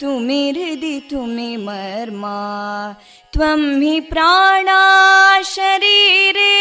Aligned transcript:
तुमि 0.00 0.42
हृदि 0.56 0.98
तुमि 1.10 1.56
मर्मा 1.64 2.36
त्वं 3.32 3.62
हि 3.80 4.00
प्राणा 4.10 4.80
शरीरे 5.46 6.54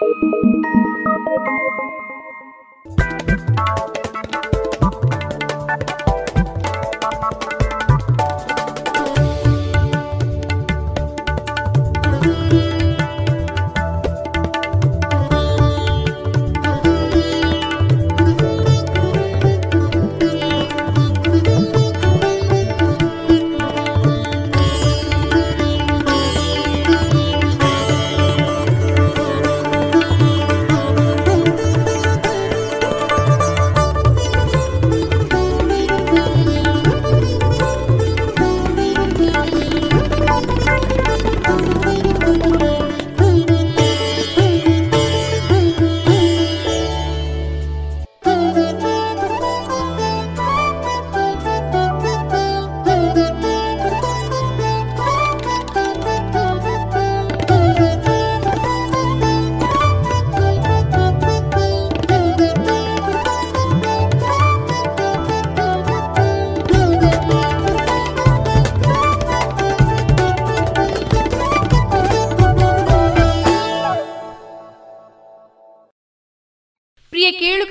Thank 0.00 0.16
you. 0.22 1.73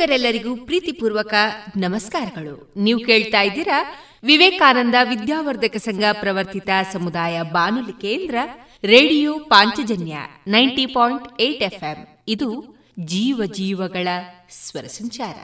ಕೇಳುಗರೆಲ್ಲರಿಗೂ 0.03 0.65
ಪ್ರೀತಿಪೂರ್ವಕ 0.65 1.33
ನಮಸ್ಕಾರಗಳು. 1.77 2.73
ನೀವು 2.77 2.99
ಕೇಳ್ತಾ 2.99 3.41
ಇದ್ದೀರಾ 3.41 3.93
ವಿವೇಕಾನಂದ 4.23 4.95
ವಿದ್ಯಾವರ್ಧಕ 5.03 5.77
ಸಂಘ 5.77 6.03
ಪ್ರವರ್ತಿತ 6.19 6.69
ಸಮುದಾಯ 6.91 7.41
ಬಾನುಲಿ 7.41 7.91
ಕೇಂದ್ರ, 7.91 8.35
radio 8.83 9.39
Panchajanya 9.39 10.17
ninety 10.47 10.85
point 10.85 11.41
eight 11.41 11.63
FM. 11.63 12.07
ಇದು 12.27 12.75
ಜೀವ 12.99 13.41
ಜೀವಗಳ 13.45 14.07
ಸ್ವರ 14.49 14.83
ಸಂಚಾರ. 14.83 15.35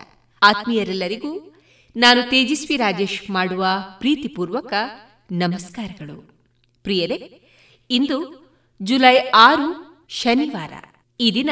ಆತ್ಮೀಯರೆಲ್ಲರಿಗೂ 0.44 1.56
ನಾನು 1.98 2.30
ತೇಜಸ್ವಿ 2.30 2.78
ರಾಜೇಶ್ 2.78 3.32
ಮಾಡುವ 3.32 3.66
ಪ್ರೀತಿಪೂರ್ವಕ 4.00 4.74
ನಮಸ್ಕಾರಗಳು. 5.32 6.34
ಪ್ರಿಯರೇ, 6.84 7.42
ಇಂದು 7.90 8.50
ಜುಲೈ 8.82 9.18
ಆರು, 9.36 10.00
ಶನಿವಾರ. 10.10 10.74
ಈ 11.20 11.32
ದಿನ 11.34 11.50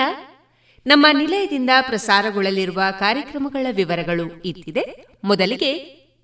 ನಮ್ಮ 0.88 1.08
ನಿಲಯದಿಂದ 1.12 1.70
ಪ್ರಸಾರಗೊಳ್ಳಲಿರುವ 1.82 2.82
ಕಾರ್ಯಕ್ರಮಗಳ 3.00 3.68
ವಿವರಗಳು 3.72 4.42
ಇತ್ತಿದೆ. 4.46 5.06
ಮೊದಲಿಗೆ 5.24 5.72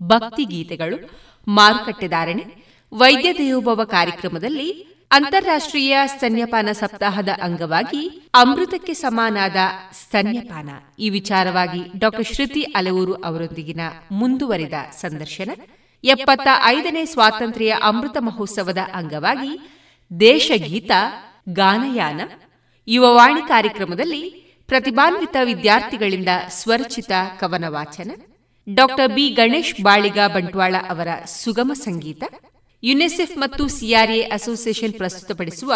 ಭಕ್ತಿ 0.03 0.45
ಗೀತೆಗಳು 0.45 1.09
ಮಾರುಕಟ್ಟೆದಾರಣೆ 1.47 2.45
ವೈದ್ಯ 2.93 3.33
ದೇವೋಭವ 3.33 3.83
ಕಾರ್ಯಕ್ರಮದಲ್ಲಿ 3.83 4.71
ಅಂತಾರಾಷ್ಟ್ರೀಯ 5.11 5.97
ಸ್ತನ್ಯಪಾನ 6.05 6.69
ಸಪ್ತಾಹದ 6.71 7.29
ಅಂಗವಾಗಿ 7.41 8.31
ಅಮೃತಕ್ಕೆ 8.33 8.93
ಸಮಾನಾದ 8.93 9.55
ಸ್ತನ್ಯಪಾನ. 9.93 10.69
ಈ 10.99 11.09
ವಿಚಾರವಾಗಿ 11.09 11.99
ಡಾಕ್ಟರ್ 11.99 12.25
ಶ್ರುತಿ 12.25 12.61
ಅಲವೂರು 12.61 13.13
ಅವರೊಂದಿಗಿನ 13.13 13.81
ಮುಂದುವರಿದ 14.11 14.73
ಸಂದರ್ಶನ. 14.91 15.51
ಎಪ್ಪತ್ತ 16.03 16.47
ಐದನೇ 16.63 17.05
ಸ್ವಾತಂತ್ರ್ಯ 17.05 17.77
ಅಮೃತ 17.83 18.17
ಮಹೋತ್ಸವದ 18.19 18.77
ಅಂಗವಾಗಿ 18.93 19.69
ದೇಶಗೀತ, 20.19 20.91
ಗಾನಯಾನ 21.49 22.21
ಯುವವಾಣಿ 22.87 23.47
ಕಾರ್ಯಕ್ರಮದಲ್ಲಿ 23.47 24.42
ಪ್ರತಿಭಾನ್ವಿತ 24.73 25.35
ವಿದ್ಯಾರ್ಥಿಗಳಿಂದ 25.43 26.27
ಸ್ವರಚಿತ 26.49 27.11
ಕವನ 27.39 27.65
ವಾಚನ 27.67 28.11
ಡಾಕ್ಟರ್ 28.73 29.11
ಬಿ. 29.13 29.29
ಗಣೇಶ್ 29.29 29.81
ಬಾಳಿಗ 29.83 30.19
ಬಂಟ್ವಾಳ 30.33 30.75
ಅವರ 30.89 31.07
ಸುಗಮ 31.25 31.71
ಸಂಗೀತ, 31.73 32.23
ಯುನೆಸೆಫ್ 32.83 33.37
ಮತ್ತು 33.37 33.67
ಸಿಆರ್ಎ 33.67 34.21
ಅಸೋಸಿಯೇಷನ್ 34.21 34.93
ಪ್ರಸ್ತುತಪಡಿಸುವ 34.93 35.73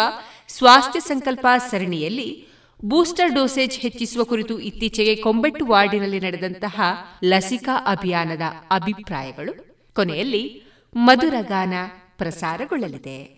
ಸ್ವಾಸ್ಥ್ಯ 0.48 1.00
ಸಂಕಲ್ಪ 1.00 1.46
ಸರಣಿಯಲ್ಲಿ 1.70 2.48
ಬೂಸ್ಟರ್ 2.84 3.34
ಡೋಸೇಜ್ 3.34 3.78
ಹೆಚ್ಚಿಸುವ 3.78 4.24
ಕುರಿತು 4.24 4.58
ಇತ್ತೀಚೆಗೆ 4.58 5.16
ಕೊಂಬೆಟ್ಟು 5.16 5.66
ವಾರ್ಡಿನಲ್ಲಿ 5.66 6.20
ನಡೆದಂತಹ 6.20 6.80
ಲಸಿಕಾ 7.24 7.86
ಅಭಿಯಾನದ 7.86 8.42
ಅಭಿಪ್ರಾಯಗಳು, 8.70 9.54
ಕೊನೆಯಲ್ಲಿ 9.94 10.62
ಮಧುರಗಾನ 10.96 11.74
ಪ್ರಸಾರಗೊಳ್ಳಲಿದೆ. 12.16 13.37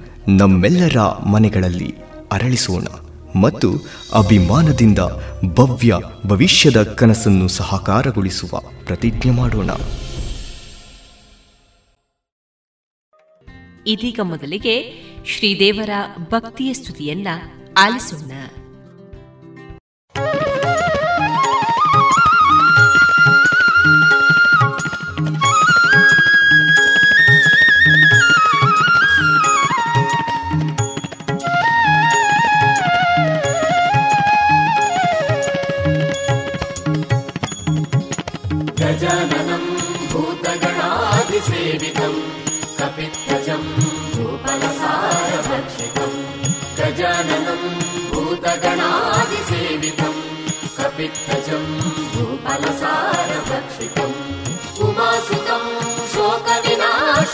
ನಮ್ಮೆಲ್ಲರ 0.27 0.99
ಮನೆಗಳಲ್ಲಿ 1.19 1.95
ಅರಳಿಸೋಣ 2.31 2.83
ಮತ್ತು 3.39 3.73
ಅಭಿಮಾನದಿಂದ 4.13 4.99
ಭವ್ಯ 5.45 5.93
ಭವಿಷ್ಯದ 6.27 6.83
ಕನಸನ್ನು 6.83 7.47
ಸಹಕಾರಗೊಳಿಸುವ 7.47 8.61
ಪ್ರತಿಜ್ಞೆ 8.85 9.31
ಮಾಡೋಣ. 9.31 9.69
ಇದೀಗ 13.87 14.19
ಮೊದಲಿಗೆ 14.23 14.81
ಶ್ರೀದೇವರ 15.25 15.89
ಭಕ್ತಿಯ 16.29 16.73
ಸ್ತುತಿಯನ್ನ 16.73 17.27
ಆಲಿಸೋಣ. 17.77 18.31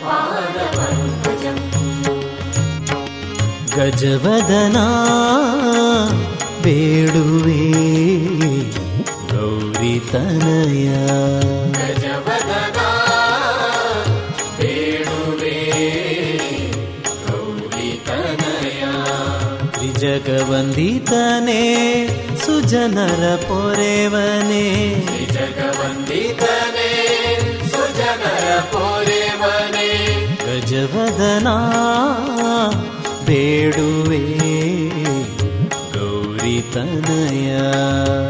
ेश्वर 0.00 0.28
गजवदना 3.76 4.86
बेडुवे 6.64 7.64
गौरितनया 9.32 11.04
गजवदना 11.78 12.88
बेडुरे 14.58 15.58
गौरी 17.26 17.90
त्रिजगवन्दितने 19.74 21.62
ಸುಜನರ 22.70 23.36
ಪೊರೆವನೇ. 23.36 24.66
ತ್ರಿಜಗವಂದಿತನೇ 25.06 26.90
ಸುಜನರ 27.70 28.60
ಪೊರೆವನೇ. 28.60 29.88
ಗಜವದನಾ 30.46 31.56
ಬೇಡುವೆ 33.26 34.22
ಗೌರಿ 35.94 36.62
ತನಯ 36.74 37.50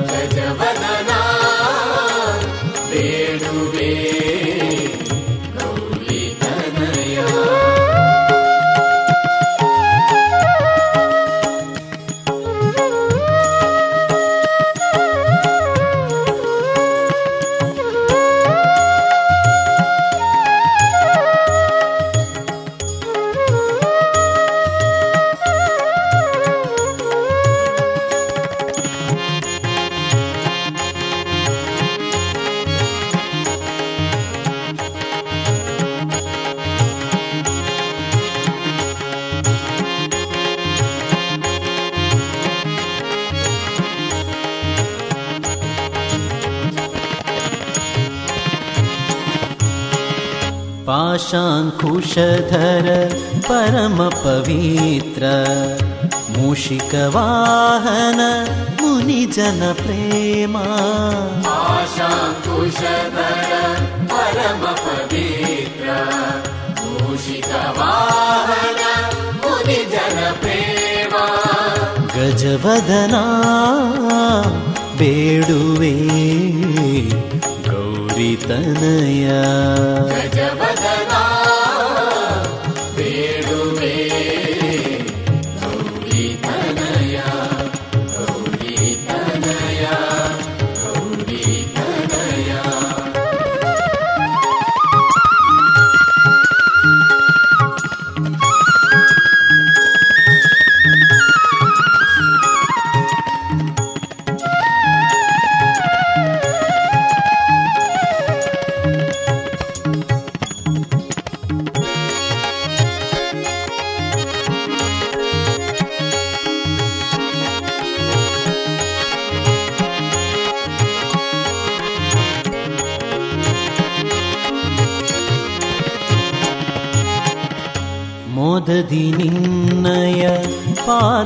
ಗಜವದನ 0.07 1.00
शाङ्कुशधर 51.17 52.87
परमपवित्र। 53.49 55.23
मूषिकवाहन 56.37 58.21
मुनिजनप्रेमाकुश 58.81 59.61
मूषिकवानिजनप्रेम 66.83 67.91
गजवदना 72.17 73.25
बेडुवे 74.99 75.93
गौरितनया। 77.69 79.43
गजवदना 80.15 80.90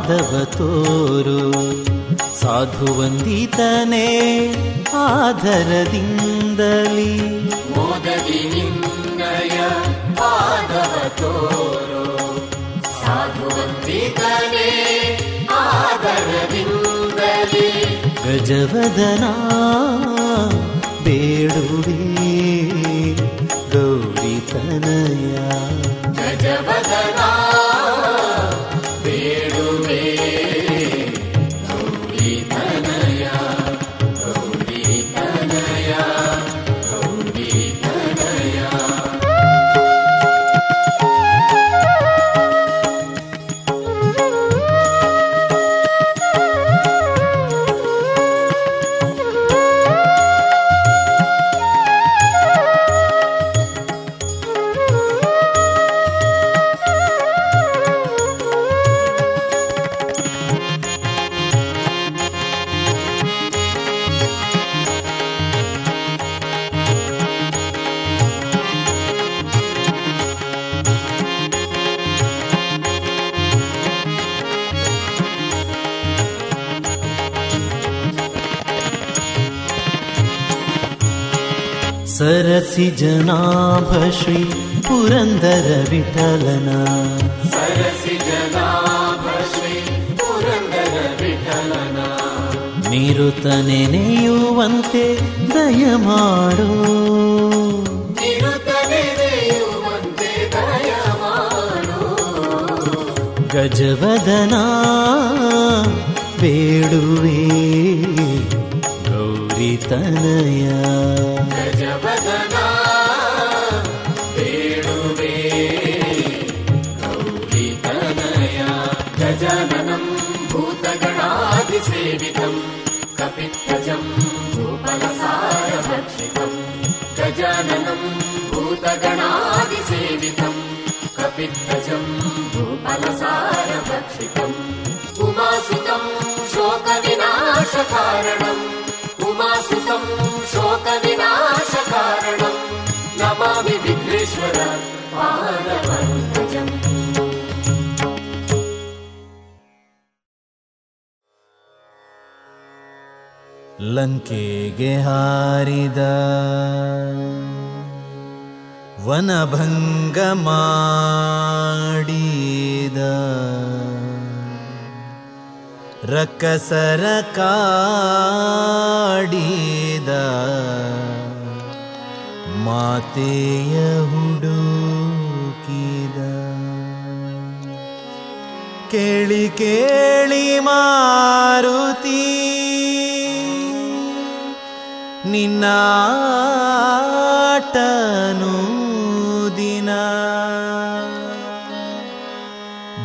ಪಾದವ 0.04 0.44
ತೋರು. 0.44 1.52
ಸಾಧುವಂದಿತನೇ 2.40 4.08
ಆಧರದಿಂದಲಿ 4.96 5.92
ಮೋದದಿ 7.76 8.40
ನಿನ್ನಯ 8.54 9.58
ತೋರು. 11.08 12.04
ಸಾಧು 12.84 13.48
ಗಜವದನ 18.24 19.24
ಬೇಡುವೆ 21.04 22.00
ಗೌರಿತನಯ. 23.72 25.34
ಗಜವದನ 26.12 27.23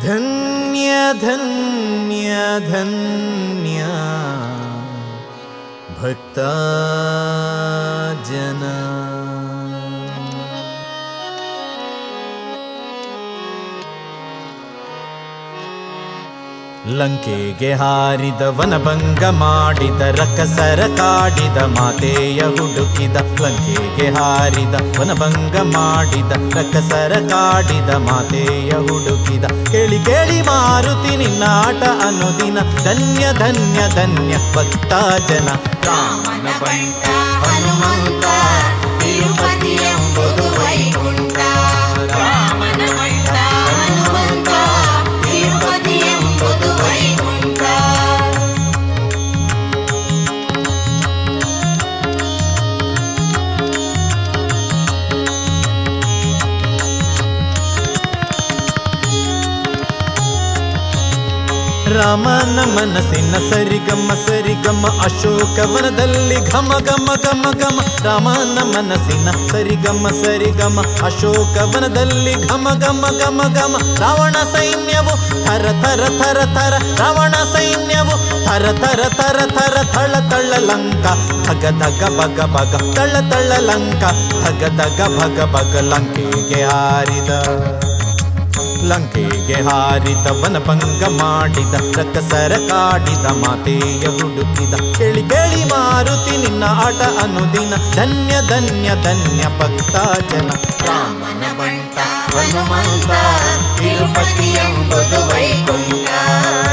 धन्य 0.04 1.12
धन्य 1.22 2.60
धन्या। 2.60 3.94
भक्ता 6.00 6.52
जना। 8.28 8.79
ಲಂಕೆಗೆ 16.98 17.72
ಹಾರಿದ 17.74 18.42
ವನಭಂಗ 18.58 19.24
ಮಾಡಿದ 19.38 20.02
ರಕಸರ 20.18 20.80
ಕಾಡಿದ 20.96 21.58
ಮಾತೆಯ 21.74 22.40
ಹುಡುಕಿದ 22.50 23.16
ಲಂಕೆಗೆ 23.40 24.08
ಹಾರಿದ 24.10 24.74
ವನಭಂಗ 24.98 25.56
ಮಾಡಿದ 25.70 26.32
ರಕಸರ 26.56 27.12
ಕಾಡಿದ 27.28 27.90
ಮಾತೆಯ 28.06 28.72
ಹುಡುಕಿದ 28.88 29.44
ಕೇಳಿ 29.70 29.98
ಕೇಳಿ 30.04 30.40
ಮಾರುತಿ 30.42 31.16
ನಿನ್ನಾಟ 31.16 31.82
ಅನುದಿನ 32.06 32.58
ಧನ್ಯ 32.84 33.24
ಧನ್ಯ 33.38 33.80
ಧನ್ಯ 33.94 34.34
ಭಕ್ತ 34.54 34.92
ಜನ. 35.28 35.48
ಹನುಮಂತ 37.42 38.24
ರಾಮನ 62.00 62.58
ಮನಸ್ಸಿನ 62.74 63.34
ಸರಿಗಮ 63.50 64.10
ಸರಿಗಮ, 64.26 64.82
ಅಶೋಕವನದಲ್ಲಿ 65.04 66.38
ಘಮ 66.50 66.70
ಘಮ 66.88 67.08
ಘಮ 67.24 67.44
ಘಮ. 67.62 67.78
ರಾಮನ 68.04 68.58
ಮನಸ್ಸಿನ 68.72 69.28
ಸರಿಗಮ 69.50 70.08
ಸರಿಗಮ, 70.22 70.84
ಅಶೋಕವನದಲ್ಲಿ 71.06 72.34
ಘಮ 72.48 72.68
ಘಮ 72.86 73.04
ಗಮ 73.20 73.40
ಗಮ 73.56 73.76
ರಾವಣ 74.02 74.36
ಸೈನ್ಯವು 74.52 75.14
ಥರ 75.44 75.66
ಥರ 75.82 76.02
ಥರ 76.20 76.38
ಥರ. 76.56 76.72
ರಾವಣ 77.00 77.34
ಸೈನ್ಯವು 77.52 78.16
ಥರ 78.46 78.64
ಥರ 78.82 79.00
ಥರ 79.20 79.38
ಥರ. 79.58 79.76
ಥಳ 79.94 80.12
ತಳ್ಳ 80.30 80.52
ಲಂಕ 80.70 81.06
ಭಗ 81.48 81.64
ಧಗ 81.82 82.02
ಭಗ 82.18 82.40
ಭಗ 82.56 82.74
ತಳ್ಳ 82.96 83.14
ತಳ್ಳ 83.30 83.52
ಲಂಕ 83.68 84.02
ಭಗ 84.44 84.62
ಧಗ 84.80 85.00
ಭಗ 85.18 85.38
ಭಗ 85.54 85.76
ಲಂಕೆಗೆ 85.92 86.62
ಹಾರಿದ. 86.64 87.89
ಲಂಕೆಗೆ 88.82 89.54
ಹಾರಿದ 89.54 90.26
ವನಭಂಗ 90.26 91.22
ಮಾಡಿದ 91.22 91.74
ರಕ್ಕಸರ 91.98 92.52
ಕಾಡಿದ, 92.68 93.26
ಮಾತೆಯ 93.26 94.06
ಹುಡುಕಿದ. 94.06 94.98
ಕೇಳಿ 94.98 95.22
ಕೇಳಿ 95.22 95.64
ಮಾರುತಿ, 95.64 96.36
ನಿನ್ನ 96.36 96.64
ಆಟ 96.64 97.24
ಅನುದಿನ. 97.24 97.74
ಧನ್ಯ 97.94 98.34
ಧನ್ಯ 98.48 98.88
ಧನ್ಯ 99.02 99.58
ಭಕ್ತ 99.58 99.96
ಜನ. 100.32 100.50
ರಾಮನ 100.86 101.58
ಬಂಟ, 101.58 101.98
ಹನುಮಂತ, 102.36 103.10
ತಿರುಪತಿ 103.78 104.48
ಎಂಬುದು 104.50 105.28
ವೈಕುಂಠ. 105.28 106.08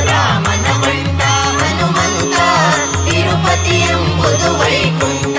ರಾಮನ 0.10 0.82
ಬಂಟ, 0.82 1.22
ಹನುಮಂತ, 1.62 2.40
ತಿರುಪತಿ 3.06 3.76
ಎಂಬುದು 3.76 4.60
ವೈಕುಂಠ. 4.60 5.38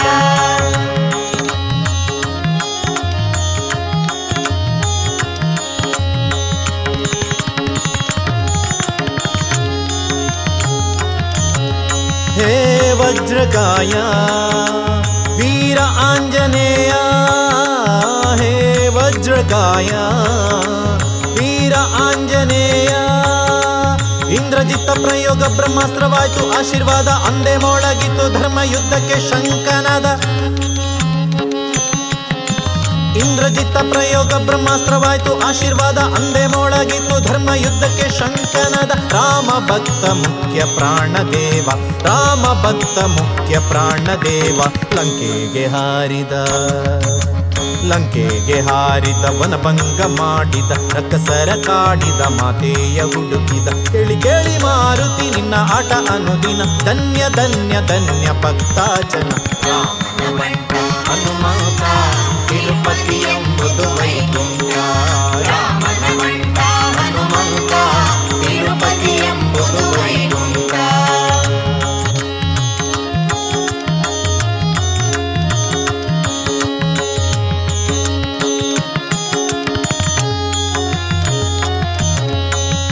ಹೇ 12.48 12.92
ವಜ್ರಕಾಯ, 12.92 13.94
ವೀರ 15.36 15.78
ಆಂಜನೇಯ, 15.80 16.92
ಹೇ 18.42 18.88
ವಜ್ರಕಾಯ, 18.88 19.90
ವೀರ 21.38 21.74
ಆಂಜನೇಯ. 21.76 22.88
ಇಂದ್ರಜಿತ್ತ 24.34 24.90
ಪ್ರಯೋಗ 24.90 25.42
ಬ್ರಹ್ಮಾಸ್ತ್ರವಾಯ್ತು, 25.56 26.58
ಆಶೀರ್ವಾದ, 26.58 27.08
ಅಂದೇ 27.08 27.56
ಮೋಡಗಿತ್ತು 27.56 28.40
ಧರ್ಮ 28.40 28.58
ಯುದ್ಧಕ್ಕೆ 28.64 29.20
ಶಂಕನಾದ. 29.30 30.06
ಇಂದ್ರಜಿತ್ತ 33.20 33.76
ಪ್ರಯೋಗ 33.92 34.30
ಬ್ರಹ್ಮಾಸ್ತ್ರವಾಯ್ತು, 34.46 35.32
ಆಶೀರ್ವಾದ 35.48 35.98
ಅಂದೆ 36.18 36.44
ಮೊಳಗಿತ್ತು 36.46 37.16
ಧರ್ಮ 37.28 37.50
ಯುದ್ಧಕ್ಕೆ 37.54 38.06
ಶಂಕನದ 38.18 38.92
ರಾಮ 39.12 39.48
ಭಕ್ತ 39.70 40.04
ಮುಖ್ಯ 40.22 40.60
ಪ್ರಾಣದೇವ 40.76 41.68
ರಾಮ 42.04 42.44
ಭಕ್ತ 42.64 42.98
ಮುಖ್ಯ 43.16 43.58
ಪ್ರಾಣದೇವ 43.70 44.60
ಲಂಕೆಗೆ 44.96 45.66
ಹಾರಿದ 45.66 46.32
ಲಂಕೆಗೆ 47.90 48.56
ಹಾರಿದ, 48.60 49.24
ವನಭಂಗ 49.40 50.00
ಮಾಡಿದ 50.20 50.70
ರಕ್ಕಸರ 50.96 51.50
ಕಾಡಿದ 51.66 52.22
ಮಾತೆಯ 52.40 52.98
ಹುಡುಕಿದ, 53.02 53.68
ಕೇಳಿ 53.92 54.16
ಕೇಳಿ 54.20 54.56
ಮಾರುತಿ, 54.58 55.26
ನಿನ್ನ 55.36 55.54
ಆಟ 55.76 55.92
ಅನುದಿನ, 56.10 56.62
ಧನ್ಯ 56.84 57.22
ಧನ್ಯ 57.36 57.74
ಧನ್ಯ 57.86 58.26
ಭಕ್ತಾಚನ. 58.42 59.30
ಹನುಮಂತ 61.08 61.82
ತಿರುಪತಿ 62.80 63.16
ಎಂಬುದು 63.30 63.86
ವೈಕುಂಠ 63.96 64.74
ರಾಮನ 65.46 66.04
ಬಂಟ 66.20 66.58
ಹನುಮಂತ 66.96 67.72
ತಿರುಪತಿ 68.42 69.14
ಎಂಬುದು 69.24 69.82
ವೈಕುಂಠ 69.96 70.72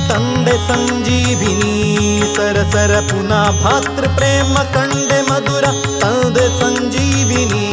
ತಂದೆ 0.09 0.57
ಸಂಜೀವಿನಿ 0.69 1.75
ಸರಸರ 2.37 2.95
ಪುನಃ 3.11 3.47
ಭಾತೃ 3.63 4.07
ಪ್ರೇಮ 4.17 4.57
ಕಂಡೆ 4.75 5.21
ಮಧುರ 5.31 5.65
ತಂದೆ 6.03 6.47
ಸಂಜೀವಿನಿ 6.61 7.67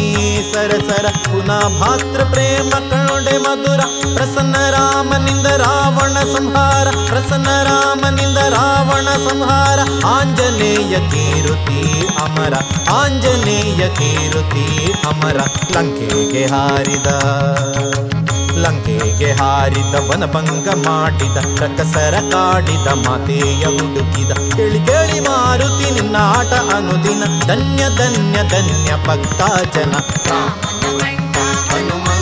ಸರಸರ 0.53 1.05
ಪುನಃ 1.23 1.79
ಭಾತೃ 1.79 2.23
ಪ್ರೇಮ 2.31 2.69
ಕಂಡೆ 2.69 3.37
ಮಧುರ, 3.37 3.79
ಪ್ರಸನ್ನ 4.15 4.55
ರಾಮನಿಂದ 4.69 5.45
ರಾವಣ 5.45 6.17
ಸಂಹಾರ, 6.37 6.87
ಪ್ರಸನ್ನ 6.89 7.47
ರಾಮನಿಂದ 7.63 8.37
ರಾವಣ 8.37 9.29
ಸಂಹಾರ, 9.29 9.79
ಆಂಜನೇಯ 10.05 11.09
ಕೀರುತಿ 11.09 12.07
ಅಮರ, 12.07 12.53
ಆಂಜನೇಯ 12.93 13.89
ಕೀರುತಿ 13.89 14.91
ಅಮರ, 14.91 15.37
ಲಂಕೆಗೆ 15.77 16.45
ಹಾರಿದ. 16.45 17.07
ಹಾರಿದ 19.39 19.95
ವನಭಂಗ 20.09 20.67
ಮಾಡಿದ 20.67 21.37
ರಕ್ಕಸರ 21.61 22.15
ಕಾಡಿದ, 22.31 23.07
ಮಾತೆಯ 23.07 23.65
ಹುಡುಕಿದ. 23.65 24.31
ಕೇಳಿ 24.55 24.85
ಕೇಳಿ 24.85 25.19
ಮಾರುತಿ 25.19 25.91
ನಿನ್ನ 25.91 26.15
ಆಟ 26.15 26.73
ಅನುದಿನ, 26.75 27.23
ಧನ್ಯ 27.47 27.83
ಧನ್ಯ 27.97 28.49
ಧನ್ಯ 28.49 28.93
ಭಕ್ತ 29.07 29.41
ಜನ. 29.75 29.91
ರಾಮನ 30.29 32.12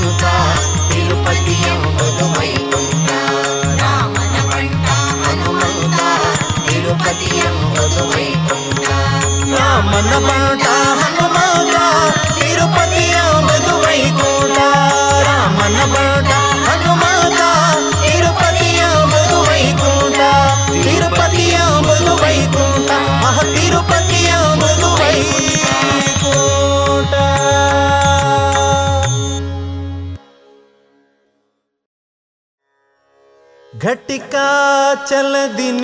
चल 35.11 35.33
दिन 35.55 35.79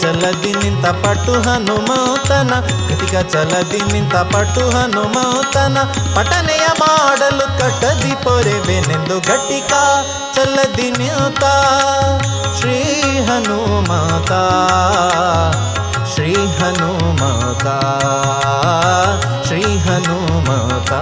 ಚಲದಿ 0.00 0.52
ನಿಂತ 0.52 0.86
ಪಟು 0.86 1.32
ಹನುಮತನ. 1.32 2.52
ಘಟಿಕ 2.88 3.14
ಚಲದಿ 3.18 3.92
ನಿಂತ 3.92 4.16
ಪಟು 4.16 4.70
ಹನುಮತನ. 4.70 5.78
ಪಟನೆಯ 6.16 6.66
ಮಾಡಲು 6.80 7.58
ಕಟ್ಟದಿ 7.58 8.24
ಪೊರೆವೆನೆಂದು 8.24 9.20
ಘಟಿಕ 9.20 9.72
ಚಲದಿ 10.34 10.90
ನಿಂತ. 10.90 11.44
ಶ್ರೀ 12.60 12.82
ಹನುಮತ 13.26 14.32
ಶ್ರೀ 16.14 16.34
ಹನುಮತ 16.34 17.66
ಶ್ರೀ 19.46 19.78
ಹನುಮತ. 19.78 20.92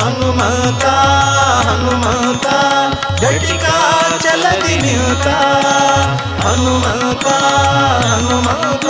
ಹನುಮತ 0.00 0.84
ಹನುಮತ, 1.66 2.46
ಘಟಿಕ 3.22 3.64
ಚಲದಿ 4.70 4.82
ನಿಂತ 4.84 5.28
ಹನುಮತ 6.42 7.26
ಹನುಮತ 8.04 8.86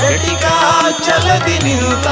ಘಟಿಕ 0.00 0.44
ಚಲದಿ 1.06 1.56
ನಿಂತ 1.64 2.06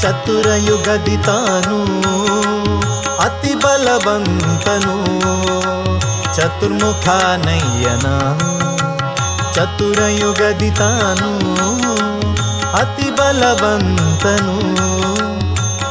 ಚತುರಯುಗದಿ 0.00 1.16
ತಾನು 1.26 1.78
ಅತಿ 3.20 3.52
ಬಲವಂತನು 3.54 4.96
ಚತುರ್ಮುಖ 6.36 7.06
ನಯ್ಯನ 7.46 8.06
ಚತುರಯುಗದಿ 9.57 10.71
ತಾನು 10.71 11.31
ಅತಿ 12.81 13.09
ಬಲವಂತನು 13.11 14.57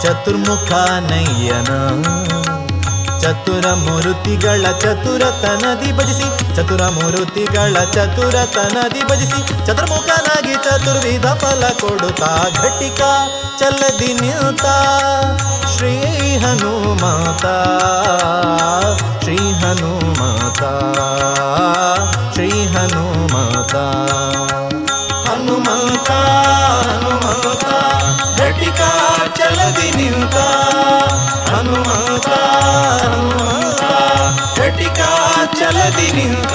ಚತುರ್ಮುಖ 0.03 0.71
ನಯ್ಯನ 1.11 1.71
ಚತುರ 3.28 3.74
ಮೂರುತಿಗಳ 3.74 4.66
ಚತುರತನದಿ 4.80 5.92
ಭಜಿಸಿ, 5.98 6.56
ಚತುರ 6.56 6.84
ಮೂರುತಿಗಳ 6.88 7.74
ಚತುರತನದಿ 7.92 9.02
ಭಜಿಸಿ, 9.04 9.66
ಚತುರ್ಮುಖನಾಗಿ 9.66 10.54
ಚತುರ್ವಿಧ 10.54 11.26
ಫಲ 11.26 11.64
ಕೊಡುತ್ತಾ 11.82 12.32
ಘಟಿಕ 12.64 13.02
ಚಲದಿ 13.60 14.14
ನಿಂತ. 14.14 14.64
ಶ್ರೀ 15.78 15.98
ಹನುಮಾತ 16.38 17.46
ಶ್ರೀ 19.24 19.36
ಹನುಮಾತ 19.36 20.62
ಶ್ರೀ 22.34 22.50
ಹನುಮಾತ. 22.50 23.76
ಹನುಮಂತ 25.28 26.12
ಹನುಮಂತ, 26.88 27.66
ಘಟಿಕ 28.40 28.82
ಚಲದಿ 29.38 29.92
ಹನುಮಂತ 29.92 30.38
ಹನುಮಂತ 31.50 32.07
ಚಲದಿ 35.60 36.12
ನಿಂತ. 36.12 36.54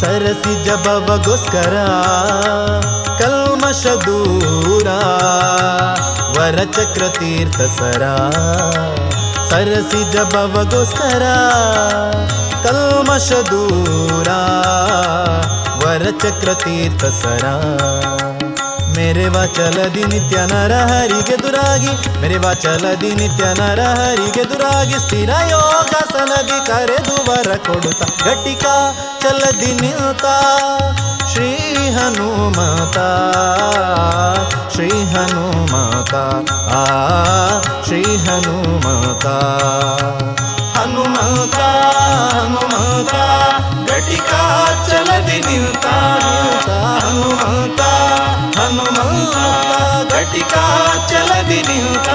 ಸರಸಿ 0.00 0.64
ಜಬವಗೋಸ್ಕರ 0.64 1.74
ಕಲ್ಮಶ 3.18 3.86
ದೂರ 3.86 4.88
ವರಚಕ್ರ 6.38 7.08
ತೀರ್ಥ 7.08 7.60
ಸರ. 7.60 8.02
ಸರಸಿ 9.50 10.12
ಜಬವಗೋಸ್ಕರ 10.12 11.22
ಕಲ್ಮಶ 12.62 13.30
ದೂರ 13.50 14.28
ವರಚಕ್ರ 15.82 16.50
ತೀರ್ಥ 19.00 19.12
ಸರ 19.12 19.28
ಮೇರೆ 19.28 19.28
ವಾಚಲದಿ 19.28 20.02
ನಿತ್ಯ 20.04 20.36
ನರ 20.46 20.72
ಹರಿಗೆ 20.90 21.36
ದುರಾಗಿ 21.42 21.92
ಮೇರೆ 22.20 22.38
ವಾಚಲದಿ 22.38 23.10
ನಿತ್ಯ 23.14 23.44
ನರ 23.54 23.80
ಹರಿಗೆ 23.98 24.44
ದುರಾಗಿ 24.44 24.98
ಸ್ಥಿರ 24.98 25.30
ಯೋಗಾಸನದಿ 25.50 26.58
ಕರೆದು 26.66 27.16
ವರ 27.28 27.56
ಕೊಡುತ್ತ 27.56 28.02
ಘಟಿಕ 28.24 28.64
ಚಲದಿ 29.22 29.72
ನಿಲ್ತ 29.72 30.26
ಶ್ರೀ 31.32 31.50
ಹನುಮತ 31.90 32.98
ಶ್ರೀ 34.74 34.88
ಹನುಮತ 34.88 36.14
ಆ 36.72 36.84
ಶ್ರೀ 37.86 38.02
ಹನುಮತ 38.16 39.26
ಹನುಮತ 40.76 41.60
ಹನುಮತ 42.34 43.14
ಘಟಿಕ 44.00 44.32
ಚಲದಿ 44.88 45.38
ನಿಲ್ತ 45.46 45.86
ಹನುಮತ 46.96 47.80
ಹನುಮಂತ 48.58 49.36
ಘಟಿಕ 50.12 50.54
ಚಲದಿ 51.10 51.60
ನಿಲ್ತ 51.68 52.08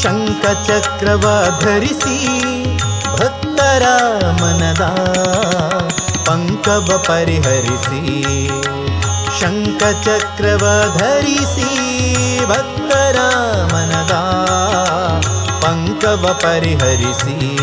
ಶಂಖ 0.00 0.44
ಚಕ್ರವ 0.66 1.24
ಧರಿಸಿ 1.60 2.18
ಭಕ್ತರ 3.14 3.84
ಮನದ 4.40 4.84
ಪಂಕವ 6.30 7.04
ಪರಿಹರಿಸಿ 7.08 8.22
ಶಂಖ 9.40 9.82
ಚಕ್ರವ 9.82 10.94
ಧರಿಸಿ 10.98 11.70
ಭಕ್ತರ 12.46 13.18
ಮನದ 13.72 14.12
ಪಂಕವ 15.62 16.38
ಪರಿಹರಿಸಿ. 16.42 17.58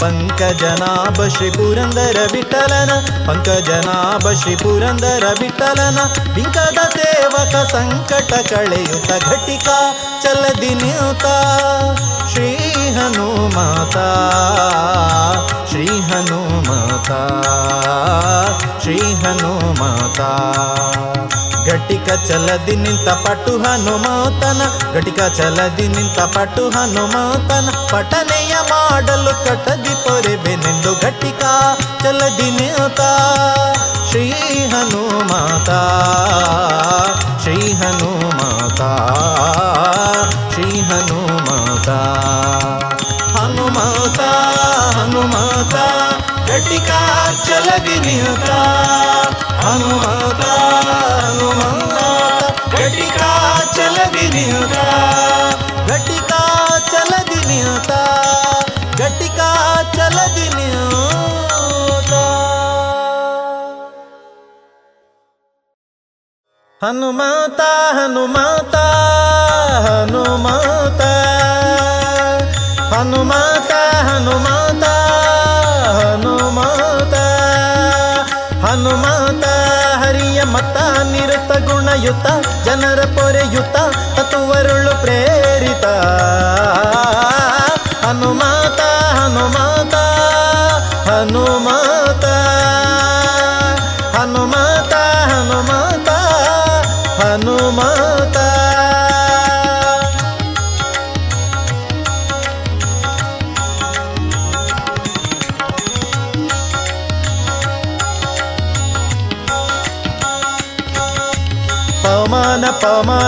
ಪಂಕಜನಾಭ 0.00 1.26
ಶ್ರೀ 1.26 1.50
ಪುರಂದರ 1.50 2.28
ವಿಠಲನ 2.32 2.92
ಪಂಕಜನಾಭ 3.26 4.32
ಶ್ರೀ 4.32 4.56
ಪುರಂದರ 4.56 5.24
ವಿಠಲನ 5.40 5.98
ಬಿಂಕದ 6.34 6.78
ಸೇವಕ 6.88 7.72
ಸಂಕಟ 7.72 8.32
ಕಳೆಯುತ 8.32 9.24
ಘಟಿಕ, 9.24 9.68
ಚಲದಿ 10.22 10.74
ಶ್ರೀ 12.32 12.67
ಹನುಮಾತ 12.96 13.96
ಶ್ರೀ 15.70 15.86
ಹನುಮಾತ 15.86 17.10
ಶ್ರೀ 18.82 18.98
ಹನುಮಾತ. 19.14 20.20
ಘಟಿಕ 21.68 22.08
ಚಲದಿ 22.28 22.76
ನಿಂತ 22.76 23.08
ಪಟು 23.08 23.52
ಹನುಮಾತನ, 23.58 24.60
ಘಟಿಕ 24.94 25.20
ಚಲದಿ 25.36 25.88
ನಿಂತ 25.88 26.18
ಪಟು 26.20 26.64
ಹನುಮಾತನ, 26.68 27.68
ಪಠನೆಯ 27.92 28.54
ಮಾಡಲು 28.70 29.32
ಕಟದಿ 29.44 29.94
ಪೊರೆಬೆನೆಂದು 30.04 30.92
ಘಟಿಕ 31.02 31.42
ಚಲದಿ 32.02 32.50
ನಿಂತ. 32.50 33.00
ಶ್ರೀ 34.10 34.30
ಹನುಮಾತ 34.72 35.70
ಶ್ರೀ 37.42 37.56
ಹನುಮಾತ 37.72 38.80
ಶ್ರೀ 40.52 40.80
ಹನುಮಾತ 40.80 41.88
ಹನುಮಾತ 43.36 44.20
ಹನುಮಾತ. 44.96 45.74
ಘಟಿಕ 46.58 46.92
ಚಲದಿ 47.46 47.96
ನಿಂತ 48.04 48.48
ಹನುಮಾತ 49.60 50.42
ಹನುಮಾತ 50.86 51.98
ಘಟಿಕ 52.76 53.18
ಚಲದಿ 53.76 54.24
ನಿಂತ 54.34 54.76
ಘಟಿಕ 55.88 56.32
ಚಲದಿ 56.90 57.40
ನಿಂತ 57.50 57.92
ಘಟಿಕ 59.00 59.40
ಚಲದಿ 59.96 60.48
ನಿಂತ 60.56 62.14
ಹನುಮಾತ 66.80 67.60
ಹನುಮಾತ 76.48 77.14
ಹನುಮಾತ 78.64 79.44
ಹರಿಯ 80.04 80.42
ಮತ 80.42 80.76
ನಿರತ 81.12 81.50
ಗುಣಯುತ 81.68 82.26
ಜನರ 82.64 83.00
ಪೊರೆಯುತ 83.04 83.76
ತತ್ವರುಳು 84.16 85.00
ಪ್ರೇರಿತ. 85.00 85.84
ಹನುಮಾತ 88.06 88.80
ಹನುಮಾತ 89.16 89.94
ಹನುಮಾತ. 91.08 91.77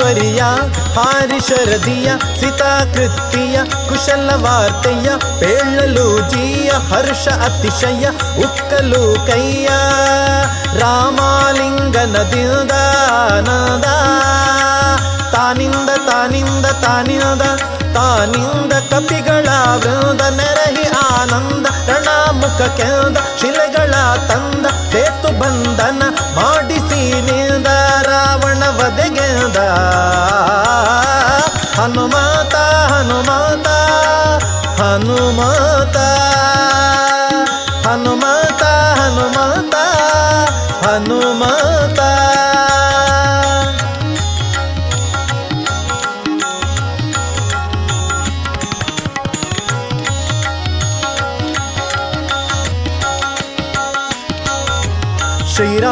ಹಾರಿ 0.00 1.38
ಶರದಿಯ 1.46 2.08
ಸಿತಾಕೃತಿಯ 2.40 3.56
ಕುಶಲ 3.88 4.28
ವಾರ್ತೆಯ 4.44 5.08
ಪೇಳಲು 5.40 6.06
ಹರ್ಷ 6.90 7.24
ಅತಿಶಯ, 7.46 8.04
ಉಕ್ಕಲು 8.44 9.02
ಕೈಯ 9.26 9.68
ರಾಮಾಲಿಂಗನದಿಂದ 10.80 12.74
ನದ 13.46 13.86
ತಾನಿಂದ 15.34 15.90
ತಾನಿಂದ 16.08 16.66
ತಾನಿಂದ 16.84 17.42
ತಾನಿಂದ 17.94 18.72
ಕಪಿಗಳ 18.90 19.48
ವೃಂದ, 19.82 20.22
ನೆರಹಿ 20.38 20.86
ಆನಂದ 21.04 21.66
ರಣಾಮುಖ 22.50 22.76
ಕೆಂದ 22.78 23.16
ಶಿಲೆಗಳ 23.40 23.92
ತಂದ 24.28 24.66
ಸೇತು 24.92 25.30
ಬಂಧನ 25.40 26.02
ಮಾಡಿಸಿ 26.36 27.02
ನಿಂದ 27.26 27.68
ರಾವಣ 28.08 28.62
ವಧೆಗೆಂದ. 28.78 29.58
ಹನುಮಾತ 31.78 32.54
ಹನುಮಾತ 32.92 33.68
ಹನುಮಾತ 34.80 35.96
ಹನುಮಾತ 37.86 38.62
ಹನುಮಾತ 38.98 39.74
ಹನುಮಾತ. 40.84 42.00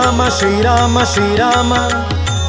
ಶ್ರೀರಾಮ 0.09 0.27
ಶ್ರೀರಾಮ 1.05 1.05
ಶ್ರೀರಾಮ 1.05 1.75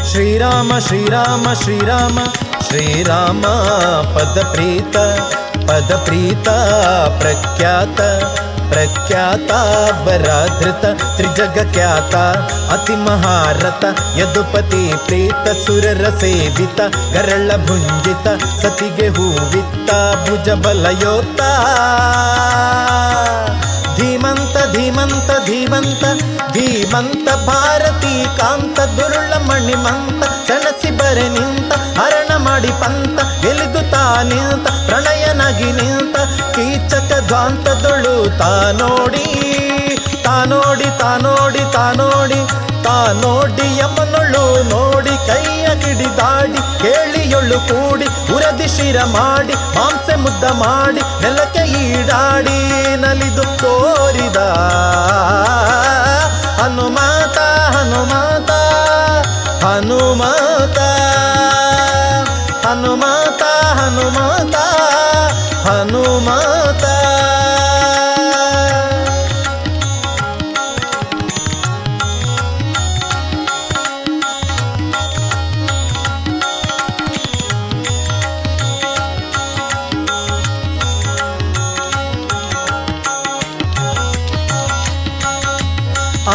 ಶ್ರೀರಾಮ 0.09 0.79
ಶ್ರೀರಾಮ 0.79 1.53
ಶ್ರೀರಾಮ 1.53 2.19
ಶ್ರೀರಾಮ 2.67 3.41
ಪದ 4.15 4.37
ಪ್ರೀತ 4.51 4.95
ಪದ 5.67 5.91
ಪ್ರೀತ 6.05 6.47
ಪ್ರಖ್ಯಾತ 7.19 7.99
ಪ್ರಖ್ಯಾತ 8.69 9.51
ವರಾಧೃತ 10.05 10.85
ತ್ರಿಜಗಖ್ಯಾತ 11.17 12.15
ಅತಿ 12.73 12.95
ಮಹಾರಥ, 12.95 13.83
ಯದುಪತಿ 14.17 14.93
ಪ್ರೀತ, 15.05 15.65
ಸುರರ 15.65 16.09
ಸೇವಿತ, 16.19 16.81
ಗರಳ 17.13 17.51
ಭುಂಜಿತ, 17.57 18.27
ಸತಿಗೆ 18.61 19.07
ಹೂವಿತ್ತ, 19.09 19.91
ಭುಜ 20.29 20.49
ಬಲಯೋತ 20.49 21.41
ಧೀಮಂತ 24.73 25.31
ಧೀಮಂತ 25.45 26.03
ಧೀಮಂತ, 26.53 27.27
ಭಾರತಿ 27.47 28.13
ಕಾಂತ, 28.39 28.79
ದುರುಳ 28.97 29.33
ಮಣಿಮಂತ, 29.47 30.21
ಸೆಣಸಿ 30.47 30.91
ಬರೆ 30.91 31.27
ನಿಂತ, 31.29 31.71
ಹರಣ 31.99 32.31
ಮಾಡಿ 32.37 32.71
ಪಂತ 32.81 33.19
ಎಲಿದು 33.45 33.81
ತಾ 33.91 34.03
ನಿಂತ, 34.23 34.67
ಪ್ರಣಯನಗಿ 34.87 35.71
ನಿಂತ, 35.71 36.15
ಕೀಚಕ 36.55 37.11
ಧ್ವಾಂತದೊಳು 37.27 38.15
ತಾ 38.37 38.51
ನೋಡಿ 38.71 39.27
ತಾ 40.23 40.35
ನೋಡಿ 40.45 40.89
ತಾ 40.99 41.11
ನೋಡಿ 41.17 41.63
ತಾ 41.71 41.85
ನೋಡಿ 41.93 42.39
ನೋಡಿ 43.21 43.67
ಯಮನೊಳು 43.79 44.43
ನೋಡಿ 44.71 45.15
ಕೈಯ 45.27 45.65
ಕಿಡಿದಾಡಿ 45.81 46.61
ಕೇಳಿಯೊಳ್ಳು 46.81 47.57
ಕೂಡಿ, 47.69 48.07
ಉರದಿ 48.35 48.67
ಶಿರ 48.75 48.97
ಮಾಡಿ, 49.15 49.55
ಮಾಂಸೆ 49.75 50.15
ಮುದ್ದ 50.23 50.43
ಮಾಡಿ, 50.61 51.01
ನೆಲಕ್ಕೆ 51.23 51.63
ಈಡಾಡಿ 51.81 52.57
ನಲಿದು 53.03 53.45
ತೋರಿದ 53.61 54.39
ಹನುಮಾತ 56.59 57.37
ಹನುಮಾತ 57.75 58.51
ಹನುಮಾತ 59.65 60.79
ಹನುಮಾತ 62.65 63.43
ಹನುಮಾತ 63.79 64.55
ಹನುಮಾತ. 65.67 66.83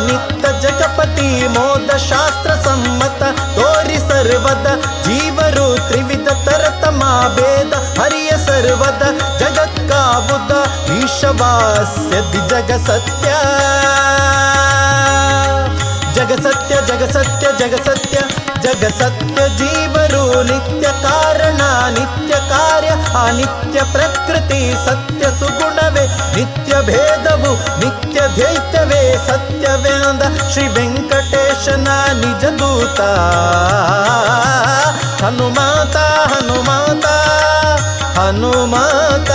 नित्य 0.00 0.52
जगपति 0.60 1.28
मोद 1.48 1.96
शास्त्र 1.98 2.54
सम्मत 2.64 3.22
तोरी 3.56 3.98
सर्वद, 3.98 4.66
जीवरु 5.06 5.66
त्रिविध 5.88 6.28
तरतमा 6.46 7.12
भेद, 7.28 7.74
हरिय 8.00 8.30
सर्वद, 8.38 9.02
जगत 9.40 9.78
का 9.90 10.02
बुद 10.20 10.52
ईशवास्य 11.04 12.22
जग 12.50 12.70
सत्य। 12.86 13.34
जग 16.14 16.30
सत्य 16.42 16.74
जग 16.86 17.02
सत्य 17.10 17.52
जग 17.58 17.74
सत्य 17.84 18.28
जग 18.62 18.84
सत्य, 18.90 19.48
जीवरु 19.58 20.42
नित्य 20.42 20.92
कारणा 21.02 21.68
नित्य 21.90 22.35
ಕಾರ್ಯ 22.76 22.94
ಅನಿತ್ಯ 23.18 23.78
ಪ್ರಕೃತಿ 23.92 24.58
ಸತ್ಯ 24.86 25.24
ಸುಗುಣವೇ, 25.38 26.02
ನಿತ್ಯ 26.36 26.72
ಭೇದವು, 26.88 27.52
ನಿತ್ಯ 27.80 28.18
ದೈತ್ಯವೇ 28.36 29.00
ಸತ್ಯವೇಂದ 29.28 30.22
ಶ್ರೀ 30.52 30.64
ವೆಂಕಟೇಶನ 30.74 31.88
ನಿಜ 32.20 32.44
ದೂತ. 32.60 33.00
ಹನುಮಾತ 35.22 35.96
ಹನುಮಾತ 36.32 37.06
ಹನುಮಾತ 38.18 39.30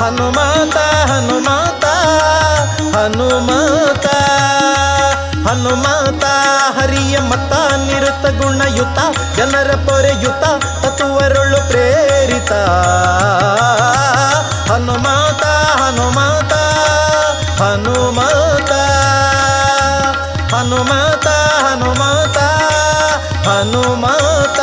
ಹನುಮಾತ 0.00 0.78
ಹನುಮಾತ 1.10 1.86
ಹನುಮಾತ 2.96 4.06
ಹನುಮಾತ 5.46 6.24
ಹರಿಯ 6.78 7.16
ಮತ 7.30 7.52
ನಿರುತ 7.86 8.24
ಗುಣಯುತ, 8.38 8.98
ಜನರ 9.36 9.70
ಪೊರೆಯುತ 9.86 10.44
ತತ್ವರುಳು 10.82 11.45
ಪ್ರೇರಿತ 12.36 12.52
ಹನುಮಾತ 14.72 15.44
ಹನುಮಾತ 15.80 16.52
ಹನುಮಾತ. 17.62 18.72
ಹನುಮಾತ 20.54 21.26
ಹನುಮಾತ 21.64 22.38
ಹನುಮಾತ. 23.48 24.60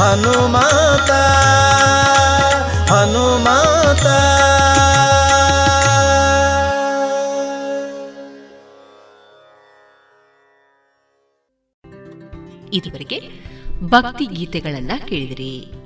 ಹನುಮಾತ 0.00 1.10
ಹನುಮಾತ. 2.92 4.06
ಇದುವರೆಗೆ 12.72 13.46
ಭಕ್ತಿ 13.82 14.26
ಗೀತೆಗಳನ್ನ 14.26 14.92
ಕೇಳಿದಿರಿ. 15.08 15.85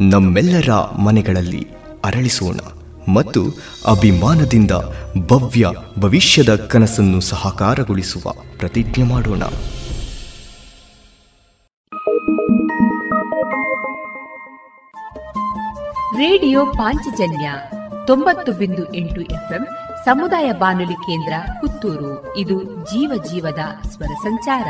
ನಮ್ಮೆಲ್ಲರ 0.00 0.96
ಮನೆಗಳಲ್ಲಿ 0.96 1.68
ಅರಳಿಸೋಣ 2.04 2.56
ಮತ್ತು 3.12 3.44
ಅಭಿಮಾನದಿಂದ 3.86 4.70
ಭವ್ಯ 5.26 5.66
ಭವಿಷ್ಯದ 5.98 6.54
ಕನಸನ್ನು 6.54 7.20
ಸಹಕಾರಗೊಳಿಸುವ 7.20 8.32
ಪ್ರತಿಜ್ಞೆ 8.58 9.04
ಮಾಡೋಣ. 9.04 9.42
ರೇಡಿಯೋ 16.18 16.66
ಪಾಂಚಜನ್ಯ 16.66 17.52
ತೊಂಬತ್ತು 18.06 18.52
ಬಿಂದು 18.52 18.94
ಎಂಟು 18.94 19.20
ಎಫ್ಎಂ 19.20 19.66
ಸಮುದಾಯ 20.04 20.52
ಬಾನುಲಿ 20.52 20.94
ಕೇಂದ್ರ 20.94 21.32
ಪುತ್ತೂರು. 21.60 22.36
ಇದು 22.36 22.64
ಜೀವ 22.64 23.22
ಜೀವದ 23.32 23.88
ಸ್ವರ 23.90 24.14
ಸಂಚಾರ. 24.14 24.66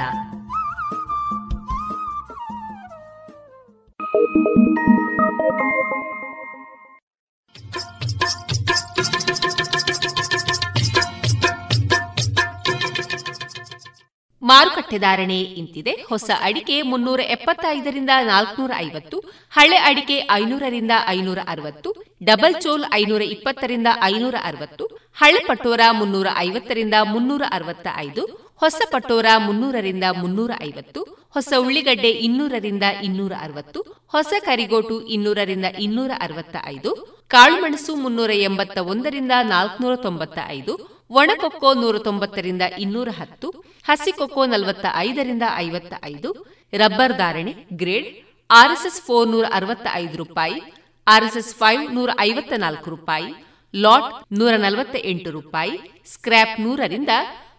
ಮಾರುಕಟ್ಟೆ 14.42 14.98
ಧಾರಣೆ 14.98 15.40
ಇಂತಿದೆ. 15.40 15.92
ಹೊಸ 16.08 16.30
ಅಡಿಕೆ 16.40 16.82
ಮುನ್ನೂರ 16.82 17.20
ಎಪ್ಪತ್ತೈದರಿಂದ 17.20 18.10
ನಾಲ್ಕನೂರ 18.22 18.70
ಐವತ್ತು, 18.76 19.18
ಹಳೆ 19.50 19.76
ಅಡಿಕೆ 19.76 20.28
ಐನೂರರಿಂದ 20.30 20.90
ಐನೂರ 21.08 21.38
ಅರವತ್ತು, 21.48 22.18
ಡಬಲ್ 22.24 22.62
ಚೋಲ್ 22.62 22.84
ಐನೂರ 22.94 23.22
ಇಪ್ಪತ್ತರಿಂದ 23.22 23.86
ಐನೂರ 24.02 24.34
ಅರವತ್ತು, 24.44 24.86
ಹಳೆ 25.16 25.40
ಪಟೋರ 25.48 25.80
ಮುನ್ನೂರ 25.92 26.26
ಐವತ್ತರಿಂದ 26.38 26.94
ಮುನ್ನೂರ 27.02 27.42
ಅರವತ್ತ 27.50 27.86
ಐದು 27.96 28.43
ಹೊಸ 28.62 28.80
ಪಟೋರ 28.90 29.26
ಮುನ್ನೂರರಿಂದ 29.36 30.04
ಮುನ್ನೂರ 30.20 30.52
ಐವತ್ತು 30.62 31.00
ಹೊಸ 31.30 31.52
ಉಳ್ಳಿಗಡ್ಡೆ 31.58 32.10
ಇನ್ನೂರರಿಂದ 32.26 32.82
ಇನ್ನೂರ 33.02 33.32
ಅರವತ್ತು 33.40 33.80
ಹೊಸ 34.06 34.32
ಕರಿಗೋಟು 34.44 34.96
ಇನ್ನೂರರಿಂದ 35.06 35.64
ಇನ್ನೂರ 35.78 36.10
ಅರವತ್ತ 36.20 36.56
ಐದು 36.66 36.90
ಕಾಳುಮೆಣಸು 37.28 37.94
ಮುನ್ನೂರ 37.94 38.30
ಎಂಬತ್ತ 38.48 38.78
ಒಂದರಿಂದ 38.92 39.32
ನಾಲ್ಕುನೂರ 39.44 39.96
ತೊಂಬತ್ತ 39.96 40.38
ಐದು 40.48 40.74
ಒಣಕೊಕ್ಕೋ 41.10 41.70
ನೂರ 41.74 41.98
ತೊಂಬತ್ತರಿಂದ 41.98 42.62
ಇನ್ನೂರ 42.78 43.08
ಹತ್ತು 43.18 43.48
ಹಸಿಕೊಕ್ಕೋ 43.84 44.46
ನಲವತ್ತ 44.46 44.86
ಐದರಿಂದ 44.96 45.42
ಐವತ್ತ 45.56 45.94
ಐದು 46.04 46.30
ರಬ್ಬರ್ 46.72 47.12
ಧಾರಣೆ 47.12 47.52
ಗ್ರೇಡ್, 47.72 48.08
ಆರ್ಎಸ್ಎಸ್ 48.50 49.00
ಫೋರ್ 49.02 49.28
ನೂರ 49.28 49.44
ಅರವತ್ತ 49.52 49.86
ಐದು 49.94 50.16
ರೂಪಾಯಿ, 50.16 50.58
ಆರ್ಎಸ್ಎಸ್ 51.06 51.54
ಫೈವ್ 51.54 51.82
ನೂರ 51.94 52.10
ಐವತ್ತ 52.20 52.52
ನಾಲ್ಕು 52.56 52.90
ರೂಪಾಯಿ, 52.90 53.28
ಲಾಟ್ 53.74 54.08
ನೂರ 54.32 54.52
ನಲವತ್ತ 54.56 54.96
ಎಂಟು 55.04 55.30
ರೂಪಾಯಿ, 55.30 55.74
ಸ್ಕ್ರ್ಯಾಪ್ 56.06 56.56
ನೂರರಿಂದ 56.60 57.08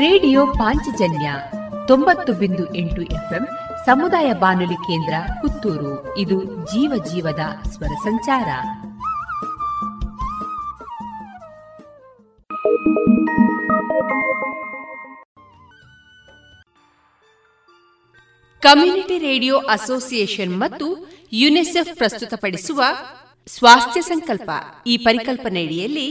ರೇಡಿಯೋ 0.00 0.46
ಪಾಂಚಜನ್ಯ 0.46 1.32
ತೊಂಬತ್ತು 1.88 2.32
ಬಿಂದು 2.32 2.74
ಎಂಟು 2.74 3.02
ಎಫ್ಎಂ 3.02 3.48
ಸಮುದಾಯ 3.86 4.32
ಬಾನುಲಿ 4.32 4.74
ಕೇಂದ್ರ 4.74 5.14
ಪುತ್ತೂರು. 5.40 6.18
ಇದು 6.18 6.44
ಜೀವ 6.44 7.04
ಜೀವದ 7.04 7.68
ಸ್ವರ 7.70 7.86
ಸಂಚಾರ. 7.86 8.48
ಕಮ್ಯುನಿಟಿ 18.62 19.18
ರೇಡಿಯೋ 19.18 19.58
ಅಸೋಸಿಯೇಷನ್ 19.58 20.58
ಮತ್ತು 20.58 21.10
ಯುನಿಸೆಫ್ 21.32 21.96
ಪ್ರಸ್ತುತಪಡಿಸುವ 21.96 22.82
ಸ್ವಾಸ್ಥ್ಯ 23.46 24.00
ಸಂಕಲ್ಪ 24.00 24.50
ಈ 24.86 24.96
ಪರಿಕಲ್ಪನೆಯಡಿಯಲ್ಲಿ 24.96 26.10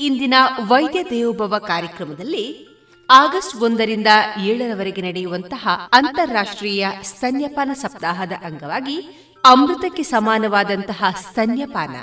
ಇಂದಿನ 0.00 0.34
ವೈದ್ಯ 0.60 1.04
ದೇವೋಭವ 1.04 1.58
ಕಾರ್ಯಕ್ರಮದಲ್ಲಿ 1.58 2.67
ಆಗಸ್ಟ್ 3.10 3.56
ಒಂದರಿಂದ 3.56 4.06
ಏಳರವರೆಗೆ 4.44 5.02
ನಡೆಯುವಂತಹ 5.02 5.68
ಅಂತಾರಾಷ್ಟ್ರೀಯ 5.92 6.86
ಸ್ತನ್ಯಪಾನ 7.02 7.70
ಸಪ್ತಾಹದ 7.74 8.32
ಅಂಗವಾಗಿ 8.42 9.28
ಅಮೃತಕ್ಕೆ 9.44 10.02
ಸಮಾನವಾದಂತಹ 10.02 11.04
ಸ್ತನ್ಯಪಾನ. 11.20 11.96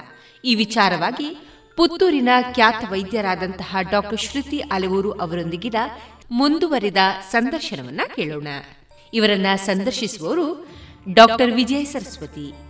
ಈ 0.46 0.56
ವಿಚಾರವಾಗಿ 0.56 1.38
ಪುತ್ತೂರಿನ 1.78 2.30
ಖ್ಯಾತ 2.54 2.92
ವೈದ್ಯರಾದಂತಹ 2.92 3.78
ಡಾಕ್ಟರ್ 3.92 4.20
ಶ್ರುತಿ 4.20 4.60
ಅಲೆವೂರು 4.60 5.12
ಅವರೊಂದಿಗಿನ 5.12 5.76
ಮುಂದುವರಿದ 6.32 6.98
ಸಂದರ್ಶನವನ್ನ 7.32 8.02
ಕೇಳೋಣ. 8.16 8.48
ಇವರನ್ನ 9.14 9.48
ಸಂದರ್ಶಿಸುವವರು 9.56 10.68
ಡಾಕ್ಟರ್ 11.14 11.52
ವಿಜಯ 11.52 11.84
ಸರಸ್ವತಿ. 11.84 12.65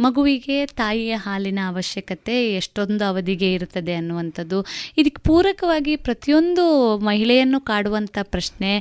ಮಗುವಿಗೆ 0.00 0.56
ತಾಯಿಯ 0.80 1.14
ಹಾಲಿನ 1.14 1.60
ಅವಶ್ಯಕತೆ 1.68 2.36
ಎಷ್ಟೊಂದು 2.54 3.04
ಅವಧಿಗೆ 3.04 3.48
ಇರುತ್ತದೆ 3.52 3.94
ಅನ್ನುವಂಥದ್ದು. 3.94 4.58
ಇದಕ್ಕೆ 4.98 5.22
ಪೂರಕವಾಗಿ 5.22 5.94
ಪ್ರತಿಯೊಂದು 6.06 6.64
ಮಹಿಳೆಯನ್ನು 7.08 7.60
ಕಾಡುವಂಥ 7.60 8.18
ಪ್ರಶ್ನೆ 8.22 8.72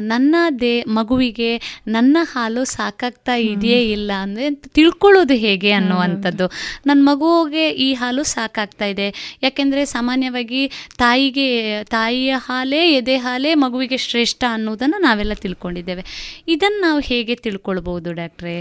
ನನ್ನ 0.00 0.34
ದೇ 0.60 0.74
ಮಗುವಿಗೆ 0.98 1.50
ನನ್ನ 1.88 2.16
ಹಾಲು 2.32 2.64
ಸಾಕಾಗ್ತಾ 2.64 3.34
ಇದೆಯೇ 3.34 3.80
ಇಲ್ಲ 3.92 4.10
ಅಂದರೆ 4.22 4.46
ತಿಳ್ಕೊಳ್ಳೋದು 4.54 5.34
ಹೇಗೆ 5.34 5.72
ಅನ್ನುವಂಥದ್ದು. 5.72 6.46
ನನ್ನ 6.86 7.00
ಮಗುವಿಗೆ 7.02 7.64
ಈ 7.86 7.88
ಹಾಲು 7.94 8.22
ಸಾಕಾಗ್ತಾ 8.34 8.88
ಇದೆ. 8.94 9.08
ಯಾಕೆಂದರೆ 9.42 9.84
ಸಾಮಾನ್ಯವಾಗಿ 9.84 10.62
ತಾಯಿಗೆ 10.98 11.48
ತಾಯಿಯ 11.84 12.34
ಹಾಲೇ 12.48 12.82
ಎದೆ 12.92 13.16
ಹಾಲೇ 13.16 13.54
ಮಗುವಿಗೆ 13.64 13.96
ಶ್ರೇಷ್ಠ 13.96 14.44
ಅನ್ನೋದನ್ನು 14.50 15.00
ನಾವೆಲ್ಲ 15.02 15.34
ತಿಳ್ಕೊಂಡಿದ್ದೇವೆ. 15.44 16.04
ಇದನ್ನು 16.48 16.80
ನಾವು 16.80 17.00
ಹೇಗೆ 17.00 17.34
ತಿಳ್ಕೊಳ್ಬೋದು 17.34 18.12
ಡಾಕ್ಟ್ರೇ? 18.12 18.56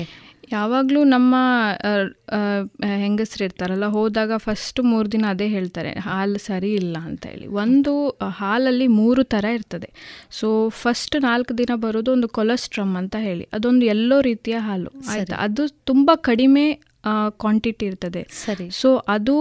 ಯಾವಾಗಲೂ 0.52 1.04
ನಮ್ಮ 1.04 1.36
ಹೆಂಗಸ್ರು 3.04 3.44
ಇರ್ತಾರಲ್ಲ 3.44 3.86
ಹೋದಾಗ 3.86 4.32
ಫಸ್ಟ್ 4.38 4.80
ಮೂರು 4.84 5.12
ದಿನ 5.12 5.26
ಅದೇ 5.30 5.48
ಹೇಳ್ತಾರೆ 5.48 5.92
ಹಾಲು 6.08 6.40
ಸರಿ 6.40 6.72
ಇಲ್ಲ 6.74 6.98
ಅಂತ 7.02 7.26
ಹೇಳಿ. 7.28 7.48
ಒಂದು 7.64 7.94
ಹಾಲಲ್ಲಿ 8.38 8.88
ಮೂರು 8.88 9.24
ಥರ 9.24 9.46
ಇರ್ತದೆ. 9.54 9.90
ಸೊ 10.32 10.70
ಫಸ್ಟ್ 10.84 11.22
ನಾಲ್ಕು 11.22 11.58
ದಿನ 11.58 11.76
ಬರೋದು 11.76 12.12
ಒಂದು 12.12 12.28
ಕೊಲೆಸ್ಟ್ರಮ್ 12.28 12.94
ಅಂತ 12.96 13.16
ಹೇಳಿ. 13.20 13.48
ಅದೊಂದು 13.54 13.86
ಎಲ್ಲೋ 13.86 14.20
ರೀತಿಯ 14.22 14.58
ಹಾಲು. 14.58 14.92
ಆಯ್ತಾ? 15.10 15.36
ಅದು 15.36 15.66
ತುಂಬ 15.68 16.12
ಕಡಿಮೆ 16.16 16.66
ಕ್ವಾಂಟಿಟಿ 17.42 17.86
ಇರ್ತದೆ. 17.86 18.22
ಸರಿ. 18.46 18.66
ಸೊ 18.82 18.90
ಅದು 19.08 19.36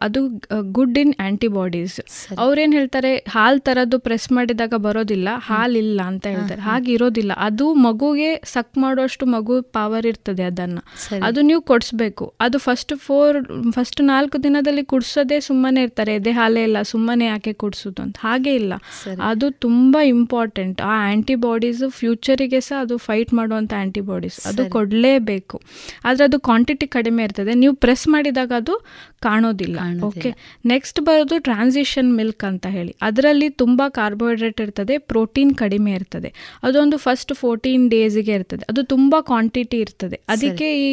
ಅದು 0.00 0.20
ಗುಡ್ 0.72 0.98
ಇನ್ 0.98 1.14
ಆಂಟಿಬಾಡೀಸ್ 1.20 2.00
ಅವ್ರೇನು 2.38 2.72
ಹೇಳ್ತಾರೆ 2.72 3.16
ಹಾಲ್ 3.16 3.60
ತರದ್ದು 3.60 3.98
ಪ್ರೆಸ್ 3.98 4.32
ಮಾಡಿದಾಗ 4.32 4.74
ಬರೋದಿಲ್ಲ 4.76 5.28
ಹಾಲಿಲ್ಲ 5.36 6.00
ಅಂತ 6.02 6.26
ಹೇಳ್ತಾರೆ. 6.26 6.60
ಹಾಗೆ 6.60 6.92
ಇರೋದಿಲ್ಲ 6.92 7.32
ಅದು 7.36 7.74
ಮಗುಗೆ 7.74 8.42
ಸಕ್ 8.44 8.78
ಮಾಡೋಷ್ಟು 8.78 9.26
ಮಗು 9.26 9.62
ಪವರ್ 9.62 10.06
ಇರ್ತದೆ 10.06 10.42
ಅದನ್ನ. 10.42 10.78
ಅದು 11.22 11.40
ನೀವು 11.40 11.62
ಕೊಡಿಸ್ಬೇಕು. 11.62 12.34
ಅದು 12.40 12.58
ಫಸ್ಟ್ 12.58 12.96
ಫೋರ್ 12.96 13.38
ಫಸ್ಟ್ 13.70 14.02
ನಾಲ್ಕು 14.02 14.42
ದಿನದಲ್ಲಿ 14.42 14.84
ಕುಡ್ಸೋದೇ 14.84 15.40
ಸುಮ್ಮನೆ 15.40 15.82
ಇರ್ತಾರೆ. 15.82 16.14
ಎದೆ 16.14 16.30
ಹಾಲೇ 16.30 16.62
ಇಲ್ಲ 16.62 16.82
ಸುಮ್ಮನೆ 16.82 17.26
ಯಾಕೆ 17.26 17.52
ಕುಡ್ಸೋದು 17.52 18.02
ಅಂತ. 18.02 18.16
ಹಾಗೆ 18.20 18.54
ಇಲ್ಲ. 18.54 18.72
ಅದು 19.22 19.50
ತುಂಬಾ 19.50 20.02
ಇಂಪಾರ್ಟೆಂಟ್ 20.02 20.80
ಆ 20.80 21.12
ಆಂಟಿಬಾಡೀಸ್ 21.12 21.82
ಫ್ಯೂಚರಿಗೆ 21.90 22.60
ಸಹ 22.60 22.80
ಅದು 22.80 22.96
ಫೈಟ್ 22.96 23.32
ಮಾಡುವಂತ 23.34 23.72
ಆಂಟಿಬಾಡೀಸ್ 23.80 24.46
ಅದು 24.46 24.70
ಕೊಡಲೇಬೇಕು. 24.70 25.60
ಆದ್ರೆ 26.04 26.24
ಅದು 26.24 26.40
ಕ್ವಾಂಟಿಟಿ 26.40 26.86
ಕಡಿಮೆ 26.86 27.22
ಇರ್ತದೆ. 27.22 27.54
ನೀವು 27.54 27.74
ಪ್ರೆಸ್ 27.74 28.08
ಮಾಡಿದಾಗ 28.08 28.52
ಅದು 28.56 28.76
ಕಾಣೋದಿಲ್ಲ. 29.22 29.69
ಓಕೆ 30.02 30.30
ನೆಕ್ಸ್ಟ್ 30.66 31.00
ಬರೋದು 31.00 31.38
ಟ್ರಾನ್ಸಿಷನ್ 31.38 32.16
ಮಿಲ್ಕ್ 32.16 32.44
ಅಂತ 32.44 32.66
ಹೇಳಿ. 32.66 32.94
ಅದರಲ್ಲಿ 33.02 33.48
ತುಂಬ 33.48 33.82
ಕಾರ್ಬೋಹೈಡ್ರೇಟ್ 33.88 34.60
ಇರ್ತದೆ 34.60 34.98
ಪ್ರೋಟೀನ್ 34.98 35.54
ಕಡಿಮೆ 35.54 35.92
ಇರ್ತದೆ. 35.92 36.32
ಅದೊಂದು 36.62 36.96
ಫಸ್ಟ್ 36.96 37.34
ಫೋರ್ಟೀನ್ 37.34 37.90
ಡೇಸ್ಗೆ 37.90 38.32
ಇರ್ತದೆ. 38.32 38.64
ಅದು 38.68 38.82
ತುಂಬ 38.82 39.14
ಕ್ವಾಂಟಿಟಿ 39.20 39.76
ಇರ್ತದೆ. 39.76 40.20
ಅದಕ್ಕೆ 40.28 40.68
ಈ 40.86 40.88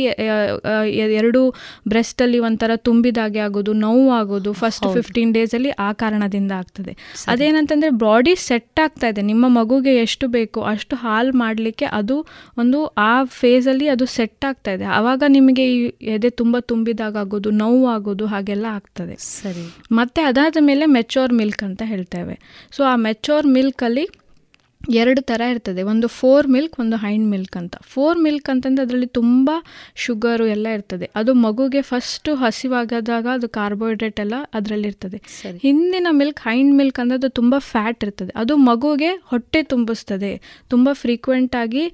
ಎರಡು 1.00 1.56
ಬ್ರೆಸ್ಟಲ್ಲಿ 1.88 2.40
ಒಂಥರ 2.40 2.72
ತುಂಬಿದಾಗೆ 2.76 3.40
ಆಗೋದು 3.40 3.74
ನೋವು 3.74 4.12
ಆಗೋದು 4.12 4.54
ಫಸ್ಟ್ 4.54 4.94
ಫಿಫ್ಟೀನ್ 4.94 5.36
ಅಲ್ಲಿ 5.54 5.70
ಆ 5.70 5.92
ಕಾರಣದಿಂದ 5.92 6.52
ಆಗ್ತದೆ. 6.52 6.98
ಅದೇನಂತಂದ್ರೆ 7.28 7.90
ಬಾಡಿ 7.90 8.36
ಸೆಟ್ 8.36 8.80
ಆಗ್ತಾ 8.80 9.08
ಇದೆ. 9.08 9.22
ನಿಮ್ಮ 9.22 9.46
ಮಗುಗೆ 9.48 9.96
ಎಷ್ಟು 9.96 10.28
ಬೇಕು 10.28 10.62
ಅಷ್ಟು 10.62 10.96
ಹಾಲು 10.96 11.34
ಮಾಡಲಿಕ್ಕೆ 11.34 11.86
ಅದು 11.86 12.26
ಒಂದು 12.58 12.86
ಆ 12.86 13.24
ಫೇಸಲ್ಲಿ 13.24 13.88
ಅದು 13.88 14.06
ಸೆಟ್ 14.06 14.46
ಆಗ್ತಾ 14.46 14.72
ಇದೆ. 14.72 14.84
ಆವಾಗ 14.84 15.24
ನಿಮಗೆ 15.28 15.66
ಎದೆ 16.02 16.30
ತುಂಬ 16.30 16.60
ತುಂಬಿದಾಗ 16.60 17.16
ಆಗೋದು 17.18 17.50
ನೋವು 17.52 17.88
ಆಗೋದು 17.88 18.26
ಹಾಗೆಲ್ಲ 18.26 18.57
ಆಗ್ತದೆ. 18.66 19.16
ಸರಿ. 19.16 19.76
ಮತ್ತೆ 19.91 20.22
ಅದಾದ 20.22 20.58
ಮೇಲೆ 20.60 20.86
ಮೆಚೋರ್ 20.86 21.34
ಮಿಲ್ಕ್ 21.34 21.64
ಅಂತ 21.64 21.82
ಹೇಳ್ತೇವೆ. 21.86 22.68
ಸೊ 22.72 22.84
ಆ 22.84 22.95
ಮೆಚೋರ್ 22.95 23.47
ಮಿಲ್ಕಲ್ಲಿ 23.47 24.10
ಎರಡು 24.89 25.22
ಥರ 25.22 25.41
ಇರ್ತದೆ. 25.41 25.84
ಒಂದು 25.84 26.08
ಫೋರ್ 26.08 26.47
ಮಿಲ್ಕ್ 26.47 26.80
ಒಂದು 26.80 26.95
ಹೈಂಡ್ 26.95 27.30
ಮಿಲ್ಕ್ 27.30 27.58
ಅಂತ. 27.58 27.76
ಫೋರ್ 27.82 28.20
ಮಿಲ್ಕ್ 28.20 28.49
ಅಂತಂದರೆ 28.49 28.86
ಅದರಲ್ಲಿ 28.86 29.08
ತುಂಬ 29.08 29.51
ಶುಗರು 29.95 30.45
ಎಲ್ಲ 30.45 30.68
ಇರ್ತದೆ. 30.68 31.10
ಅದು 31.16 31.34
ಮಗುಗೆ 31.34 31.82
ಫಸ್ಟು 31.82 32.36
ಹಸಿವಾಗದಾಗ 32.36 33.28
ಅದು 33.34 33.49
ಕಾರ್ಬೋಹೈಡ್ರೇಟ್ 33.49 34.20
ಎಲ್ಲ 34.20 34.34
ಅದರಲ್ಲಿ 34.53 34.88
ಇರ್ತದೆ. 34.88 35.22
ಹಿಂದಿನ 35.62 36.08
ಮಿಲ್ಕ್ 36.10 36.39
ಹೈಂಡ್ 36.39 36.78
ಮಿಲ್ಕ್ 36.78 36.99
ಅಂದರೆ 36.99 37.16
ಅದು 37.16 37.30
ತುಂಬ 37.30 37.55
ಫ್ಯಾಟ್ 37.58 38.03
ಇರ್ತದೆ. 38.03 38.34
ಅದು 38.36 38.58
ಮಗುಗೆ 38.58 39.08
ಹೊಟ್ಟೆ 39.08 39.64
ತುಂಬಿಸ್ತದೆ. 39.64 40.64
ತುಂಬ 40.70 40.89
ಫ್ರೀಕ್ವೆಂಟಾಗಿ 40.91 41.91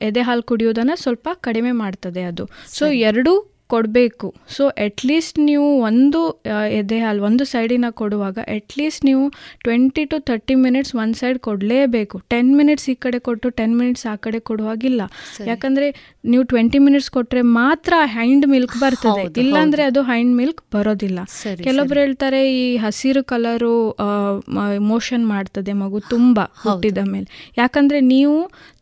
ಎದೆ 0.00 0.20
ಹಾಲು 0.20 0.42
ಕುಡಿಯೋದನ್ನು 0.42 0.96
ಸ್ವಲ್ಪ 0.96 1.28
ಕಡಿಮೆ 1.34 1.72
ಮಾಡ್ತದೆ 1.72 2.22
ಅದು. 2.22 2.48
ಸೊ 2.72 2.86
ಎರಡು 2.86 3.53
ಕೊಡಬೇಕು. 3.72 4.28
ಸೊ 4.54 4.64
ಅಟ್ಲೀಸ್ಟ್ 4.86 5.38
ನೀವು 5.48 5.68
ಒಂದು 5.88 6.20
ಎದೆ 6.80 6.98
ಹಾಲು 7.04 7.20
ಒಂದು 7.28 7.44
ಸೈಡಿನ 7.52 7.86
ಕೊಡುವಾಗ 8.00 8.38
ಅಟ್ಲೀಸ್ಟ್ 8.56 9.02
ನೀವು 9.08 9.22
ಟ್ವೆಂಟಿ 9.66 10.02
ಟು 10.10 10.16
ತರ್ಟಿ 10.30 10.54
ಮಿನಿಟ್ಸ್ 10.64 10.92
ಒಂದು 11.02 11.16
ಸೈಡ್ 11.20 11.38
ಕೊಡಲೇಬೇಕು. 11.48 12.16
ಟೆನ್ 12.32 12.50
ಮಿನಿಟ್ಸ್ 12.58 12.86
ಈ 12.92 12.94
ಕಡೆ 13.04 13.18
ಕೊಟ್ಟು 13.28 13.50
ಟೆನ್ 13.60 13.74
ಮಿನಿಟ್ಸ್ 13.80 14.04
ಆ 14.12 14.14
ಕಡೆ 14.26 14.40
ಕೊಡುವಾಗಿಲ್ಲ. 14.50 15.02
ಯಾಕಂದರೆ 15.50 15.88
ನೀವು 16.32 16.44
ಟ್ವೆಂಟಿ 16.52 16.80
ಮಿನಿಟ್ಸ್ 16.86 17.10
ಕೊಟ್ಟರೆ 17.16 17.42
ಮಾತ್ರ 17.60 17.94
ಹೈಂಡ್ 18.16 18.46
ಮಿಲ್ಕ್ 18.54 18.76
ಬರ್ತದೆ. 18.84 19.24
ಇಲ್ಲಾಂದರೆ 19.44 19.84
ಅದು 19.90 20.02
ಹೈಂಡ್ 20.10 20.34
ಮಿಲ್ಕ್ 20.40 20.60
ಬರೋದಿಲ್ಲ. 20.76 21.18
ಕೆಲವೊಬ್ರು 21.66 22.00
ಹೇಳ್ತಾರೆ 22.04 22.42
ಈ 22.60 22.62
ಹಸಿರು 22.84 23.22
ಕಲರು 23.32 23.74
ಮೋಷನ್ 24.92 25.26
ಮಾಡ್ತದೆ 25.32 25.74
ಮಗು 25.82 25.98
ತುಂಬ 26.12 26.38
ಹುಟ್ಟಿದ 26.64 27.00
ಮೇಲೆ. 27.14 27.28
ಯಾಕಂದರೆ 27.62 27.98
ನೀವು 28.12 28.36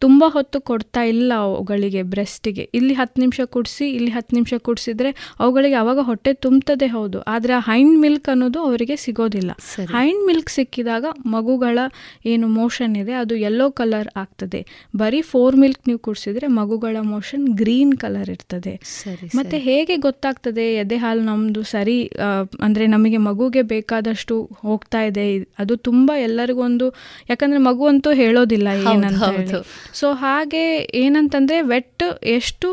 ತುಂಬ 0.04 0.24
ಹೊತ್ತು 0.36 0.58
ಕೊಡ್ತಾ 0.68 1.02
ಇಲ್ಲ 1.14 1.32
ಅವುಗಳಿಗೆ 1.46 2.02
ಬ್ರೆಸ್ಟಿಗೆ 2.12 2.64
ಇಲ್ಲಿ 2.78 2.94
ಹತ್ತು 3.00 3.18
ನಿಮಿಷ 3.24 3.40
ಕುಡಿಸಿ 3.54 3.86
ಇಲ್ಲಿ 3.96 4.12
ಹತ್ತು 4.16 4.32
ನಿಮಿಷ 4.38 4.54
ಕುಡಿಸಿದ್ರೆ 4.72 5.12
ಅವುಗಳಿಗೆ 5.42 5.78
ಅವಾಗ 5.82 6.00
ಹೊಟ್ಟೆ 6.10 6.32
ತುಂಬುತ್ತದೆ 6.44 6.86
ಹೌದು. 6.96 7.18
ಆದರೆ 7.34 7.52
ಆ 7.52 7.62
ಹೈಂಡ್ 7.70 7.96
ಮಿಲ್ಕ್ 8.02 8.28
ಅನ್ನೋದು 8.32 8.58
ಅವರಿಗೆ 8.68 8.96
ಸಿಗೋದಿಲ್ಲ. 9.04 9.50
ಹೈಂಡ್ 9.94 10.22
ಮಿಲ್ಕ್ 10.28 10.50
ಸಿಕ್ಕಿದಾಗ 10.50 11.06
ಮಗುಗಳ 11.34 11.78
ಏನು 12.32 12.46
ಮೋಷನ್ 12.60 12.94
ಇದೆ 13.02 13.14
ಅದು 13.22 13.34
ಯೆಲ್ಲೋ 13.44 13.66
ಕಲರ್ 13.80 14.08
ಆಗ್ತದೆ. 14.22 14.60
ಬರೀ 14.96 15.20
ಫೋರ್ 15.30 15.56
ಮಿಲ್ಕ್ 15.62 15.82
ನೀವು 15.88 16.00
ಕುಡಿಸಿದ್ರೆ 16.06 16.46
ಮಗುಗಳ 16.58 16.96
ಮೋಷನ್ 17.12 17.44
ಗ್ರೀನ್ 17.60 17.92
ಕಲರ್ 18.02 18.30
ಇರ್ತದೆ. 18.34 18.74
ಮತ್ತೆ 19.38 19.58
ಹೇಗೆ 19.66 19.96
ಗೊತ್ತಾಗ್ತದೆ 20.06 20.66
ಎದೆ 20.82 20.96
ಹಾಲು 20.96 21.22
ನಮ್ದು 21.22 21.62
ಸರಿ 21.72 21.98
ಅಂದ್ರೆ 22.66 22.86
ನಮಗೆ 22.94 23.20
ಮಗುಗೆ 23.28 23.62
ಬೇಕಾದಷ್ಟು 23.74 24.36
ಹೋಗ್ತಾ 24.62 25.02
ಇದೆ 25.10 25.26
ಅದು 25.62 25.76
ತುಂಬಾ 25.88 26.16
ಎಲ್ಲರಿಗೂ 26.28 26.62
ಒಂದು 26.62 26.88
ಯಾಕಂದ್ರೆ 27.30 27.60
ಮಗು 27.68 27.86
ಅಂತೂ 27.92 28.12
ಹೇಳೋದಿಲ್ಲ 28.22 28.68
ಏನಂತ. 28.92 29.28
ಸೊ 30.00 30.08
ಹಾಗೆ 30.24 30.64
ಏನಂತಂದ್ರೆ 31.02 31.58
ವೆಟ್ 31.72 32.06
ಎಷ್ಟು 32.36 32.68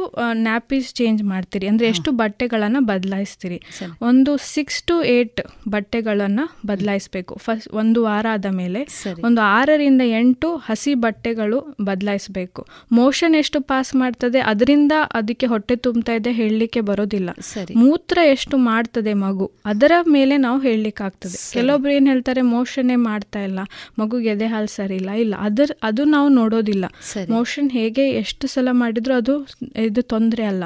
ನ್ಯಾಪೀಸ್ 0.48 0.90
ಚೇಂಜ್ 1.00 1.22
ಮಾಡ್ತೀರಿ? 1.32 1.68
ಅಂದ್ರೆ 1.72 1.89
ಎಷ್ಟು 1.90 2.12
ಬಟ್ಟೆಗಳನ್ನ 2.12 2.78
ಬದಲಾಯಿಸ್ತೀರಿ? 2.80 3.62
ಒಂದು 4.02 4.38
ಸಿಕ್ಸ್ 4.38 4.84
ಟು 4.84 5.04
ಏಟ್ 5.04 5.42
ಬಟ್ಟೆಗಳನ್ನ 5.70 6.40
ಬದಲಾಯಿಸಬೇಕು. 6.66 7.36
ಫಸ್ಟ್ 7.36 7.70
ಒಂದು 7.74 8.04
ವಾರ 8.04 8.26
ಆದ 8.32 8.46
ಮೇಲೆ. 8.46 8.82
ಒಂದು 9.24 9.42
ಆರರಿಂದ 9.42 10.02
ಎಂಟು 10.20 10.56
ಹಸಿ 10.56 10.94
ಬಟ್ಟೆಗಳು 10.94 11.76
ಬದಲಾಯಿಸಬೇಕು. 11.82 12.68
ಮೋಷನ್ 12.92 13.36
ಎಷ್ಟು 13.36 13.62
ಪಾಸ್ 13.62 13.96
ಮಾಡ್ತದೆ? 13.96 14.40
ಅದರಿಂದ 14.40 14.92
ಅದಕ್ಕೆ 15.14 15.46
ಹೊಟ್ಟೆ 15.46 15.76
ತುಂಬ್ತಾ 15.76 16.14
ಇದೆ 16.14 16.32
ಹೇಳಲಿಕ್ಕೆ 16.32 16.82
ಬರೋದಿಲ್ಲ. 16.82 17.30
ಮೂತ್ರ 17.76 18.18
ಎಷ್ಟು 18.26 18.58
ಮಾಡ್ತದೆ 18.58 19.14
ಮಗು? 19.14 19.52
ಅದರ 19.66 19.92
ಮೇಲೆ 20.08 20.38
ನಾವು 20.38 20.60
ಹೇಳಲಿಕ್ಕೆ 20.60 21.04
ಆಗ್ತದೆ. 21.04 21.54
ಕೆಲವೊಬ್ರು 21.54 21.92
ಏನ್ 21.92 22.08
ಹೇಳ್ತಾರೆ? 22.08 22.42
ಮೋಷನ್ನೇ 22.42 22.96
ಮಾಡ್ತಾ 22.96 23.40
ಇಲ್ಲ. 23.44 23.60
ಮಗು 24.00 24.20
ಎದೆ 24.20 24.46
ಹಾಲು 24.46 24.68
ಸರಿ 24.68 24.96
ಇಲ್ಲ 24.96 25.10
ಇಲ್ಲ 25.10 25.36
ಅದರ 25.40 25.72
ಅದು 25.84 26.04
ನಾವು 26.04 26.30
ನೋಡೋದಿಲ್ಲ. 26.30 26.86
ಮೋಷನ್ 27.30 27.72
ಹೇಗೆ 27.72 28.10
ಎಷ್ಟು 28.10 28.48
ಸಲ 28.48 28.68
ಮಾಡಿದ್ರು 28.72 29.14
ಅದು 29.14 29.48
ಇದು 29.78 30.02
ತೊಂದರೆ 30.02 30.44
ಅಲ್ಲ. 30.44 30.64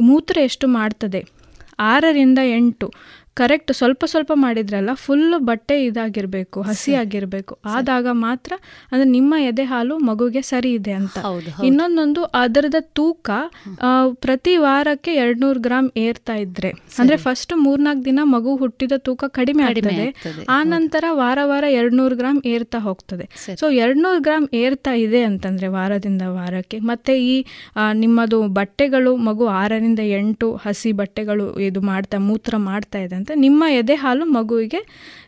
ಮೂತ್ರ 0.00 0.33
ಎಷ್ಟು 0.40 0.68
ಮಾಡ್ತದೆ? 0.68 1.24
ಆರರಿಂದ 1.78 2.38
ಎಂಟು. 2.44 2.92
ಕರೆಕ್ಟ್ 3.40 3.72
ಸ್ವಲ್ಪ 3.78 4.02
ಸ್ವಲ್ಪ 4.10 4.32
ಮಾಡಿದ್ರಲ್ಲ 4.34 4.90
ಫುಲ್ 5.04 5.22
ಬಟ್ಟೆ 5.48 5.76
ಇದಾಗಿರ್ಬೇಕು 5.84 6.58
ಹಸಿ 6.68 6.92
ಆಗಿರ್ಬೇಕು. 6.94 7.54
ಆದಾಗ 7.76 8.06
ಮಾತ್ರ 8.26 8.52
ಅಂದ್ರೆ 8.92 9.06
ನಿಮ್ಮ 9.10 9.34
ಎದೆ 9.50 9.64
ಹಾಲು 9.70 9.94
ಮಗುಗೆ 10.08 10.42
ಸರಿ 10.50 10.70
ಇದೆ 10.72 10.92
ಅಂತ. 11.00 11.16
ಇನ್ನೊಂದೊಂದು 11.68 12.22
ಅದರದ 12.42 12.78
ತೂಕ 12.98 13.30
ಪ್ರತಿ 14.24 14.54
ವಾರಕ್ಕೆ 14.56 15.14
ಎರಡ್ನೂರು 15.14 15.60
ಗ್ರಾಮ್ 15.60 15.88
ಏರ್ತಾ 15.96 16.36
ಇದ್ರೆ. 16.44 16.70
ಅಂದ್ರೆ 16.98 17.16
ಫಸ್ಟ್ 17.26 17.52
ಮೂರ್ನಾಲ್ಕು 17.64 18.04
ದಿನ 18.04 18.20
ಮಗು 18.34 18.52
ಹುಟ್ಟಿದ 18.56 18.98
ತೂಕ 19.08 19.24
ಕಡಿಮೆ 19.38 19.64
ಆಗ್ತದೆ. 19.70 20.06
ಆ 20.56 20.58
ನಂತರ 20.74 21.04
ವಾರ 21.22 21.38
ವಾರ 21.52 21.64
ಎರಡ್ನೂರು 21.78 22.16
ಗ್ರಾಮ್ 22.16 22.40
ಏರ್ತಾ 22.54 22.78
ಹೋಗ್ತದೆ. 22.78 23.26
ಸೊ 23.60 23.66
ಎರಡ್ನೂರು 23.82 24.22
ಗ್ರಾಮ್ 24.22 24.48
ಏರ್ತಾ 24.62 24.94
ಇದೆ 25.06 25.22
ಅಂತಂದ್ರೆ 25.30 25.68
ವಾರದಿಂದ 25.68 26.22
ವಾರಕ್ಕೆ. 26.38 26.80
ಮತ್ತೆ 26.92 27.14
ಈ 27.32 27.34
ನಿಮ್ಮದು 28.02 28.40
ಬಟ್ಟೆಗಳು 28.60 29.14
ಮಗು 29.28 29.44
ಆರರಿಂದ 29.62 30.02
ಎಂಟು 30.20 30.48
ಹಸಿ 30.66 30.92
ಬಟ್ಟೆಗಳು 31.02 31.46
ಇದು 31.68 31.80
ಮಾಡ್ತಾ 31.90 32.18
ಮೂತ್ರ 32.30 32.54
ಮಾಡ್ತಾ 32.70 32.98
ಇದೆ 32.98 33.14
ಅಂತ. 33.24 33.32
ನಿಮ್ಮ 33.34 33.64
ಎದೆ 33.70 33.94
ಹಾಲು 33.94 34.24
ಮಗುವಿಗೆ 34.30 34.80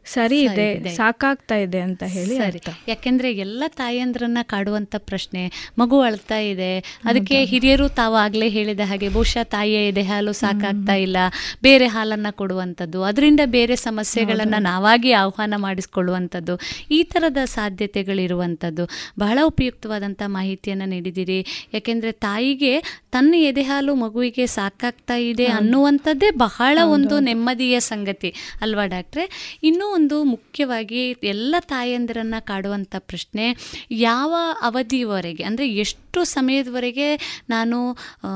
ಸರಿ 0.06 0.40
ಇದೆ 0.40 0.96
ಸಾಕಾಗ್ತಾ 0.96 1.56
ಇದೆ 1.56 1.80
ಅಂತ 1.80 2.02
ಹೇಳಿ 2.02 2.36
ಸರಿ. 2.36 2.60
ಯಾಕೆಂದ್ರೆ 2.88 3.32
ಎಲ್ಲ 3.32 3.64
ತಾಯಂದ್ರನ್ನ 3.68 4.38
ಕಾಡುವಂತ 4.42 4.94
ಪ್ರಶ್ನೆ 4.98 5.72
ಮಗು 5.78 6.00
ಅಳ್ತಾ 6.00 6.38
ಇದೆ 6.38 6.78
ಅದಕ್ಕೆ 7.04 7.44
ಹಿರಿಯರು 7.44 7.88
ತಾವು 7.88 8.14
ಆಗ್ಲೇ 8.16 8.48
ಹೇಳಿದ 8.48 8.80
ಹಾಗೆ 8.84 9.08
ಬಹುಶಃ 9.08 9.42
ತಾಯಿಯ 9.42 9.88
ಇದೆ 9.88 10.02
ಹಾಲು 10.02 10.32
ಸಾಕಾಗ್ತಾ 10.32 10.94
ಇಲ್ಲ 10.94 11.16
ಬೇರೆ 11.62 11.86
ಹಾಲನ್ನ 11.86 12.26
ಕೊಡುವಂಥದ್ದು 12.30 13.02
ಅದರಿಂದ 13.02 13.40
ಬೇರೆ 13.44 13.76
ಸಮಸ್ಯೆಗಳನ್ನ 13.76 14.54
ನಾವಾಗಿ 14.58 15.12
ಆಹ್ವಾನ 15.12 15.54
ಮಾಡಿಸ್ಕೊಳ್ಳುವಂಥದ್ದು 15.56 16.60
ಈ 16.90 17.02
ಥರದ 17.02 17.36
ಸಾಧ್ಯತೆಗಳಿರುವಂಥದ್ದು. 17.44 18.88
ಬಹಳ 19.18 19.38
ಉಪಯುಕ್ತವಾದಂಥ 19.44 20.22
ಮಾಹಿತಿಯನ್ನು 20.26 20.84
ನೀಡಿದಿರಿ. 20.84 21.46
ಯಾಕೆಂದ್ರೆ 21.74 22.12
ತಾಯಿಗೆ 22.12 22.82
ತನ್ನ 23.12 23.34
ಎದೆ 23.34 23.62
ಹಾಲು 23.62 23.94
ಮಗುವಿಗೆ 23.94 24.46
ಸಾಕಾಗ್ತಾ 24.46 25.14
ಇದೆ 25.14 25.46
ಅನ್ನುವಂಥದ್ದೇ 25.46 26.30
ಬಹಳ 26.30 26.78
ಒಂದು 26.84 27.18
ನೆಮ್ಮದಿಯ 27.18 27.80
ಸಂಗತಿ 27.80 28.34
ಅಲ್ವಾ 28.60 28.86
ಡಾಕ್ಟ್ರೆ? 28.86 29.58
ಇನ್ನೂ 29.62 29.95
ಒಂದು 29.96 30.16
ಮುಖ್ಯವಾಗಿ 30.24 31.02
ಎಲ್ಲ 31.24 31.54
ತಾಯಂದಿರನ್ನು 31.72 32.40
ಕಾಡುವಂಥ 32.46 32.94
ಪ್ರಶ್ನೆ 33.10 33.46
ಯಾವ 33.90 34.32
ಅವಧಿವರೆಗೆ 34.62 35.42
ಅಂದರೆ 35.42 35.66
ಎಷ್ಟು 35.82 36.20
ಸಮಯದವರೆಗೆ 36.24 37.08
ನಾನು 37.50 37.78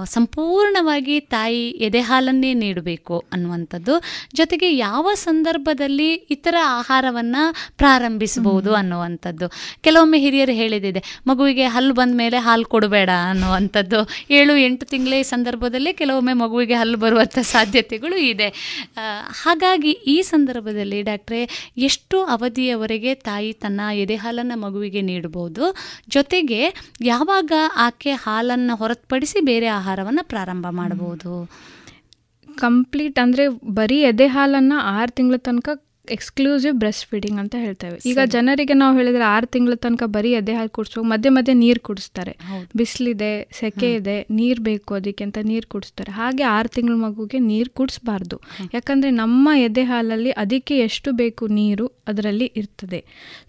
ಸಂಪೂರ್ಣವಾಗಿ 0.04 1.16
ತಾಯಿ 1.34 1.62
ಎದೆ 1.86 2.00
ಹಾಲನ್ನೇ 2.00 2.50
ನೀಡಬೇಕು 2.54 3.16
ಅನ್ನುವಂಥದ್ದು 3.32 3.94
ಜೊತೆಗೆ 4.34 4.68
ಯಾವ 4.76 5.06
ಸಂದರ್ಭದಲ್ಲಿ 5.14 6.08
ಇತರ 6.36 6.56
ಆಹಾರವನ್ನು 6.78 7.42
ಪ್ರಾರಂಭಿಸಬಹುದು 7.76 8.70
ಅನ್ನುವಂಥದ್ದು. 8.74 9.46
ಕೆಲವೊಮ್ಮೆ 9.80 10.18
ಹಿರಿಯರು 10.18 10.52
ಹೇಳಿದಿದೆ 10.52 11.02
ಮಗುವಿಗೆ 11.26 11.66
ಹಲ್ಲು 11.66 11.94
ಬಂದ 11.94 12.14
ಮೇಲೆ 12.16 12.38
ಹಾಲು 12.38 12.66
ಕೊಡಬೇಡ 12.66 13.11
ಅನ್ನುವಂಥದ್ದು. 13.30 14.00
ಏಳು 14.30 14.54
ಎಂಟು 14.66 14.86
ತಿಂಗಳ 14.86 15.22
ಸಂದರ್ಭದಲ್ಲಿ 15.30 15.92
ಕೆಲವೊಮ್ಮೆ 15.92 16.34
ಮಗುವಿಗೆ 16.42 16.74
ಹಲ್ಲು 16.74 16.98
ಬರುವಂಥ 16.98 17.38
ಸಾಧ್ಯತೆಗಳು 17.54 18.18
ಇದೆ. 18.32 18.48
ಹಾಗಾಗಿ 19.42 19.92
ಈ 20.14 20.16
ಸಂದರ್ಭದಲ್ಲಿ 20.32 21.00
ಡಾಕ್ಟ್ರೆ 21.02 21.40
ಎಷ್ಟು 21.78 22.16
ಅವಧಿಯವರೆಗೆ 22.26 23.14
ತಾಯಿ 23.22 23.53
ತನ್ನ 23.53 23.80
ಎದೆಹಾಲನ್ನು 23.96 24.61
ಮಗುವಿಗೆ 24.61 25.03
ನೀಡಬಹುದು 25.03 25.64
ಜೊತೆಗೆ 26.09 26.61
ಯಾವಾಗ 27.05 27.53
ಆಕೆ 27.78 28.14
ಹಾಲನ್ನು 28.18 28.76
ಹೊರತುಪಡಿಸಿ 28.76 29.40
ಬೇರೆ 29.44 29.68
ಆಹಾರವನ್ನು 29.72 30.24
ಪ್ರಾರಂಭ 30.28 30.66
ಮಾಡಬಹುದು 30.70 31.34
ಕಂಪ್ಲೀಟ್ 32.48 33.18
ಅಂದರೆ 33.18 33.44
ಬರೀ 33.74 33.98
ಎದೆ 34.03 34.26
ಹಾಲನ್ನು 34.26 34.78
ಆರು 34.92 35.12
ತಿಂಗಳ 35.12 35.36
ತನಕ 35.42 35.68
ಎಕ್ಸ್ಕ್ಲೂಸಿವ್ 36.16 36.74
ಬ್ರೆಸ್ಟ್ 36.82 37.04
ಫೀಡಿಂಗ್ 37.11 37.38
ಅಂತ 37.42 37.54
ಹೇಳ್ತೇವೆ. 37.64 37.98
ಈಗ 38.11 38.18
ಜನರಿಗೆ 38.34 38.74
ನಾವು 38.82 38.94
ಹೇಳಿದ್ರೆ 38.98 39.24
ಆರು 39.34 39.46
ತಿಂಗಳ 39.46 39.74
ತನಕ 39.84 40.04
ಬರೀ 40.16 40.30
ಅದೇ 40.40 40.54
ಹಾಲು 40.58 40.72
ಕುಡಿಸೋ 40.78 41.02
ಮಧ್ಯೆ 41.12 41.30
ಮಧ್ಯೆ 41.36 41.54
ನೀರು 41.64 41.80
ಕುಡಿಸ್ತಾರೆ. 41.80 42.32
ಬಿಸಿಲಿದೆ 42.76 43.32
ಸೆಕೆ 43.58 43.90
ಇದೆ 43.94 44.16
ನೀರು 44.38 44.62
ಬೇಕು 44.62 44.94
ಅದಕ್ಕೆ 44.94 45.24
ಅಂತ 45.24 45.38
ನೀರು 45.50 45.66
ಕುಡಿಸ್ತಾರೆ. 45.68 46.12
ಹಾಗೆ 46.12 46.44
ಆರು 46.56 46.68
ತಿಂಗಳ 46.68 46.96
ಮಗುಗೆ 47.06 47.38
ನೀರು 47.50 47.70
ಕುಡಿಸ್ಬಾರ್ದು. 47.70 48.38
ಯಾಕಂದ್ರೆ 48.74 49.11
ನಮ್ಮ 49.22 49.48
ಎದೆ 49.68 49.84
ಹಾಲಲ್ಲಿ 49.84 50.32
ಅದಕ್ಕೆ 50.44 50.76
ಎಷ್ಟು 50.78 51.12
ಬೇಕು 51.12 51.46
ನೀರು 51.61 51.86
ಅದರಲ್ಲಿ 52.11 52.46
ಇರ್ತದೆ. 52.56 53.00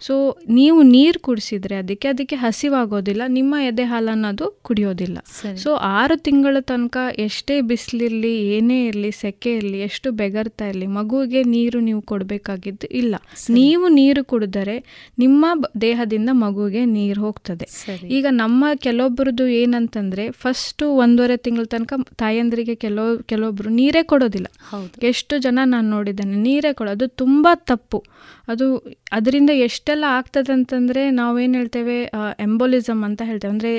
ಸೊ 0.06 0.14
ನೀವು 0.58 0.78
ನೀರು 0.94 1.18
ಕುಡಿಸಿದ್ರೆ 1.28 1.76
ಅದಕ್ಕೆ 1.82 2.08
ಅದಕ್ಕೆ 2.08 2.36
ಹಸಿವಾಗೋದಿಲ್ಲ 2.36 3.22
ನಿಮ್ಮ 3.38 3.54
ಎದೆ 3.70 3.84
ಹಾಲನ್ನು 3.84 4.28
ಅದು 4.28 4.46
ಕುಡಿಯೋದಿಲ್ಲ. 4.62 5.18
ಸೊ 5.62 5.70
ಆರು 5.98 6.16
ತಿಂಗಳ 6.26 6.56
ತನಕ 6.70 6.96
ಎಷ್ಟೇ 7.26 7.56
ಬಿಸಿಲಿರಲಿ 7.70 8.34
ಏನೇ 8.56 8.78
ಇರಲಿ 8.86 9.10
ಸೆಕೆ 9.22 9.50
ಇರಲಿ 9.58 9.80
ಎಷ್ಟು 9.88 10.08
ಬೆಗರ್ತಾ 10.20 10.66
ಇರಲಿ 10.70 10.88
ಮಗುವಿಗೆ 10.98 11.42
ನೀರು 11.54 11.80
ನೀವು 11.88 12.00
ಕೊಡಬೇಕಾಗಿದ್ದು 12.52 12.86
ಇಲ್ಲ. 12.96 13.14
ನೀವು 13.50 13.88
ನೀರು 13.88 14.24
ಕುಡಿದರೆ 14.24 15.08
ನಿಮ್ಮ 15.18 15.46
ದೇಹದಿಂದ 15.80 16.30
ಮಗುವಿಗೆ 16.32 16.84
ನೀರು 16.84 17.20
ಹೋಗ್ತದೆ. 17.20 17.66
ಈಗ 18.08 18.26
ನಮ್ಮ 18.30 18.64
ಕೆಲವೊಬ್ಬರದ್ದು 18.76 19.46
ಏನಂತಂದ್ರೆ 19.48 20.30
ಫಸ್ಟ್ 20.30 20.82
ಒಂದೂವರೆ 20.82 21.36
ತಿಂಗಳ 21.36 21.64
ತನಕ 21.64 21.92
ತಾಯಂದ್ರಿಗೆ 22.18 22.74
ಕೆಲವು 22.74 23.22
ಕೆಲವೊಬ್ರು 23.22 23.70
ನೀರೇ 23.70 24.02
ಕೊಡೋದಿಲ್ಲ. 24.02 24.46
ಎಷ್ಟು 25.02 25.38
ಜನ 25.38 25.58
ನಾನು 25.64 25.90
ನೋಡಿದ್ದೇನೆ 25.90 26.36
ನೀರೇ 26.36 26.72
ಕೊಡೋದು 26.72 27.08
ತುಂಬ 27.08 27.48
ತಪ್ಪು. 27.54 28.04
ಅದು 28.48 28.66
ಅದರಿಂದ 29.12 29.50
ಎಷ್ಟೆಲ್ಲ 29.66 30.04
ಆಗ್ತದೆ 30.08 30.52
ಅಂತಂದರೆ 30.52 31.02
ನಾವೇನು 31.10 31.54
ಹೇಳ್ತೇವೆ 31.58 31.98
ಎಂಬೋಲಿಸಮ್ 32.46 33.02
ಅಂತ 33.04 33.22
ಹೇಳ್ತೇವೆ. 33.24 33.52
ಅಂದರೆ 33.52 33.72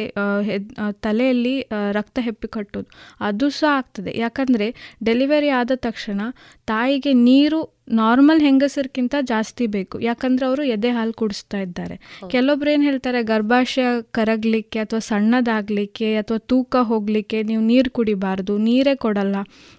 ತಲೆಯಲ್ಲಿ 1.05 1.55
ರಕ್ತ 1.91 2.20
ಹೆಪ್ಪಿ 2.22 2.47
ಕಟ್ಟೋದು. 2.47 2.89
ಅದು 3.20 3.47
ಸಹ 3.49 3.72
ಆಗ್ತದೆ. 3.78 4.14
ಯಾಕಂದರೆ 4.18 4.68
ಡೆಲಿವರಿ 5.03 5.49
ಆದ 5.49 5.72
ತಕ್ಷಣ 5.76 6.22
ತಾಯಿಗೆ 6.66 7.14
ನೀರು 7.30 7.61
ನಾರ್ಮಲ್ 7.99 8.41
ಹೆಂಗಸರ್ಕಿಂತ 8.41 9.16
ಜಾಸ್ತಿ 9.22 9.66
ಬೇಕು. 9.68 9.95
ಯಾಕಂದ್ರೆ 9.99 10.45
ಅವರು 10.49 10.64
ಎದೆ 10.76 10.89
ಹಾಲು 10.89 11.14
ಕುಡಿಸ್ತಾ 11.14 11.57
ಇದ್ದಾರೆ. 11.57 11.95
ಕೆಲವೊಬ್ರು 12.34 12.70
ಏನು 12.72 12.84
ಹೇಳ್ತಾರೆ 12.84 13.20
ಗರ್ಭಾಶಯ 13.24 13.88
ಕರಗಲಿಕ್ಕೆ 14.11 14.80
ಅಥವಾ 14.80 15.01
ಸಣ್ಣದಾಗಲಿಕ್ಕೆ 15.09 16.09
ಅಥವಾ 16.16 16.39
ತೂಕ 16.51 16.76
ಹೋಗಲಿಕ್ಕೆ 16.91 17.43
ನೀವು 17.43 17.64
ನೀರು 17.64 17.91
ಕುಡಿಬಾರ್ದು 17.91 18.57
ನೀರೇ 18.57 18.95
ಕೊಡಲ್ಲ. 18.95 19.36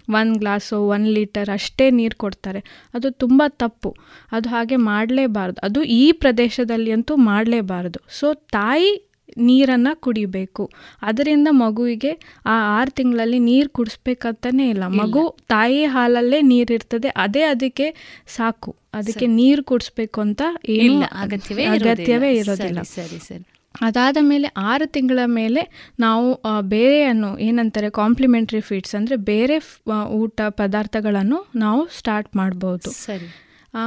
ಒಂದು 0.09 0.39
ಗ್ಲಾಸು 0.39 0.87
ಒನ್ 0.87 1.07
ಲೀಟರ್ 1.07 1.49
ಅಷ್ಟೇ 1.49 1.89
ನೀರು 1.89 2.17
ಕೊಡ್ತಾರೆ. 2.17 2.59
ಅದು 2.93 3.11
ತುಂಬ 3.11 3.43
ತಪ್ಪು. 3.47 3.95
ಅದು 4.31 4.49
ಹಾಗೆ 4.49 4.75
ಮಾಡಲೇಬಾರ್ದು. 4.75 5.65
ಅದು 5.65 5.83
ಈ 5.83 6.11
ಪ್ರದೇಶದಲ್ಲಿ 6.11 6.91
ಅಂತೂ 6.91 7.15
ಮಾಡಲೇಬಾರ್ದು. 7.15 7.99
ಸೊ 8.19 8.33
ತಾಯಿ 8.33 9.11
ನೀರನ್ನು 9.37 10.01
ಕುಡಿಬೇಕು. 10.01 10.71
ಅದರಿಂದ 11.01 11.47
ಮಗುವಿಗೆ 11.51 12.11
ಆ 12.45 12.79
ಆರು 12.79 12.91
ತಿಂಗಳಲ್ಲಿ 12.91 13.39
ನೀರು 13.39 13.69
ಕುಡಿಸ್ಬೇಕಂತಲೇ 13.69 14.69
ಇಲ್ಲ. 14.69 14.87
ಮಗು 14.87 15.37
ತಾಯಿ 15.47 15.85
ಹಾಲಲ್ಲೇ 15.85 16.41
ನೀರಿರ್ತದೆ 16.41 17.07
ಅದೇ 17.07 17.41
ಅದಕ್ಕೆ 17.41 17.95
ಸಾಕು. 18.27 18.75
ಅದಕ್ಕೆ 18.93 19.27
ನೀರು 19.27 19.63
ಕುಡಿಸ್ಬೇಕು 19.63 20.21
ಅಂತ 20.21 20.41
ಏನು 20.65 20.83
ಇಲ್ಲ 20.83 21.03
ಅಗತ್ಯವೇ 21.11 21.65
ಅಗತ್ಯವೇ 21.65 22.33
ಇರೋದಿಲ್ಲ. 22.33 22.81
ಸರಿ 22.81 23.19
ಸರಿ. 23.19 23.45
ಅದಾದ 23.81 24.17
ಮೇಲೆ 24.21 24.47
ಆರು 24.57 24.87
ತಿಂಗಳ 24.87 25.19
ಮೇಲೆ 25.25 25.91
ನಾವು 25.99 26.43
ಬೇರೆಯನ್ನು 26.61 27.39
ಏನಂತಾರೆ 27.39 27.89
ಕಾಂಪ್ಲಿಮೆಂಟ್ರಿ 27.89 28.61
ಫೀಡ್ಸ್ 28.61 28.95
ಅಂದರೆ 28.95 29.15
ಬೇರೆ 29.15 29.81
ಊಟ 30.07 30.41
ಪದಾರ್ಥಗಳನ್ನು 30.49 31.47
ನಾವು 31.55 31.87
ಸ್ಟಾರ್ಟ್ 31.87 32.35
ಮಾಡ್ಬೋದು. 32.35 32.89
ಸರಿ. 32.91 33.35
ಆ, 33.73 33.79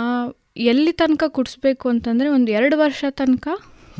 ಎಲ್ಲಿ 0.57 0.93
ತನಕ 0.93 1.24
ಕುಡಿಸ್ಬೇಕು 1.26 1.89
ಅಂತಂದರೆ 1.89 2.28
ಒಂದು 2.28 2.53
ಎರಡು 2.53 2.78
ವರ್ಷ 2.78 3.05
ತನಕ 3.11 3.49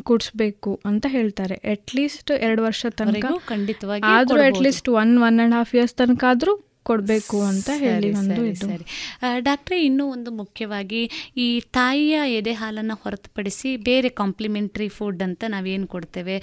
ಕುಡಿಸ್ಬೇಕು 0.03 0.81
ಅಂತ 0.85 1.05
ಹೇಳ್ತಾರೆ. 1.09 1.55
ಅಟ್ಲೀಸ್ಟ್ 1.55 2.31
ಎರಡು 2.31 2.63
ವರ್ಷ 2.63 2.85
ತನಕ. 2.85 3.25
ಖಂಡಿತವಾಗಿ 3.47 4.03
ಆದರೂ. 4.05 4.35
At least 4.55 4.89
one 4.89 5.17
one 5.17 5.39
and 5.39 5.55
half 5.55 5.75
years 5.75 5.93
ತನಕ 5.93 6.23
ಆದರೂ 6.27 6.68
ಕೊಡಬೇಕು 6.89 7.37
ಅಂತ 7.41 7.69
ಹೇಳಿ 7.75 8.09
ಒಂದು 8.19 8.43
ಸರಿ. 8.59 8.85
ಡಾಕ್ಟ್ರೆ 9.39 9.77
ಇನ್ನೂ 9.85 10.05
ಒಂದು 10.11 10.31
ಮುಖ್ಯವಾಗಿ 10.31 11.01
ಈ 11.37 11.47
ತಾಯಿಯ 11.77 12.17
ಎದೆ 12.37 12.53
ಹಾಲನ್ನು 12.53 12.95
ಹೊರತುಪಡಿಸಿ 13.03 13.71
ಬೇರೆ 13.89 14.09
ಕಾಂಪ್ಲಿಮೆಂಟ್ರಿ 14.19 14.87
ಫುಡ್ 14.89 15.21
ಅಂತ 15.27 15.43
ನಾವೇನು 15.47 15.87
ಕೊಡ್ತೇವೆ? 15.87 16.37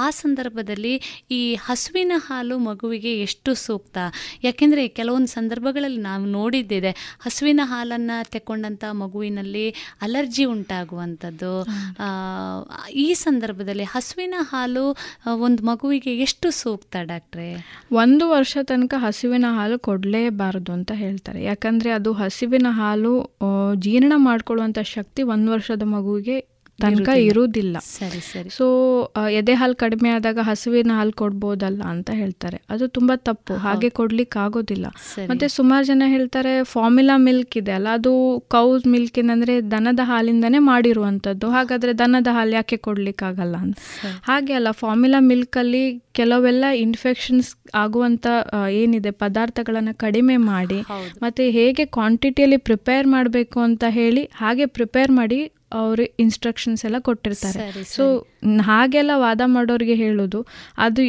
ಆ 0.00 0.04
ಸಂದರ್ಭದಲ್ಲಿ 0.18 0.94
ಈ 1.30 1.40
ಹಸುವಿನ 1.66 2.12
ಹಾಲು 2.26 2.56
ಮಗುವಿಗೆ 2.68 3.12
ಎಷ್ಟು 3.20 3.50
ಸೂಕ್ತ? 3.64 3.98
ಯಾಕೆಂದರೆ 4.42 4.82
ಕೆಲವೊಂದು 4.98 5.30
ಸಂದರ್ಭಗಳಲ್ಲಿ 5.34 6.02
ನಾವು 6.02 6.24
ನೋಡಿದ್ದಿದೆ 6.30 6.92
ಹಸುವಿನ 7.20 7.60
ಹಾಲನ್ನು 7.64 8.16
ತೆಕ್ಕೊಂಡಂಥ 8.30 8.84
ಮಗುವಿನಲ್ಲಿ 9.02 9.66
ಅಲರ್ಜಿ 10.02 10.44
ಉಂಟಾಗುವಂಥದ್ದು. 10.54 11.52
ಈ 13.04 13.06
ಸಂದರ್ಭದಲ್ಲಿ 13.24 13.86
ಹಸುವಿನ 13.92 14.34
ಹಾಲು 14.50 14.84
ಒಂದು 15.40 15.62
ಮಗುವಿಗೆ 15.62 16.12
ಎಷ್ಟು 16.18 16.48
ಸೂಕ್ತ 16.60 16.96
ಡಾಕ್ಟ್ರೆ? 17.02 17.48
ಒಂದು 18.02 18.24
ವರ್ಷ 18.30 18.56
ತನಕ 18.62 18.94
ಹಸುವಿನ 18.98 19.46
ಹಾಲು 19.56 19.76
ಕೊಡಲೇಬಾರದು 19.88 20.70
ಅಂತ 20.72 20.92
ಹೇಳ್ತಾರೆ. 20.94 21.40
ಯಾಕಂದರೆ 21.44 21.90
ಅದು 21.90 22.10
ಹಸಿವಿನ 22.20 22.68
ಹಾಲು 22.80 23.14
ಜೀರ್ಣ 23.78 24.12
ಮಾಡ್ಕೊಳ್ಳುವಂಥ 24.28 24.80
ಶಕ್ತಿ 24.94 25.22
ಒಂದು 25.34 25.48
ವರ್ಷದ 25.52 25.84
ಮಗುವಿಗೆ 25.96 26.36
ತನಕ 26.78 27.08
ಇರುವುದಿಲ್ಲ. 27.28 27.76
ಸರಿ 27.84 28.20
ಸರಿ. 28.20 28.50
ಸೊ 28.50 28.66
ಎದೆ 29.30 29.54
ಹಾಲು 29.54 29.74
ಕಡಿಮೆ 29.74 30.10
ಆದಾಗ 30.10 30.38
ಹಸುವಿನ 30.42 30.92
ಹಾಲು 30.94 31.12
ಕೊಡ್ಬೋದಲ್ಲ 31.12 31.82
ಅಂತ 31.82 32.10
ಹೇಳ್ತಾರೆ. 32.10 32.60
ಅದು 32.70 32.88
ತುಂಬಾ 32.88 33.16
ತಪ್ಪು. 33.28 33.54
ಹಾಗೆ 33.56 33.90
ಕೊಡ್ಲಿಕ್ಕೆ 33.90 34.38
ಆಗೋದಿಲ್ಲ 34.38 34.86
ಮತ್ತೆ 35.28 35.48
ಸುಮಾರು 35.48 35.84
ಜನ 35.84 36.02
ಹೇಳ್ತಾರೆ 36.06 36.62
ಫಾರ್ಮುಲಾ 36.62 37.16
ಮಿಲ್ಕ್ 37.16 37.56
ಇದೆ 37.56 37.72
ಅಲ್ಲ 37.72 37.88
ಅದು 37.88 38.12
ಕೌಸ್ 38.48 38.86
ಮಿಲ್ಕ್ 38.86 39.18
ಏನಂದ್ರೆ 39.18 39.70
ದನದ 39.70 40.00
ಹಾಲಿಂದನೇ 40.04 40.58
ಮಾಡಿರುವಂತದ್ದು 40.58 41.50
ಹಾಗಾದ್ರೆ 41.50 41.92
ದನದ 41.98 42.28
ಹಾಲು 42.32 42.50
ಯಾಕೆ 42.50 42.76
ಕೊಡ್ಲಿಕ್ಕೆ 42.76 43.24
ಆಗಲ್ಲ 43.24 43.56
ಅಂತ 43.56 43.76
ಹಾಗೆ 44.22 44.52
ಅಲ್ಲ 44.52 44.70
ಫಾರ್ಮುಲಾ 44.72 45.20
ಮಿಲ್ಕ್ 45.20 45.56
ಅಲ್ಲಿ 45.56 45.84
ಕೆಲವೆಲ್ಲ 46.12 46.64
ಇನ್ಫೆಕ್ಷನ್ಸ್ 46.76 47.50
ಆಗುವಂತ 47.74 48.26
ಏನಿದೆ 48.70 49.10
ಪದಾರ್ಥಗಳನ್ನ 49.10 49.88
ಕಡಿಮೆ 49.96 50.36
ಮಾಡಿ 50.36 50.78
ಮತ್ತೆ 51.22 51.50
ಹೇಗೆ 51.50 51.84
ಕ್ವಾಂಟಿಟಿಯಲ್ಲಿ 51.86 52.56
ಪ್ರಿಪೇರ್ 52.56 53.06
ಮಾಡಬೇಕು 53.06 53.60
ಅಂತ 53.60 53.84
ಹೇಳಿ 53.90 54.24
ಹಾಗೆ 54.34 54.66
ಪ್ರಿಪೇರ್ 54.66 55.10
ಮಾಡಿ 55.10 55.38
ಅವರು 55.72 56.04
ಇನ್ಸ್ಟ್ರಕ್ಷನ್ಸ್ 56.20 56.84
ಎಲ್ಲ 56.84 56.98
ಕೊಟ್ಟಿರ್ತಾರೆ. 56.98 57.84
ಸೊ 57.84 58.04
ಹಾಗೆಲ್ಲ 58.60 59.10
ವಾದ 59.16 59.40
ಮಾಡೋರಿಗೆ 59.46 59.94
ಹೇಳೋದು 59.94 60.46
ಅದು 60.78 61.02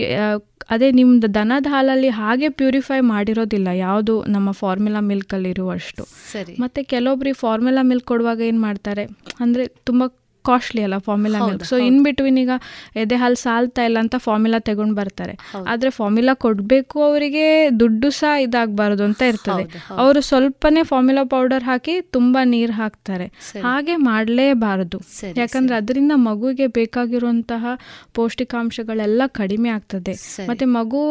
ಅದೇ 0.70 0.92
ನಿಮ್ದು 0.92 1.34
ದನದ 1.34 1.68
ಹಾಲಲ್ಲಿ 1.70 2.10
ಹಾಗೆ 2.10 2.50
ಪ್ಯೂರಿಫೈ 2.50 3.00
ಮಾಡಿರೋದಿಲ್ಲ 3.00 3.68
ಯಾವುದು 3.68 4.24
ನಮ್ಮ 4.28 4.52
ಫಾರ್ಮುಲಾ 4.52 5.00
ಮಿಲ್ಕಲ್ಲಿ 5.00 5.50
ಇರುವಷ್ಟು 5.50 6.04
ಸರಿ. 6.34 6.54
ಮತ್ತೆ 6.60 6.84
ಕೆಲವೊಬ್ರು 6.84 7.30
ಈ 7.30 7.34
ಫಾರ್ಮುಲಾ 7.34 7.82
ಮಿಲ್ಕ್ 7.82 8.06
ಕೊಡುವಾಗ 8.06 8.42
ಏನು 8.42 8.62
ಮಾಡ್ತಾರೆ 8.62 9.06
ಅಂದರೆ 9.40 9.68
ತುಂಬ 9.68 10.04
ಕಾಸ್ಟ್ಲಿ 10.46 10.82
ಅಲ್ಲ 10.84 10.98
formula 10.98 11.40
milk 11.46 11.64
so 11.64 11.78
in 11.88 12.00
between 12.04 12.38
ಈಗ 12.38 12.54
ಎದೆ 12.96 13.16
ಹಾಲು 13.16 13.36
ಸಾಲ್ತಾ 13.36 13.84
ಇಲ್ಲ 13.84 13.98
ಅಂತ 14.00 14.16
ಫಾರ್ಮುಲಾ 14.18 14.60
ತಗೊಂಡು 14.60 14.96
ಬರ್ತಾರೆ. 14.96 15.34
ಆದ್ರೆ 15.68 15.90
ಫಾರ್ಮುಲಾ 15.90 16.34
ಕೊಡಬೇಕು 16.34 16.98
ಅವರಿಗೆ 17.04 17.46
ದುಡ್ಡು 17.80 18.10
ಸಹ 18.10 18.32
ಇದಾಗಬಾರ್ದು 18.42 19.04
ಅಂತ 19.04 19.22
ಇರ್ತದೆ. 19.22 19.64
ಅವರು 20.04 20.22
ಸ್ವಲ್ಪನೇ 20.22 20.84
ಫಾರ್ಮುಲಾ 20.84 21.24
ಪೌಡರ್ 21.24 21.64
ಹಾಕಿ 21.64 21.96
ತುಂಬಾ 22.02 22.44
ನೀರು 22.44 22.74
ಹಾಕ್ತಾರೆ. 22.74 23.28
ಹಾಗೆ 23.62 23.96
ಮಾಡಲೇಬಾರದು. 23.96 25.00
ಯಾಕಂದ್ರೆ 25.38 25.76
ಅದರಿಂದ 25.76 26.14
ಮಗುವಿಗೆ 26.16 26.68
ಬೇಕಾಗಿರುವಂತಹ 26.68 27.66
ಪೌಷ್ಟಿಕಾಂಶಗಳೆಲ್ಲ 28.14 29.22
ಕಡಿಮೆ 29.28 29.70
ಆಗ್ತದೆ. 29.70 30.16
ಮತ್ತೆ 30.50 30.66
ಮಗು 30.78 31.02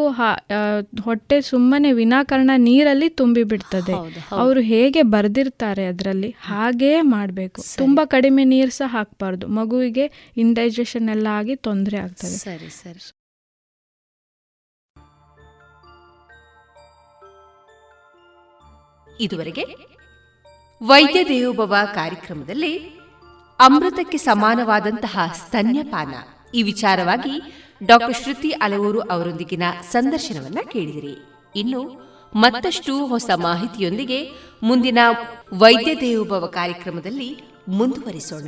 ಹೊಟ್ಟೆ 1.07 1.41
ಸುಮ್ಮನೆ 1.41 1.91
ವಿನಾಕಾರಣ 1.91 2.51
ನೀರಲ್ಲಿ 2.57 3.09
ತುಂಬಿ 3.09 3.43
ಬಿಡ್ತದೆ. 3.43 3.95
ಅವರು 4.31 4.59
ಹೇಗೆ 4.71 5.01
ಬರ್ದಿರ್ತಾರೆ 5.15 5.85
ಅದರಲ್ಲಿ 5.85 6.29
ಹಾಗೇ 6.41 6.93
ಮಾಡಬೇಕು. 7.15 7.59
ತುಂಬಾ 7.77 8.05
ಕಡಿಮೆ 8.05 8.43
ನೀರು 8.43 8.71
ಸಹ 8.71 8.95
ಹಾಕ್ಬಾರ್ದು 9.19 9.47
ಮಗುವಿಗೆ 9.47 10.33
ಇಂಡೈಜೆಷನ್ 10.37 11.09
ಎಲ್ಲ 11.09 11.27
ಆಗಿ 11.27 11.55
ತೊಂದರೆ 11.55 11.97
ಆಗ್ತದೆ. 11.97 12.37
ಸರಿ 12.37 12.69
ಸರಿ. 12.69 13.11
ಇದುವರೆಗೆ 19.23 19.65
ವೈದ್ಯ 20.87 21.23
ದೇವೋಭವ 21.25 21.75
ಕಾರ್ಯಕ್ರಮದಲ್ಲಿ 21.93 22.77
ಅಮೃತಕ್ಕೆ 23.59 24.17
ಸಮಾನವಾದಂತಹ 24.17 25.19
ಸ್ತನ್ಯಪಾನ. 25.35 26.13
ಈ 26.53 26.63
ವಿಚಾರವಾಗಿ 26.63 27.35
ಡಾಕ್ಟರ್ 27.85 28.23
ಶ್ರುತಿ 28.23 28.51
ಅಲವೂರು 28.51 28.99
ಅವರೊಂದಿಗಿನ 28.99 29.63
ಸಂದರ್ಶನವನ್ನ 29.91 30.59
ಕೇಳಿದಿರಿ. 30.71 31.15
ಇನ್ನು 31.55 31.81
ಮತ್ತಷ್ಟು 32.35 33.07
ಹೊಸ 33.07 33.29
ಮಾಹಿತಿಯೊಂದಿಗೆ 33.35 34.29
ಮುಂದಿನ 34.63 34.99
ವೈದ್ಯ 35.57 35.95
ದೇವೋಭವ 35.95 36.45
ಕಾರ್ಯಕ್ರಮದಲ್ಲಿ 36.45 37.29
ಮುಂದುವರಿಸೋಣ. 37.67 38.47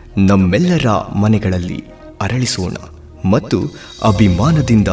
ನಮ್ಮೆಲ್ಲರ 0.17 1.11
ಮನೆಗಳಲ್ಲಿ 1.11 1.83
ಅರಳಿಸೋಣ 2.21 2.73
ಮತ್ತು 3.29 3.61
ಅಭಿಮಾನದಿಂದ 4.03 4.87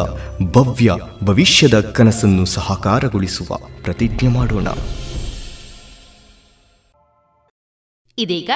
ಭವ್ಯ 0.51 0.91
ಭವಿಷ್ಯದ 1.23 1.79
ಕನಸನ್ನು 1.79 2.45
ಸಹಕಾರಗೊಳಿಸುವ 2.45 3.57
ಪ್ರತಿಜ್ಞೆ 3.83 4.27
ಮಾಡೋಣ. 4.29 4.67
ಇದೀಗ 8.17 8.49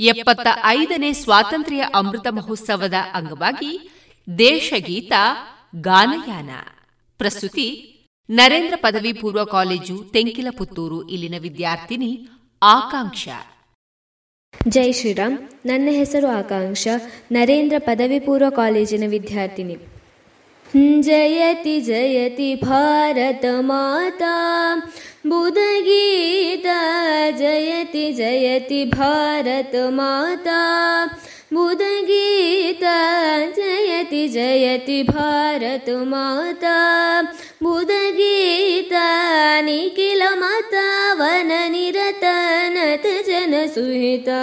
ಎಪ್ಪತ್ತ 0.00 0.46
ಐದನೇ 0.64 1.12
ಸ್ವಾತಂತ್ರ್ಯ 1.12 1.80
ಅಮೃತ 1.94 2.26
ಮಹೋತ್ಸವದ 2.30 2.94
ಅಂಗವಾಗಿ 3.14 3.90
ದೇಶಗೀತ 4.38 5.12
ಗಾನಯಾನ. 5.80 6.50
ಪ್ರಸ್ತುತಿ, 7.18 7.88
ನರೇಂದ್ರ 8.30 8.74
ಪದವಿ 8.76 9.12
ಪೂರ್ವ 9.12 9.44
ಕಾಲೇಜು, 9.44 10.04
ತೆಂಕಿಲಪುತ್ತೂರು, 10.12 11.08
ಇಲ್ಲಿನ 11.08 11.34
ವಿದ್ಯಾರ್ಥಿನಿ 11.38 12.28
ಆಕಾಂಕ್ಷ. 12.62 13.28
ಜೈ 14.69 14.89
ಶ್ರೀರಾಮ್ 14.91 15.35
ನನ್ನ 15.65 15.89
ಹೆಸರು 15.91 16.27
ಆಕಾಂಕ್ಷ 16.29 16.87
ನರೇಂದ್ರ 17.31 17.77
ಪದವಿ 17.79 18.19
ಪೂರ್ವ 18.19 18.49
ಕಾಲೇಜಿನ 18.55 19.05
ವಿದ್ಯಾರ್ಥಿನಿ 19.07 19.77
ಜಯತಿ 21.03 21.75
ಜಯತಿ 21.81 22.49
ಭಾರತ 22.63 23.45
ಮಾತಾ 23.61 24.33
बुधगीता 25.27 26.81
जयति 27.31 28.11
जयति 28.13 28.83
भारत 28.93 29.75
माता 29.91 30.59
बुधगीता 31.54 32.98
जयति 33.56 34.28
जयति 34.34 35.02
भारत 35.08 35.88
माता 36.08 36.76
बुधगीता 37.62 39.04
निखिल 39.66 40.22
माता 40.40 40.86
वननिरतनत 41.18 43.02
जनसुहिता 43.26 44.40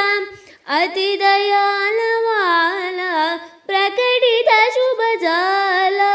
ಅತಿದಯಾಲವಾಲ. 0.68 2.39
शुभजाला 4.72 6.14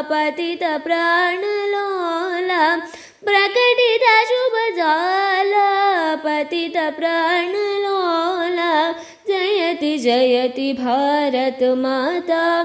पतित 0.00 0.64
प्राणलोला 0.84 2.76
प्रकटित 3.24 4.04
शुभजाला 4.28 5.68
पतित 6.14 6.76
प्राणलोला 6.98 8.92
जयति 9.28 9.98
जयति 9.98 10.72
भारत 10.72 11.62
माता। 11.62 12.62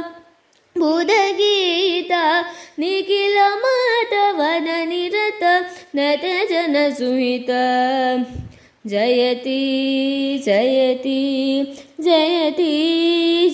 बुधगीता 0.78 2.42
निखिल 2.80 3.38
माधवन 3.64 4.68
निरत 4.90 5.44
नत 5.96 6.24
जन 6.50 6.92
सुहित। 6.94 7.50
जयति 8.88 9.62
जयति 10.46 11.22
जयति 12.02 12.74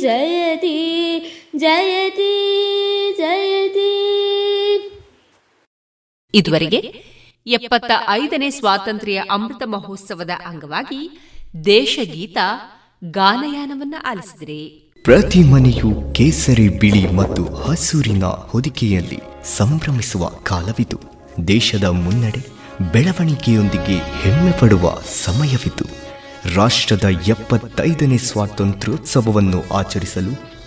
जयति 0.02 0.78
ಜಯತಿ 1.58 2.32
ಜಯತಿ. 3.18 3.92
ಇದುವರೆಗೆ 6.34 6.78
ಎಪ್ಪತ್ತ 7.48 7.92
ಐದನೇ 8.10 8.50
ಸ್ವಾತಂತ್ರ್ಯ 8.50 9.24
ಅಮೃತ 9.32 9.64
ಮಹೋತ್ಸವದ 9.66 10.30
ಅಂಗವಾಗಿ 10.46 11.20
ದೇಶಗೀತ 11.66 12.38
ಗಾನಯಾನವನ್ನ 13.04 13.96
ಆಲಿಸಿದರೆ. 14.06 14.68
ಪ್ರತಿ 15.04 15.40
ಮನೆಯು 15.40 16.14
ಕೇಸರಿ 16.14 16.70
ಬಿಳಿ 16.70 17.12
ಮತ್ತು 17.12 17.54
ಹಸೂರಿನ 17.54 18.24
ಹೊದಿಕೆಯಲ್ಲಿ 18.24 19.20
ಸಂಭ್ರಮಿಸುವ 19.58 20.28
ಕಾಲವಿತು 20.28 21.00
ದೇಶದ 21.48 21.84
ಮುನ್ನಡೆ 21.84 22.42
ಬೆಳವಣಿಗೆಯೊಂದಿಗೆ 22.94 23.98
ಹೆಮ್ಮೆ 24.22 24.52
ಪಡುವ 24.52 25.02
ಸಮಯವಿತು 25.24 25.86
ರಾಷ್ಟ್ರದ 26.56 27.04
ಎಪ್ಪತ್ತೈದನೇ 27.04 28.18
ಸ್ವಾತಂತ್ರ್ಯೋತ್ಸವವನ್ನು 28.18 29.74
ಆಚರಿಸಲು 29.74 30.57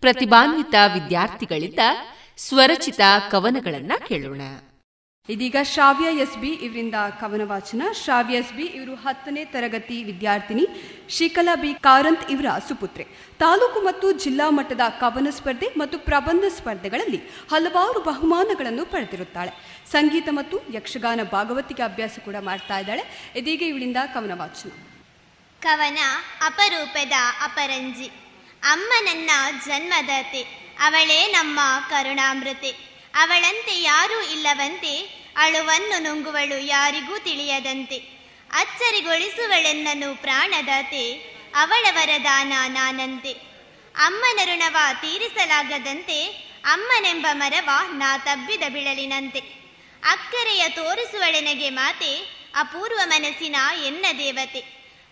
ಪ್ರತಿಭಾನ್ವಿತ 0.00 0.74
ವಿದ್ಯಾರ್ಥಿಗಳಿಂದ 0.94 1.78
ಸ್ವರಚಿತ 2.38 3.00
ಕವನಗಳನ್ನ 3.30 3.92
ಕೇಳೋಣ. 4.08 4.42
ಇದೀಗ 5.28 5.56
ಶ್ರಾವ್ಯ 5.62 6.06
ಎಸ್ 6.22 6.38
ಬಿ 6.38 6.48
ಇವರಿಂದ 6.48 6.94
ಕವನ 7.20 7.40
ವಾಚನ 7.44 7.82
ಶ್ರಾವ್ಯ 7.92 8.36
ಎಸ್ 8.36 8.52
ಬಿ 8.52 8.62
ಇವರು 8.62 8.94
ಹತ್ತನೇ 8.94 9.44
ತರಗತಿ 9.44 10.04
ವಿದ್ಯಾರ್ಥಿನಿ. 10.04 10.64
ಶಿಕಲಾ 11.08 11.54
ಬಿ 11.54 11.74
ಕಾರಂತ್ 11.74 12.30
ಇವರ 12.30 12.46
ಸುಪುತ್ರೆ. 12.68 13.04
ತಾಲೂಕು 13.38 13.80
ಮತ್ತು 13.80 14.12
ಜಿಲ್ಲಾ 14.12 14.50
ಮಟ್ಟದ 14.50 14.80
ಕವನ 15.00 15.28
ಸ್ಪರ್ಧೆ 15.30 15.68
ಮತ್ತು 15.76 15.98
ಪ್ರಬಂಧ 15.98 16.44
ಸ್ಪರ್ಧೆಗಳಲ್ಲಿ 16.56 17.20
ಹಲವಾರು 17.50 18.00
ಬಹುಮಾನಗಳನ್ನು 18.00 18.86
ಪಡೆದಿರುತ್ತಾಳೆ. 18.86 19.52
ಸಂಗೀತ 19.90 20.28
ಮತ್ತು 20.32 20.58
ಯಕ್ಷಗಾನ 20.74 21.20
ಭಾಗವತಿಗೆ 21.22 21.82
ಅಭ್ಯಾಸ 21.82 22.18
ಕೂಡ 22.24 22.36
ಮಾಡ್ತಾ 22.40 22.78
ಇದ್ದಾಳೆ. 22.78 23.32
ಇದೀಗ 23.36 23.62
ಇವಳಿಂದ 23.62 23.96
ಕವನ 24.14 24.30
ವಾಚನ 24.34 24.70
ಕವನ 25.62 25.98
ಅಪರೂಪದ 26.46 27.12
ಅಪರಂಜಿ. 27.44 28.10
ಅಮ್ಮ 28.62 28.92
ನನ್ನ 29.00 29.30
ಜನ್ಮದಾತೆ, 29.66 30.42
ಅವಳೇ 30.80 31.26
ನಮ್ಮ 31.26 31.60
ಕರುಣಾಮೃತೆ. 31.90 32.70
ಅವಳಂತೆ 33.14 33.82
ಯಾರೂ 33.82 34.20
ಇಲ್ಲವಂತೆ, 34.20 35.20
ಅಳುವನ್ನು 35.36 36.02
ನುಂಗುವಳು 36.02 36.58
ಯಾರಿಗೂ 36.58 37.18
ತಿಳಿಯದಂತೆ. 37.18 37.96
ಅಚ್ಚರಿಗೊಳಿಸುವಳೆನ್ನನು 38.52 40.16
ಪ್ರಾಣದಾತೆ 40.16 41.12
ಅವಳ 41.54 41.86
ವರದಾನ 41.90 42.52
ನಾನಂತೆ. 42.66 43.32
ಅಮ್ಮನ 43.96 44.40
ಋಣವ 44.44 44.76
ತೀರಿಸಲಾಗದಂತೆ, 45.00 46.24
ಅಮ್ಮನೆಂಬ 46.64 47.26
ಮರವ 47.32 47.70
ನಾ 47.92 48.18
ತಬ್ಬಿದ 48.18 48.62
ಬಿಳಲಿನಂತೆ. 48.72 49.40
ಅಕ್ಕರೆಯ 50.10 50.68
ತೋರಿಸುವಳೆನಗೆ 50.68 51.70
ಮಾತೆ, 51.70 52.40
ಅಪೂರ್ವ 52.56 53.00
ಮನಸ್ಸಿನ 53.04 53.56
ಎನ್ನ 53.84 54.04
ದೇವತೆ. 54.18 54.60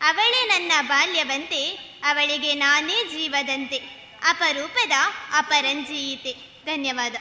ಅವಳೇ 0.03 0.47
ನನ್ನ 0.47 0.73
ಬಾಲ್ಯವಂತೆ 0.83 1.88
ಅವಳಿಗೆ 2.05 2.55
ನಾನೇ 2.55 2.99
ಜೀವದಂತೆ, 3.15 3.79
ಅಪರೂಪದ 4.31 4.93
ಅಪರಂಜೀಯಿತೆ. 5.37 6.33
ಧನ್ಯವಾದ. 6.65 7.15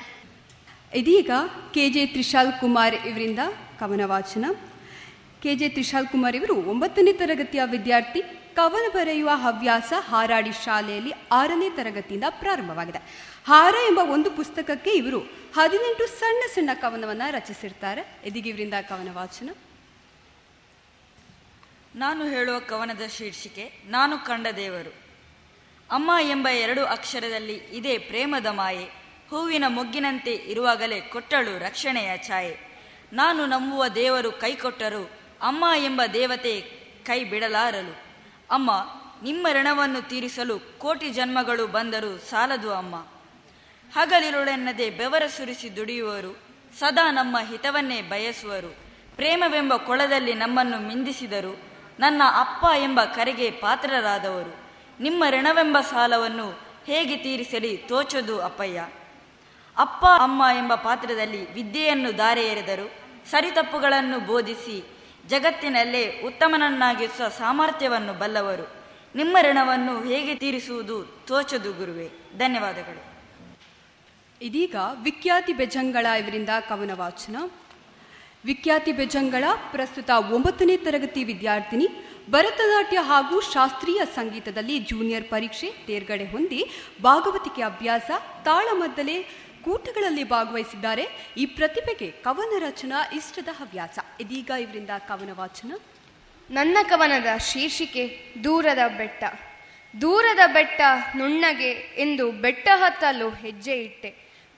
ಇದೀಗ 0.93 1.31
ಕೆ 1.73 1.89
ಜೆ 1.89 2.05
ತ್ರಿಶಾಲ್ 2.05 2.53
ಕುಮಾರ್ 2.59 2.95
ಇವರಿಂದ 2.95 3.39
ಕವನ 3.79 4.01
ವಾಚನ 4.05 4.45
ಕೆ 5.43 5.55
ಜೆ 5.55 5.69
ತ್ರಿಶಾಲ್ 5.69 6.07
ಕುಮಾರ್ 6.07 6.35
ಇವರು 6.35 6.55
ಒಂಬತ್ತನೇ 6.55 7.13
ತರಗತಿಯ 7.13 7.61
ವಿದ್ಯಾರ್ಥಿ, 7.65 8.21
ಕವನ 8.55 8.85
ಬರೆಯುವ 8.93 9.29
ಹವ್ಯಾಸ 9.33 9.93
ಹಾರಾಡಿ 10.09 10.51
ಶಾಲೆಯಲ್ಲಿ 10.51 11.11
ಆರನೇ 11.31 11.69
ತರಗತಿಯಿಂದ 11.69 12.23
ಪ್ರಾರಂಭವಾಗಿದೆ. 12.29 12.97
ಹಾರ 13.47 13.75
ಎಂಬ 13.89 13.97
ಒಂದು 13.97 14.31
ಪುಸ್ತಕಕ್ಕೆ 14.31 14.91
ಇವರು 14.91 15.19
ಹದಿನೆಂಟು 15.55 16.07
ಸಣ್ಣ 16.19 16.41
ಸಣ್ಣ 16.55 16.69
ಕವನವನ್ನು 16.73 17.33
ರಚಿಸಿರ್ತಾರೆ. 17.33 18.21
ಇದೀಗ 18.25 18.47
ಇವರಿಂದ 18.47 18.73
ಕವನ 18.89 19.09
ವಾಚನ 19.13 19.49
ನಾನು 21.97 22.25
ಹೇಳುವ 22.25 22.59
ಕವನದ 22.59 23.07
ಶೀರ್ಷಿಕೆ, 23.07 23.83
ನಾನು 23.85 24.25
ಕಂಡ 24.25 24.47
ದೇವರು. 24.55 24.93
ಅಮ್ಮ 25.91 26.11
ಎಂಬ 26.21 26.47
ಎರಡು 26.47 26.85
ಅಕ್ಷರದಲ್ಲಿ 26.85 27.53
ಇದೇ 27.53 27.97
ಪ್ರೇಮದ 27.97 28.45
ಮಾಯೆ, 28.45 28.83
ಹೂವಿನ 29.29 29.63
ಮೊಗ್ಗಿನಂತೆ 29.67 30.31
ಇರುವಾಗಲೇ 30.31 31.01
ಕೊಟ್ಟಳು 31.01 31.57
ರಕ್ಷಣೆಯ 31.57 32.17
ಛಾಯೆ. 32.17 32.83
ನಾನು 33.13 33.45
ನಂಬುವ 33.45 33.87
ದೇವರು 33.87 34.31
ಕೈಕೊಟ್ಟರು, 34.31 35.11
ಅಮ್ಮ 35.41 35.65
ಎಂಬ 35.77 36.01
ದೇವತೆ 36.13 36.61
ಕೈ 37.03 37.23
ಬಿಡಲಾರಲು 37.23 37.95
ಅಮ್ಮ, 38.51 38.71
ನಿಮ್ಮ 39.23 39.47
ಋಣವನ್ನು 39.53 40.09
ತೀರಿಸಲು 40.09 40.59
ಕೋಟಿ 40.59 41.09
ಜನ್ಮಗಳು 41.09 41.67
ಬಂದರೂ 41.67 42.17
ಸಾಲದು 42.17 42.73
ಅಮ್ಮ. 42.73 42.95
ಹಗಲಿರುಳೆನ್ನದೆ 43.93 44.89
ಬೆವರ 44.89 45.23
ಸುರಿಸಿ 45.27 45.75
ದುಡಿಯುವರು, 45.75 46.39
ಸದಾ 46.79 47.11
ನಮ್ಮ 47.11 47.37
ಹಿತವನ್ನೇ 47.39 48.01
ಬಯಸುವರು. 48.01 48.75
ಪ್ರೇಮವೆಂಬ 49.15 49.75
ಕೊಳದಲ್ಲಿ 49.75 50.33
ನಮ್ಮನ್ನು 50.33 50.79
ಮಿಂದಿಸಿದರು 50.79 51.76
ನನ್ನ 51.99 52.21
ಅಪ್ಪ 52.39 52.65
ಎಂಬ 52.77 53.01
ಕರೆಗೆ 53.03 53.51
ಪಾತ್ರರಾದವರು. 53.51 54.55
ನಿಮ್ಮ 54.99 55.23
ಋಣವೆಂಬ 55.29 55.77
ಸಾಲವನ್ನು 55.81 56.59
ಹೇಗೆ 56.85 57.17
ತೀರಿಸಲಿ? 57.17 57.77
ತೋಚದು 57.77 58.41
ಅಪ್ಪಯ್ಯ. 58.41 58.87
ಅಪ್ಪ, 59.77 60.05
ಅಮ್ಮ 60.05 60.43
ಎಂಬ 60.57 60.75
ಪಾತ್ರದಲ್ಲಿ 60.75 61.53
ವಿದ್ಯೆಯನ್ನು 61.53 62.17
ದಾರೆ 62.17 62.45
ಎರೆದರು 62.45 62.91
ಸರಿತಪ್ಪುಗಳನ್ನು 63.31 64.19
ಬೋಧಿಸಿ 64.19 64.85
ಜಗತ್ತಿನಲ್ಲೇ 65.27 66.21
ಉತ್ತಮನನ್ನಾಗಿಸುವ 66.25 67.27
ಸಾಮರ್ಥ್ಯವನ್ನು 67.27 68.13
ಬಲ್ಲವರು. 68.13 68.69
ನಿಮ್ಮ 69.15 69.37
ಋಣವನ್ನು 69.41 70.03
ಹೇಗೆ 70.03 70.35
ತೀರಿಸುವುದು? 70.35 71.03
ತೋಚದು 71.27 71.73
ಗುರುವೆ. 71.73 72.09
ಧನ್ಯವಾದಗಳು. 72.37 73.03
ಇದೀಗ 74.41 74.75
ವಿಖ್ಯಾತಿ 75.03 75.53
ಬೆಜಂಗಳ 75.53 76.05
ಇವರಿಂದ 76.05 76.49
ಕವನ 76.69 76.91
ವಾಚನ. 76.93 77.35
ವಿಖ್ಯಾತಿ 78.45 78.91
ಬೆಜಂಗಳ 78.91 79.43
ಪ್ರಸ್ತುತ 79.71 80.09
ಒಂಬತ್ತನೇ 80.09 80.77
ತರಗತಿ 80.77 81.23
ವಿದ್ಯಾರ್ಥಿನಿ, 81.23 81.87
ಭರತನಾಟ್ಯ 82.29 82.97
ಹಾಗೂ 83.01 83.41
ಶಾಸ್ತ್ರೀಯ 83.41 84.01
ಸಂಗೀತದಲ್ಲಿ 84.15 84.79
ಜೂನಿಯರ್ 84.79 85.23
ಪರೀಕ್ಷೆ 85.23 85.71
ತೇರ್ಗಡೆ 85.87 86.25
ಹೊಂದಿ 86.25 86.65
ಭಾಗವತಿಕೆ 87.03 87.61
ಅಭ್ಯಾಸ, 87.61 88.11
ತಾಳಮದ್ದಲೆ 88.45 89.23
ಕೂಟಗಳಲ್ಲಿ 89.63 90.23
ಭಾಗವಹಿಸಿದ್ದಾರೆ. 90.23 91.07
ಈ 91.37 91.45
ಪ್ರತಿಭೆಗೆ 91.45 92.11
ಕವನ 92.11 92.59
ರಚನಾ 92.59 93.11
ಇಷ್ಟದ 93.13 93.47
ಹವ್ಯಾಸ. 93.51 93.99
ಇದೀಗ 94.21 94.51
ಇವರಿಂದ 94.61 94.89
ಕವನ 94.97 95.29
ವಾಚನ. 95.33 95.71
ನನ್ನ 96.51 96.77
ಕವನದ 96.83 97.37
ಶೀರ್ಷಿಕೆ 97.37 98.33
ದೂರದ 98.43 98.97
ಬೆಟ್ಟ. 98.97 99.23
ದೂರದ 100.01 100.53
ಬೆಟ್ಟ 100.53 100.81
ನುಣ್ಣಗೆ 101.17 101.71
ಎಂದು 101.97 102.31
ಬೆಟ್ಟ 102.31 102.69
ಹತ್ತಲು 102.75 103.29
ಹೆಜ್ಜೆ 103.29 103.71
ಇಟ್ಟೆ. 103.71 104.09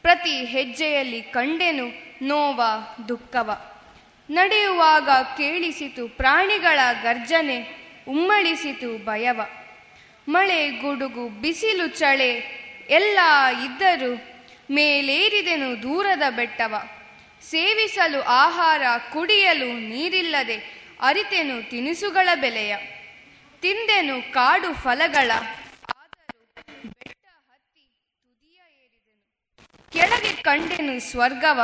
ಪ್ರತಿ 0.01 0.45
ಹೆಜ್ಜೆಯಲ್ಲಿ 0.45 1.21
ಕಂಡೆನು 1.21 2.08
ನೋವ, 2.21 2.61
ದುಃಖವ. 3.07 3.51
ನಡೆಯುವಾಗ 4.29 5.09
ಕೇಳಿಸಿತು 5.09 6.07
ಪ್ರಾಣಿಗಳ 6.07 6.79
ಗರ್ಜನೆ, 7.03 7.59
ಉಮ್ಮಳಿಸಿತು 8.07 9.05
ಭಯವ. 9.05 9.41
ಮಳೆ, 10.27 10.69
ಗುಡುಗು, 10.69 11.29
ಬಿಸಿಲು, 11.29 11.87
ಚಳೆ 11.87 12.59
ಎಲ್ಲ 12.89 13.19
ಇದ್ದರೂ 13.65 14.15
ಮೇಲೇರಿದೆನು 14.71 15.83
ದೂರದ 15.83 16.21
ಬೆಟ್ಟವ. 16.29 16.75
ಸೇವಿಸಲು 17.41 18.21
ಆಹಾರ, 18.21 18.81
ಕುಡಿಯಲು 19.13 19.65
ನೀರಿಲ್ಲದೆ 19.65 20.79
ಅರಿತೆನು 21.01 21.69
ತಿನಿಸುಗಳ 21.69 22.29
ಬೆಲೆಯ. 22.35 22.77
ತಿಂದೆನು 23.61 24.33
ಕಾಡು 24.33 24.73
ಫಲಗಳ 24.73 25.31
ಕೆಳಗೆ 29.93 30.41
ಕಂಡೆನು 30.41 30.99
ಸ್ವರ್ಗವ. 30.99 31.61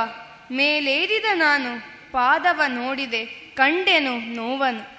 ಮೇಲೇರಿದ 0.51 1.25
ನಾನು 1.33 1.79
ಪಾದವ 2.11 2.61
ನೋಡಿದೆ 2.67 3.25
ಕಂಡೆನು 3.55 4.17
ನೋವನು. 4.17 4.95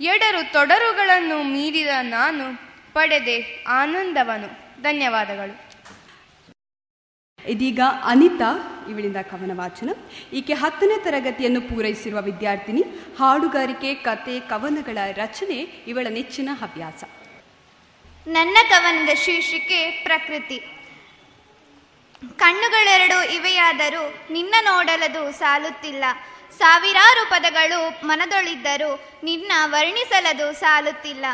ಎಡರು 0.00 0.52
ತೊಡರುಗಳನ್ನು 0.52 1.42
ಮೀರಿದ 1.42 1.88
ನಾನು 2.00 2.70
ಪಡೆದೆ 2.92 3.64
ಆನಂದವನು. 3.68 4.82
ಧನ್ಯವಾದಗಳು. 4.82 5.70
ಇದೀಗ 7.48 7.80
ಅನಿತಾ 8.04 8.80
ಇವಳಿಂದ 8.90 9.16
ಕವನ 9.16 9.50
ವಾಚನ 9.54 9.90
ಈಕೆ 10.32 10.52
ಹತ್ತನೇ 10.52 11.04
ತರಗತಿಯನ್ನು 11.04 11.60
ಪೂರೈಸಿರುವ 11.60 12.22
ವಿದ್ಯಾರ್ಥಿನಿ 12.22 12.84
ಹಾಡುಗಾರಿಕೆ 13.18 13.94
ಕತೆ 13.94 14.40
ಕವನಗಳ 14.40 14.98
ರಚನೆ 15.16 15.56
ಇವಳ 15.86 16.06
ನೆಚ್ಚಿನ 16.10 16.48
ಹವ್ಯಾಸ. 16.52 17.04
ನನ್ನ 18.26 18.56
ಕವನದ 18.68 19.14
ಶೀರ್ಷಿಕೆ 19.14 19.90
ಪ್ರಕೃತಿ. 19.90 20.79
ಕಣ್ಣುಗಳೆರಡು 22.22 23.34
ಇವೆಯಾದರೂ 23.34 24.14
ನಿನ್ನ 24.30 24.54
ನೋಡಲದು 24.60 25.32
ಸಾಲುತ್ತಿಲ್ಲ. 25.32 26.04
ಸಾವಿರಾರು 26.58 27.30
ಪದಗಳು 27.30 28.06
ಮನದೊಳಿದ್ದರೂ 28.06 29.20
ನಿನ್ನ 29.22 29.52
ವರ್ಣಿಸಲದು 29.64 30.52
ಸಾಲುತ್ತಿಲ್ಲ. 30.52 31.24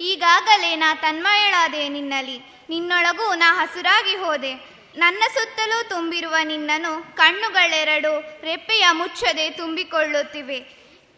ಈಗಾಗಲೇ 0.00 0.76
ನಾ 0.76 0.94
ತನ್ಮಯಳಾದೆ 0.94 1.88
ನಿನ್ನಲಿ 1.88 2.66
ನಿನ್ನೊಳಗೂ 2.68 3.34
ನಾ 3.34 3.54
ಹಸುರಾಗಿ 3.54 4.16
ಹೋದೆ. 4.16 4.54
ನನ್ನ 4.96 5.22
ಸುತ್ತಲೂ 5.34 5.88
ತುಂಬಿರುವ 5.88 6.34
ನಿನ್ನನ್ನು 6.44 7.16
ಕಣ್ಣುಗಳೆರಡು 7.16 8.42
ರೆಪ್ಪೆಯ 8.42 8.86
ಮುಚ್ಚದೆ 8.90 9.50
ತುಂಬಿಕೊಳ್ಳುತ್ತಿವೆ. 9.50 10.60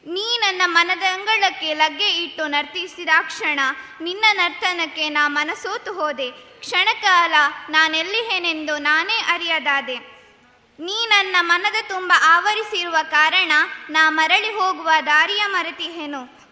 ನೀ 0.07 0.39
ನನ್ನ 0.39 0.63
ಮನದಂಗಳಕ್ಕೆ 0.67 1.75
ಲಗ್ಗೆ 1.75 2.09
ಇಟ್ಟು 2.11 2.47
ನರ್ತಿಸಿದಾಕ್ಷಣ 2.47 3.61
ನಿನ್ನ 4.01 4.25
ನರ್ತನಕ್ಕೆ 4.33 5.09
ನಾ 5.09 5.29
ಮನಸೋತು 5.29 5.93
ಹೋದೆ. 5.93 6.52
ಕ್ಷಣಕಾಲ 6.63 7.35
ನಾನೆಲ್ಲಿಹೇನೆಂದು 7.71 8.79
ನಾನೇ 8.79 9.19
ಅರಿಯದಾದೆ. 9.19 9.97
ನೀ 10.79 11.07
ನನ್ನ 11.07 11.37
ಮನದ 11.41 11.89
ತುಂಬ 11.89 12.13
ಆವರಿಸಿರುವ 12.23 12.97
ಕಾರಣ 13.11 13.53
ನಾ 13.91 14.11
ಮರಳಿ 14.11 14.49
ಹೋಗುವ 14.49 14.91
ದಾರಿಯ 15.07 15.43
ಮರೆತಿಹೇನು 15.47 16.43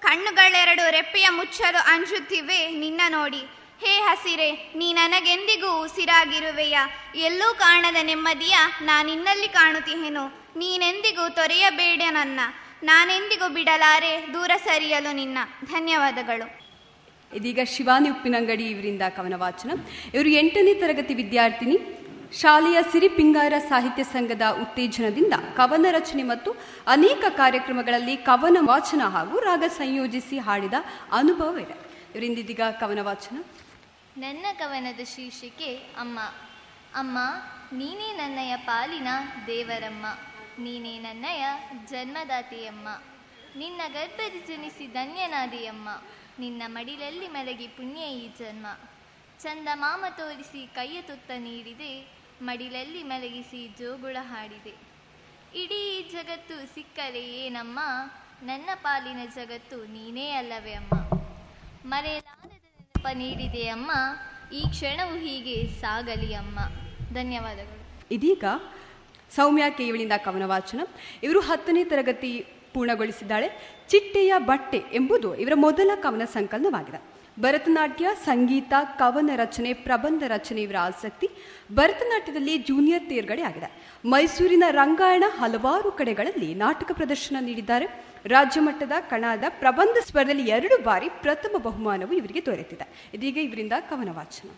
ಕಣ್ಣುಗಳೆರಡು 0.00 0.90
ರೆಪ್ಪೆಯ 0.90 1.28
ಮುಚ್ಚಲು 1.28 1.78
ಅಂಜುತ್ತಿವೆ 1.86 2.68
ನಿನ್ನ 2.68 3.00
ನೋಡಿ. 3.08 3.40
ಹೇ 3.84 3.98
ಹಸಿರೆ, 3.98 4.52
ನೀ 4.52 4.92
ನನಗೆಂದಿಗೂ 4.92 5.84
ಉಸಿರಾಗಿರುವೆಯ. 5.84 6.78
ಎಲ್ಲೂ 7.14 7.54
ಕಾಣದ 7.54 7.96
ನೆಮ್ಮದಿಯ 8.02 8.56
ನಾ 8.80 9.02
ನಿನ್ನಲ್ಲಿ 9.02 9.48
ಕಾಣುತ್ತಿಹೆನು. 9.48 10.24
ನೀನೆಂದಿಗೂ 10.56 11.28
ತೊರೆಯಬೇಡ 11.28 12.02
ನನ್ನ. 12.10 12.40
ನಾನೆಂದಿಗೂ 12.82 13.48
ಬಿಡಲಾರೆ 13.48 14.34
ದೂರ 14.34 14.50
ಸರಿಯಲು 14.64 15.12
ನಿನ್ನ. 15.12 15.38
ಧನ್ಯವಾದಗಳು. 15.64 16.69
ಇದೀಗ 17.36 17.58
ಶಿವಾನಿ 17.64 18.08
ಉಪ್ಪಿನಂಗಡಿ 18.10 18.64
ಇವರಿಂದ 18.70 19.02
ಕವನ 19.16 19.34
ವಾಚನ 19.36 19.70
ಇವರು 20.14 20.28
ಎಂಟನೇ 20.28 20.74
ತರಗತಿ 20.74 21.14
ವಿದ್ಯಾರ್ಥಿನಿ. 21.14 21.76
ಶಾಲೆಯ 22.32 22.78
ಸಿರಿಪಿಂಗಾರ 22.92 23.54
ಸಾಹಿತ್ಯ 23.68 24.02
ಸಂಘದ 24.02 24.42
ಉತ್ತೇಜನದಿಂದ 24.62 25.34
ಕವನ 25.56 25.86
ರಚನೆ 25.90 26.22
ಮತ್ತು 26.22 26.50
ಅನೇಕ 26.86 27.24
ಕಾರ್ಯಕ್ರಮಗಳಲ್ಲಿ 27.28 28.16
ಕವನ 28.16 28.56
ವಾಚನ 28.60 29.02
ಹಾಗೂ 29.02 29.38
ರಾಗ 29.38 29.64
ಸಂಯೋಜಿಸಿ 29.68 30.38
ಹಾಡಿದ 30.38 30.74
ಅನುಭವವಿದೆ. 31.12 31.76
ಇವರಿಂದ 32.10 32.38
ಇದೀಗ 32.38 32.60
ಕವನ 32.80 32.98
ವಾಚನ 33.02 33.36
ನನ್ನ 34.16 34.46
ಕವನದ 34.58 35.00
ಶೀರ್ಷಿಕೆ 35.04 35.74
ಅಮ್ಮ. 35.74 36.18
ಅಮ್ಮ, 36.94 37.18
ನೀನೇ 37.72 38.08
ನನ್ನಯ 38.16 38.56
ಪಾಲಿನ 38.56 39.08
ದೇವರಮ್ಮ. 39.46 40.06
ನೀನೇ 40.58 40.98
ನನ್ನಯ 40.98 41.46
ಜನ್ಮದಾತೆಯಮ್ಮ. 41.90 42.88
ನಿನ್ನ 43.56 43.80
ಗರ್ಭದಿ 43.92 44.40
ಜನಿಸಿ 44.48 44.86
ಧನ್ಯನಾದೆಯಮ್ಮ. 44.86 45.88
ನಿನ್ನ 46.42 46.62
ಮಡಿಲಲ್ಲಿ 46.66 47.28
ಮಲಗಿ 47.28 47.66
ಪುಣ್ಯ 47.76 48.00
ಈ 48.20 48.24
ಜನ್ಮ. 48.38 48.66
ಚಂದ 49.42 49.68
ಮಾಮ 49.74 50.04
ತೋರಿಸಿ 50.16 50.62
ಕೈಯ 50.74 50.98
ತುತ್ತ 51.02 51.30
ನೀಡಿದೆ 51.38 51.92
ಮಡಿಲಲ್ಲಿ 52.42 53.02
ಮಲಗಿಸಿ 53.02 53.60
ಜೋಗುಳ 53.78 54.16
ಹಾಡಿದೆ. 54.20 54.72
ಇಡೀ 55.62 55.82
ಜಗತ್ತು 56.12 56.56
ಸಿಕ್ಕರೆ 56.74 57.24
ಏನಮ್ಮ? 57.44 57.80
ನನ್ನ 58.42 58.70
ಪಾಲಿನ 58.74 59.22
ಜಗತ್ತು 59.34 59.78
ನೀನೇ 59.94 60.26
ಅಲ್ಲವೇ 60.30 60.74
ಅಮ್ಮ? 60.74 60.94
ಮರೆಯಲಾರದ 61.84 62.52
ನೆನಪ 62.52 63.06
ನೀಡಿದೆ 63.14 63.64
ಅಮ್ಮ, 63.68 63.90
ಈ 64.52 64.60
ಕ್ಷಣವು 64.74 65.16
ಹೀಗೆ 65.24 65.56
ಸಾಗಲಿ 65.80 66.30
ಅಮ್ಮ. 66.34 66.58
ಧನ್ಯವಾದಗಳು. 67.14 67.82
ಇದೀಗ 68.16 68.44
ಸೌಮ್ಯ 69.36 69.64
ಕೇವಳಿಂದ 69.78 70.14
ಕವನ 70.24 70.46
ವಾಚನ 70.46 70.80
ಇವರು 71.22 71.40
ಹತ್ತನೇ 71.40 71.82
ತರಗತಿ 71.84 72.32
ಪೂರ್ಣಗೊಳಿಸಿದ್ದಾಳೆ. 72.74 73.76
ಚಿಟ್ಟೆಯ 73.88 74.34
ಬಟ್ಟೆ 74.38 74.82
ಎಂಬುದು 74.92 75.34
ಇವರ 75.34 75.52
ಮೊದಲ 75.54 75.90
ಕವನ 75.94 76.22
ಸಂಕಲನವಾಗಿದೆ. 76.24 77.20
ಭರತನಾಟ್ಯ, 77.40 78.08
ಸಂಗೀತ, 78.24 78.72
ಕವನ 78.98 79.30
ರಚನೆ, 79.36 79.72
ಪ್ರಬಂಧ 79.72 80.22
ರಚನೆ 80.28 80.62
ಇವರ 80.62 80.76
ಆಸಕ್ತಿ 80.80 81.30
ಭರತನಾಟ್ಯದಲ್ಲಿ 81.74 82.58
ಜೂನಿಯರ್ 82.58 83.08
ತೇರ್ಗಡೆ 83.08 83.42
ಆಗಿದೆ. 83.42 83.72
ಮೈಸೂರಿನ 84.04 84.64
ರಂಗಾಯಣ 84.70 85.24
ಹಲವಾರು 85.38 85.92
ಕಡೆಗಳಲ್ಲಿ 85.92 86.54
ನಾಟಕ 86.54 86.90
ಪ್ರದರ್ಶನ 86.92 87.36
ನೀಡಿದ್ದಾರೆ. 87.40 88.04
ರಾಜ್ಯ 88.26 88.60
ಮಟ್ಟದ 88.60 88.92
ಕಣದ 89.00 89.44
ಪ್ರಬಂಧ 89.48 89.96
ಸ್ಪರ್ಧೆಯಲ್ಲಿ 90.06 90.50
ಎರಡು 90.50 90.82
ಬಾರಿ 90.82 91.08
ಪ್ರಥಮ 91.08 91.56
ಬಹುಮಾನವು 91.56 92.12
ಇವರಿಗೆ 92.12 92.46
ದೊರೆತಿದೆ. 92.46 93.10
ಇದೀಗ 93.14 93.38
ಇವರಿಂದ 93.38 93.72
ಕವನ 93.80 94.08
ವಾಚನ. 94.12 94.48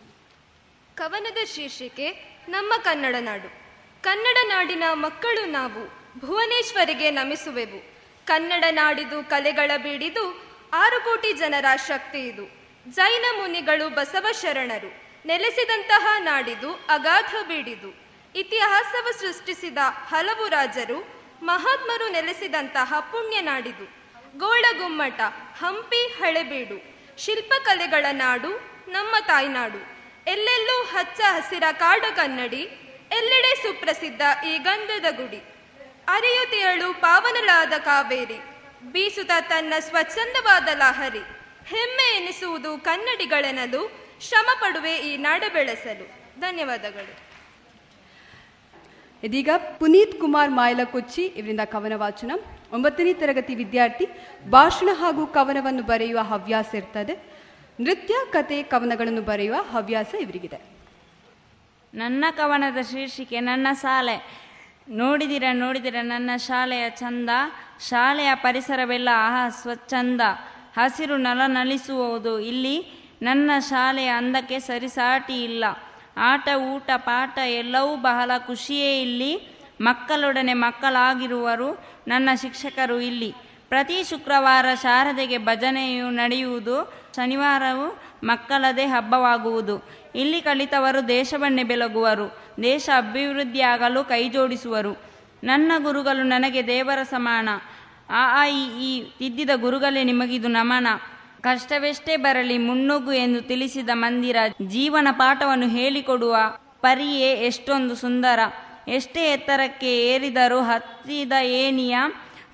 ಕವನದ 0.94 1.44
ಶೀರ್ಷಿಕೆ, 1.44 2.38
ನಮ್ಮ 2.48 2.72
ಕನ್ನಡ 2.82 3.14
ನಾಡು. 3.20 3.52
ಕನ್ನಡ 4.02 4.36
ನಾಡಿನ 4.46 4.82
ಮಕ್ಕಳು 4.92 5.50
ನಾವು 5.50 6.02
ಭುವನೇಶ್ವರಿಗೆ 6.26 7.10
ನಮಿಸುವೆವು. 7.10 7.91
ಕನ್ನಡ 8.26 8.64
ನಾಡಿದು 8.70 9.30
ಕಲೆಗಳ 9.30 9.70
ಬೀಡಿದು 9.76 10.24
ಆರು 10.72 11.04
ಕೋಟಿ 11.04 11.32
ಜನರ 11.32 11.64
ಶಕ್ತಿ 11.86 12.18
ಇದು. 12.18 12.44
ಜೈನ 12.88 13.24
ಮುನಿಗಳು 13.40 13.88
ಬಸವ 13.88 14.26
ಶರಣರು, 14.32 14.90
ನೆಲೆಸಿದಂತಹ 15.26 16.06
ನಾಡಿದು 16.18 16.72
ಅಗಾಧ 16.88 17.34
ಬೀಡಿದು. 17.48 17.90
ಇತಿಹಾಸವ 18.34 19.10
ಸೃಷ್ಟಿಸಿದ 19.20 19.78
ಹಲವು 20.08 20.48
ರಾಜರು, 20.48 20.98
ಮಹಾತ್ಮರು 21.42 22.08
ನೆಲೆಸಿದಂತಹ 22.08 23.00
ಪುಣ್ಯ 23.00 23.40
ನಾಡಿದು. 23.40 23.86
ಗೋಳಗುಮ್ಮಟ 24.38 25.20
ಹಂಪಿ, 25.58 26.06
ಹಳೆಬೀಡು 26.06 26.78
ಶಿಲ್ಪಕಲೆಗಳ 27.18 28.06
ನಾಡು, 28.12 28.48
ನಮ್ಮ 28.88 29.14
ತಾಯ್ನಾಡು. 29.26 29.80
ಎಲ್ಲೆಲ್ಲೂ 30.26 30.82
ಹಚ್ಚ 30.82 31.20
ಹಸಿರ 31.20 31.64
ಕಾಡು 31.72 32.16
ಕನ್ನಡಿ, 32.16 32.62
ಎಲ್ಲೆಡೆ 33.12 33.54
ಸುಪ್ರಸಿದ್ಧ 33.54 34.22
ಈ 34.46 34.58
ಗಂಧದ 34.58 35.04
ಗುಡಿ. 35.10 35.51
ಅರಿಯುತಿಯಳು 36.08 37.00
ಪಾವನಳಾದ 37.00 37.72
ಕಾವೇರಿ. 37.78 38.38
ಬೀಸುತ್ತ 38.92 39.30
ತನ್ನ 39.48 39.72
ಸ್ವಚ್ಛಂದವಾದ 39.80 40.68
ಲಹರಿ. 40.74 41.18
ಹೆಮ್ಮೆ 41.66 42.16
ಎನಿಸುವುದು 42.16 42.78
ಕನ್ನಡಿಗಳೆನಲು. 42.78 44.02
ಶ್ರಮ 44.20 44.46
ಪಡುವೆ 44.60 44.96
ಈ 44.96 45.16
ನಾಡ 45.16 45.44
ಬೆಳೆಸಲು. 45.52 46.22
ಧನ್ಯವಾದಗಳು. 46.40 47.32
ಇದೀಗ 49.24 49.48
ಪುನೀತ್ 49.78 50.20
ಕುಮಾರ್ 50.20 50.50
ಮಾಯಲಕೊಚ್ಚಿ 50.50 51.22
ಇವರಿಂದ 51.22 51.60
ಕವನ 51.64 51.92
ವಾಚನ 51.96 52.32
ಒಂಬತ್ತನೇ 52.72 53.12
ತರಗತಿ 53.14 53.54
ವಿದ್ಯಾರ್ಥಿ 53.54 54.08
ಭಾಷಣ 54.50 54.88
ಹಾಗೂ 54.92 55.26
ಕವನವನ್ನು 55.26 55.82
ಬರೆಯುವ 55.82 56.20
ಹವ್ಯಾಸ 56.20 56.74
ಇರ್ತದೆ. 56.74 57.32
ನೃತ್ಯ 57.80 58.14
ಕತೆ 58.30 58.62
ಕವನಗಳನ್ನು 58.62 59.22
ಬರೆಯುವ 59.22 59.56
ಹವ್ಯಾಸ 59.62 60.14
ಇವರಿಗಿದೆ. 60.20 60.60
ನನ್ನ 61.94 62.24
ಕವನದ 62.30 62.80
ಶೀರ್ಷಿಕೆ 62.80 63.40
ನನ್ನ 63.40 63.66
ಶಾಲೆ 63.72 64.41
ನೋಡಿದಿರ 64.88 65.44
ನೋಡಿದಿರ, 65.52 65.96
ನನ್ನ 66.00 66.30
ಶಾಲೆಯ 66.36 66.90
ಚಂದ, 66.90 67.28
ಶಾಲೆಯ 67.88 68.30
ಪರಿಸರವೆಲ್ಲ, 68.34 69.08
ಆಹಾ, 69.14 69.48
ಸ್ವಚ್ಛಂದ. 69.48 70.20
ಹಸಿರು 70.76 71.16
ನಲನಲಿಸುವುದು 71.16 72.40
ಇಲ್ಲಿ. 72.40 73.02
ನನ್ನ 73.22 73.50
ಶಾಲೆಯ 73.58 74.06
ಅಂದಕ್ಕೆ 74.06 74.58
ಸರಿಸಾಟಿ 74.58 75.44
ಇಲ್ಲ. 75.44 75.64
ಆಟ, 76.16 76.48
ಊಟ, 76.74 76.90
ಪಾಠ 76.96 77.38
ಎಲ್ಲವೂ 77.38 77.96
ಬಹಳ 77.96 78.30
ಖುಷಿಯೇ 78.38 79.02
ಇಲ್ಲಿ. 79.02 79.58
ಮಕ್ಕಳೊಡನೆ 79.80 80.54
ಮಕ್ಕಳಾಗಿರುವರು 80.54 81.84
ನನ್ನ 82.08 82.28
ಶಿಕ್ಷಕರು 82.34 83.00
ಇಲ್ಲಿ. 83.00 83.34
ಪ್ರತಿ 83.68 84.04
ಶುಕ್ರವಾರ 84.04 84.66
ಶಾರದೆಗೆ 84.82 85.38
ಭಜನೆಯು 85.38 86.10
ನಡೆಯುವುದು. 86.10 87.02
ಶನಿವಾರವೂ 87.16 88.02
ಮಕ್ಕಳದೇ 88.24 88.84
ಹಬ್ಬವಾಗುವುದು. 88.84 90.01
ಇಲ್ಲಿ 90.14 90.40
ಕಲಿತವರು 90.40 91.08
ದೇಶವನ್ನೇ 91.08 91.62
ಬೆಳಗುವರು 91.62 92.38
ದೇಶ 92.62 92.90
ಅಭಿವೃದ್ಧಿಯಾಗಲು 92.96 94.04
ಕೈಜೋಡಿಸುವರು. 94.04 95.02
ನನ್ನ 95.44 95.72
ಗುರುಗಳು 95.78 96.22
ನನಗೆ 96.22 96.66
ದೇವರ 96.66 97.02
ಸಮಾನ. 97.02 97.48
ಆ 98.10 98.42
ಆ, 98.42 98.46
ಈ 98.46 99.02
ತಿದ್ದಿದ 99.18 99.50
ಗುರುಗಳೇ 99.56 100.04
ನಿಮಗಿದು 100.04 100.48
ನಮನ. 100.48 100.86
ಕಷ್ಟವೆಷ್ಟೇ 101.40 102.16
ಬರಲಿ 102.16 102.58
ಮುನ್ನುಗ್ಗು 102.58 103.12
ಎಂದು 103.12 103.42
ತಿಳಿಸಿದ 103.42 103.90
ಮಂದಿರ 103.94 104.36
ಜೀವನ 104.66 105.08
ಪಾಠವನ್ನು 105.10 105.68
ಹೇಳಿಕೊಡುವ 105.68 106.36
ಪರಿಯೇ 106.80 107.32
ಎಷ್ಟೊಂದು 107.32 107.94
ಸುಂದರ. 107.94 108.38
ಎಷ್ಟೇ 108.88 109.32
ಎತ್ತರಕ್ಕೆ 109.32 110.06
ಏರಿದರೂ 110.06 110.60
ಹತ್ತಿದ 110.60 111.32
ಏನಿಯ 111.42 111.98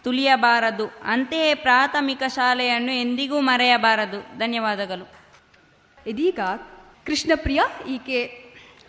ತುಳಿಯಬಾರದು. 0.05 1.01
ಅಂತೆಯೇ 1.05 1.55
ಪ್ರಾಥಮಿಕ 1.55 2.23
ಶಾಲೆಯನ್ನು 2.27 2.93
ಎಂದಿಗೂ 2.93 3.41
ಮರೆಯಬಾರದು. 3.41 4.39
ಧನ್ಯವಾದಗಳು. 4.39 5.09
ಇದೀಗ 6.07 6.41
ಕೃಷ್ಣಪ್ರಿಯ, 7.09 7.61
ಈಕೆ 7.89 8.19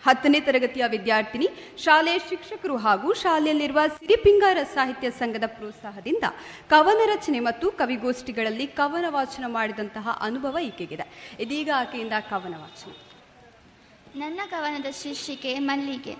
ಹತ್ತನೇ 0.06 0.40
ತರಗತಿಯ 0.40 0.84
ವಿದ್ಯಾರ್ಥಿನಿ. 0.88 1.48
ಶಾಲೆಯ 1.78 2.18
ಶಿಕ್ಷಕರು 2.28 2.76
ಹಾಗೂ 2.76 3.12
ಶಾಲೆಯಲ್ಲಿರುವ 3.12 3.80
ಸಿರಿಪಿಂಗಾರ 3.98 4.58
ಸಾಹಿತ್ಯ 4.74 5.10
ಸಂಘದ 5.10 5.46
ಪ್ರೋತ್ಸಾಹದಿಂದ 5.46 6.24
ಕವನ 6.70 7.00
ರಚನೆ 7.06 7.40
ಮತ್ತು 7.40 7.70
ಕವಿಗೋಷ್ಠಿಗಳಲ್ಲಿ 7.70 8.66
ಕವನ 8.66 9.04
ವಾಚನ 9.08 9.44
ಮಾಡಿದಂತಹ 9.46 10.18
ಅನುಭವ 10.20 10.58
ಈಕೆಗಿದೆ. 10.58 11.36
ಇದೀಗ 11.40 11.70
ಆಕೆಯಿಂದ 11.76 12.12
ಕವನ 12.30 12.54
ವಾಚನ. 12.58 12.92
ನನ್ನ 14.16 14.40
ಕವನದ 14.50 14.86
ಶೀರ್ಷಿಕೆ 14.90 15.58
ಮಲ್ಲಿಗೆ. 15.58 16.14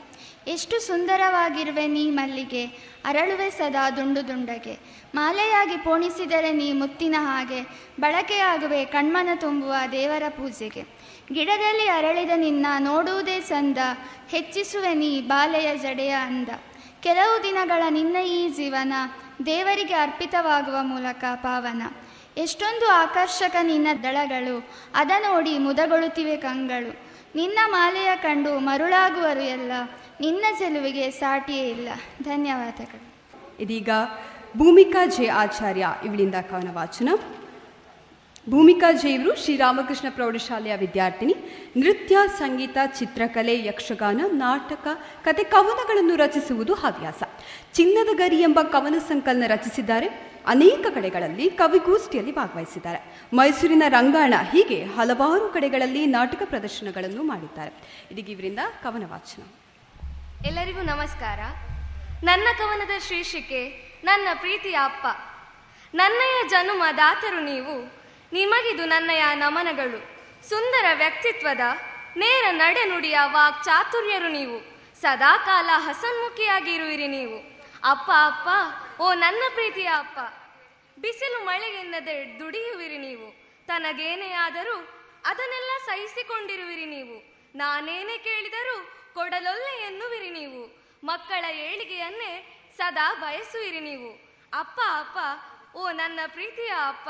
ಎಷ್ಟು 0.46 0.86
ಸುಂದರವಾಗಿರುವೆ 0.86 1.86
ನೀ 1.86 2.10
ಮಲ್ಲಿಗೆ, 2.10 2.66
ಅರಳುವೆ 3.04 3.50
ಸದಾ 3.50 3.90
ದುಂಡು 3.90 4.28
ದುಂಡಗೆ. 4.28 4.74
ಮಾಲೆಯಾಗಿ 5.14 5.76
ಪೋಣಿಸಿದರೆ 5.76 6.52
ನೀ 6.52 6.72
ಮುತ್ತಿನ 6.72 7.16
ಹಾಗೆ, 7.18 7.60
ಬಳಕೆಯಾಗುವೆ 8.00 8.84
ಕಣ್ಮನ 8.84 9.28
ತುಂಬುವ 9.34 9.74
ದೇವರ 9.92 10.22
ಪೂಜೆಗೆ. 10.28 10.99
ಗಿಡದಲ್ಲಿ 11.32 11.88
ಅರಳಿದ 11.88 12.30
ನಿನ್ನ 12.36 12.66
ನೋಡುವುದೇ 12.78 13.40
ಸಂದ, 13.40 13.78
ಹೆಚ್ಚಿಸುವೆ 14.28 14.94
ನೀ 14.94 15.20
ಬಾಲೆಯ 15.20 15.76
ಜಡೆಯ 15.76 16.10
ಅಂದ. 16.10 16.48
ಕೆಲವು 17.02 17.42
ದಿನಗಳ 17.42 17.82
ನಿನ್ನ 17.90 18.16
ಈ 18.16 18.48
ಜೀವನ 18.48 18.92
ದೇವರಿಗೆ 19.46 19.94
ಅರ್ಪಿತವಾಗುವ 19.94 20.76
ಮೂಲಕ 20.82 21.24
ಪಾವನ. 21.34 21.82
ಎಷ್ಟೊಂದು 22.36 22.90
ಆಕರ್ಷಕ 22.90 23.56
ನಿನ್ನ 23.62 23.86
ದಳಗಳು 24.02 24.70
ಅದ 24.94 25.10
ನೋಡಿ 25.18 25.58
ಮುದಗೊಳ್ಳುತ್ತಿವೆ 25.58 26.36
ಕಂಗಳು. 26.36 27.10
ನಿನ್ನ 27.34 27.58
ಮಾಲೆಯ 27.66 28.16
ಕಂಡು 28.16 28.58
ಮರುಳಾಗುವರು 28.58 29.40
ಎಲ್ಲ, 29.40 29.72
ನಿನ್ನ 30.20 30.44
ಚೆಲುವಿಗೆ 30.58 31.10
ಸಾಟಿಯೇ 31.10 31.68
ಇಲ್ಲ. 31.68 31.88
ಧನ್ಯವಾದಗಳು. 32.22 33.14
ಇದೀಗ 33.62 33.88
ಭೂಮಿಕಾ 34.56 35.06
ಜೆ 35.06 35.28
ಆಚಾರ್ಯ 35.28 35.94
ಇವಳಿಂದ 36.04 36.34
ಕವನ 36.34 36.68
ವಾಚನ 36.72 37.08
ಭೂಮಿಕಾ 38.48 38.92
ಜೈವರು 38.92 39.36
ಶ್ರೀರಾಮಕೃಷ್ಣ 39.36 40.08
ಪ್ರೌಢಶಾಲೆಯ 40.10 40.76
ವಿದ್ಯಾರ್ಥಿನಿ, 40.76 41.36
ನೃತ್ಯ, 41.76 42.16
ಸಂಗೀತ, 42.38 42.76
ಚಿತ್ರಕಲೆ, 42.98 43.66
ಯಕ್ಷಗಾನ, 43.66 44.20
ನಾಟಕ, 44.26 44.86
ಕತೆ, 45.24 45.44
ಕವನಗಳನ್ನು 45.44 46.16
ರಚಿಸುವುದು 46.16 46.74
ಹವ್ಯಾಸ. 46.74 47.22
ಚಿನ್ನದ 47.72 48.16
ಗರಿ 48.16 48.40
ಎಂಬ 48.40 48.60
ಕವನ 48.62 48.94
ಸಂಕಲನ 48.98 49.44
ರಚಿಸಿದ್ದಾರೆ. 49.46 50.30
ಅನೇಕ 50.46 50.86
ಕಡೆಗಳಲ್ಲಿ 50.94 51.50
ಕವಿಗೋಷ್ಠಿಯಲ್ಲಿ 51.50 52.34
ಭಾಗವಹಿಸಿದ್ದಾರೆ. 52.34 53.20
ಮೈಸೂರಿನ 53.32 53.82
ರಂಗಾಣ 53.88 54.34
ಹೀಗೆ 54.52 54.84
ಹಲವಾರು 54.84 55.48
ಕಡೆಗಳಲ್ಲಿ 55.48 56.06
ನಾಟಕ 56.06 56.42
ಪ್ರದರ್ಶನಗಳನ್ನು 56.44 57.22
ಮಾಡಿದ್ದಾರೆ. 57.22 57.72
ಇದೀಗ 58.10 58.30
ಇವರಿಂದ 58.30 58.58
ಕವನ 58.82 59.06
ವಾಚನ. 59.06 59.42
ಎಲ್ಲರಿಗೂ 60.46 60.82
ನಮಸ್ಕಾರ. 60.82 61.38
ನನ್ನ 62.22 62.44
ಕವನದ 62.58 62.98
ಶೀರ್ಷಿಕೆ, 63.08 63.68
ನನ್ನ 64.04 64.28
ಪ್ರೀತಿಯ 64.34 64.74
ಅಪ್ಪ. 64.74 65.06
ನನ್ನಯ 65.94 66.48
ಜನುಮ 66.48 66.82
ದಾತರು 66.96 67.44
ನೀವು. 67.44 67.99
ನಿಮಗಿದು 68.32 68.84
ನನ್ನಯ 68.84 69.22
ನಮನಗಳು. 69.34 70.00
ಸುಂದರ 70.48 70.86
ವ್ಯಕ್ತಿತ್ವದ 70.94 71.60
ನೇರ 72.16 72.44
ನಡೆನುಡಿಯ 72.50 73.18
ವಾಕ್ 73.22 73.64
ಚಾತುರ್ಯರು 73.64 74.28
ನೀವು. 74.28 74.58
ಸದಾಕಾಲ 75.00 75.70
ಹಸನ್ಮುಖಿಯಾಗಿರುವಿರಿ 75.76 77.06
ನೀವು. 77.06 77.38
ಅಪ್ಪ 77.84 78.10
ಅಪ್ಪ, 78.26 78.48
ಓ 79.00 79.14
ನನ್ನ 79.14 79.42
ಪ್ರೀತಿಯ 79.54 79.88
ಅಪ್ಪ, 79.98 80.18
ಬಿಸಿಲು 81.00 81.44
ಮಳೆಗೆನ್ನದೆ 81.44 82.38
ದುಡಿಯುವಿರಿ 82.38 82.98
ನೀವು. 82.98 83.28
ತನಗೇನೇ 83.66 84.32
ಆದರೂ 84.32 84.76
ಅದನ್ನೆಲ್ಲ 85.26 85.70
ಸಹಿಸಿಕೊಂಡಿರುವಿರಿ 85.86 86.86
ನೀವು. 86.86 87.16
ನಾನೇನೇ 87.54 88.18
ಕೇಳಿದರೂ 88.18 88.76
ಕೊಡಲೊಲ್ಲೆ 89.14 89.74
ಎನ್ನುವಿರಿ 89.86 90.30
ನೀವು. 90.30 90.62
ಮಕ್ಕಳ 91.04 91.44
ಏಳಿಗೆಯನ್ನೇ 91.44 92.32
ಸದಾ 92.76 93.14
ಬಯಸುವಿರಿ 93.14 93.80
ನೀವು. 93.80 94.10
ಅಪ್ಪ 94.52 94.80
ಅಪ್ಪ, 94.98 95.18
ಓ 95.76 95.90
ನನ್ನ 95.90 96.20
ಪ್ರೀತಿಯ 96.26 96.72
ಅಪ್ಪ 96.86 97.08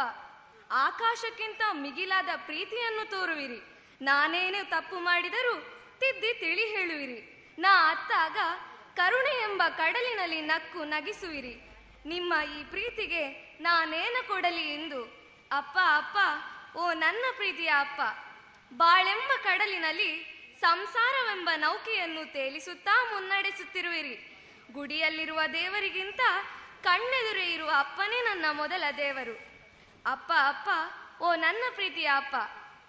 ಆಕಾಶಕ್ಕಿಂತ 0.70 1.62
ಮಿಗಿಲಾದ 1.72 2.28
ಪ್ರೀತಿಯನ್ನು 2.36 3.10
ತೋರುವಿರಿ. 3.10 3.62
ನಾನೇನು 4.02 4.70
ತಪ್ಪು 4.70 4.96
ಮಾಡಿದರೂ 4.96 5.54
ತಿದ್ದಿ 5.98 6.34
ತಿಳಿ 6.34 6.64
ಹೇಳುವಿರಿ. 6.64 7.36
ನಾ 7.58 7.90
ಅತ್ತಾಗ 7.90 8.36
ಕರುಣೆ 8.96 9.42
ಎಂಬ 9.42 9.62
ಕಡಲಿನಲ್ಲಿ 9.76 10.40
ನಕ್ಕು 10.40 10.84
ನಗಿಸುವಿರಿ. 10.84 11.54
ನಿಮ್ಮ 12.06 12.34
ಈ 12.58 12.64
ಪ್ರೀತಿಗೆ 12.64 13.28
ನಾನೇನ 13.60 14.16
ಕೊಡಲಿ 14.28 14.74
ಎಂದು, 14.74 15.04
ಅಪ್ಪ 15.52 15.78
ಅಪ್ಪ, 15.96 16.18
ಓ 16.76 16.92
ನನ್ನ 16.92 17.24
ಪ್ರೀತಿಯ 17.36 17.68
ಅಪ್ಪ, 17.68 18.00
ಬಾಳೆಂಬ 18.74 19.30
ಕಡಲಿನಲ್ಲಿ 19.42 20.26
ಸಂಸಾರವೆಂಬ 20.60 21.48
ನೌಕೆಯನ್ನು 21.56 22.32
ತೇಲಿಸುತ್ತಾ 22.32 23.14
ಮುನ್ನಡೆಸುತ್ತಿರುವಿರಿ. 23.14 24.36
ಗುಡಿಯಲ್ಲಿರುವ 24.72 25.40
ದೇವರಿಗಿಂತ 25.52 26.20
ಕಣ್ಣೆದುರೇ 26.82 27.44
ಇರುವ 27.44 27.70
ಅಪ್ಪನೇ 27.78 28.20
ನನ್ನ 28.20 28.44
ಮೊದಲ 28.52 28.84
ದೇವರು. 28.96 29.49
ಅಪ್ಪ 30.06 30.32
ಅಪ್ಪ, 30.48 30.68
ಓ 31.22 31.34
ನನ್ನ 31.34 31.62
ಪ್ರೀತಿಯ 31.74 32.08
ಅಪ್ಪ, 32.16 32.36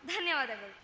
ಧನ್ಯವಾದಗಳು. 0.08 0.76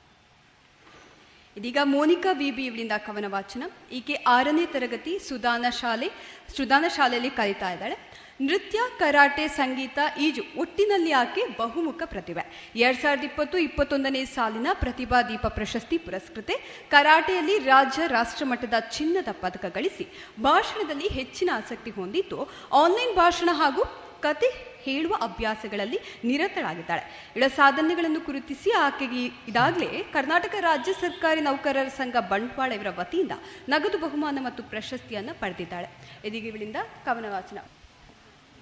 ಇದೀಗ 1.57 1.78
ಮೋನಿಕಾ 1.84 2.34
ಬಿಬಿ 2.34 2.65
ಇವಳಿಂದ 2.65 2.91
ಕವನ 3.05 3.25
ವಾಚನ. 3.28 3.63
ಈಕೆ 3.91 4.13
ಆರನೇ 4.13 4.65
ತರಗತಿ 4.65 5.19
ಸುಧಾನ 5.19 5.65
ಶಾಲೆ 5.69 6.09
ಸುಧಾನ 6.57 6.86
ಶಾಲೆಯಲ್ಲಿ 6.88 7.30
ಕಲಿತಾ 7.30 7.69
ಇದ್ದಾಳೆ. 7.69 7.97
ನೃತ್ಯ, 8.41 8.80
ಕರಾಟೆ, 8.99 9.47
ಸಂಗೀತ, 9.47 9.99
ಈಜು 10.19 10.43
ಒಟ್ಟಿನಲ್ಲಿ 10.59 11.11
ಆಕೆ 11.11 11.43
ಬಹುಮುಖ 11.57 12.01
ಪ್ರತಿಭೆ. 12.05 12.73
ಎರಡ್ 12.75 13.01
ಸಾವಿರದ 13.01 13.23
ಇಪ್ಪತ್ತು, 13.23 13.57
ಇಪ್ಪತ್ತೊಂದನೇ 13.57 14.25
ಸಾಲಿನ 14.25 14.67
ಪ್ರತಿಭಾ 14.73 15.21
ದೀಪ 15.21 15.47
ಪ್ರಶಸ್ತಿ 15.47 15.97
ಪುರಸ್ಕೃತೆ, 15.97 16.88
ಕರಾಟೆಯಲ್ಲಿ 16.91 17.57
ರಾಜ್ಯ 17.57 18.07
ರಾಷ್ಟ್ರ 18.07 18.45
ಮಟ್ಟದ 18.45 18.80
ಚಿನ್ನದ 18.80 19.28
ಪದಕ 19.32 19.65
ಗಳಿಸಿ 19.65 20.07
ಭಾಷಣದಲ್ಲಿ 20.41 21.07
ಹೆಚ್ಚಿನ 21.07 21.49
ಆಸಕ್ತಿ 21.55 21.91
ಹೊಂದಿದ್ದು 21.91 22.49
ಆನ್ಲೈನ್ 22.71 23.15
ಭಾಷಣ 23.15 23.49
ಹಾಗೂ 23.53 24.07
ಕತೆ 24.22 24.49
ಹೇಳುವ 24.86 25.15
ಅಭ್ಯಾಸಗಳಲ್ಲಿ 25.22 25.99
ನಿರತಳಾಗಿದ್ದಾಳೆ. 26.26 27.03
ಇಳ 27.36 27.47
ಸಾಧನೆಗಳನ್ನು 27.47 28.20
ಗುರುತಿಸಿ 28.20 28.72
ಆಕೆಗೆ 28.72 29.26
ಇದಾಗಲೇ 29.47 30.03
ಕರ್ನಾಟಕ 30.13 30.55
ರಾಜ್ಯ 30.59 30.93
ಸರ್ಕಾರಿ 30.93 31.41
ನೌಕರರ 31.41 31.88
ಸಂಘ 31.88 32.15
ಬಂಟ್ವಾಳ 32.15 32.72
ಇವರ 32.72 32.88
ವತಿಯಿಂದ 32.97 33.32
ನಗದು 33.70 33.97
ಬಹುಮಾನ 33.97 34.38
ಮತ್ತು 34.41 34.63
ಪ್ರಶಸ್ತಿಯನ್ನು 34.63 35.39
ಪಡೆದಿದ್ದಾಳೆ. 35.39 35.89
ಇದೀಗ 36.28 36.45
ಇವಳಿಂದ 36.45 36.76
ಕವನ 37.05 37.26
ವಾಚನ 37.30 37.59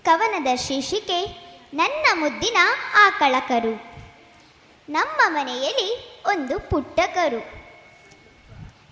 ಕವನದ 0.05 0.55
ಶೀರ್ಷಿಕೆ, 0.55 1.19
ನನ್ನ 1.73 2.05
ಮುದ್ದಿನ 2.13 2.57
ಆಕಳ 2.95 3.35
ಕರು 3.47 3.95
ನಮ್ಮ 4.89 5.19
ಮನೆಯಲ್ಲಿ 5.27 6.21
ಒಂದು 6.27 6.59
ಪುಟ್ಟಕರು. 6.59 7.39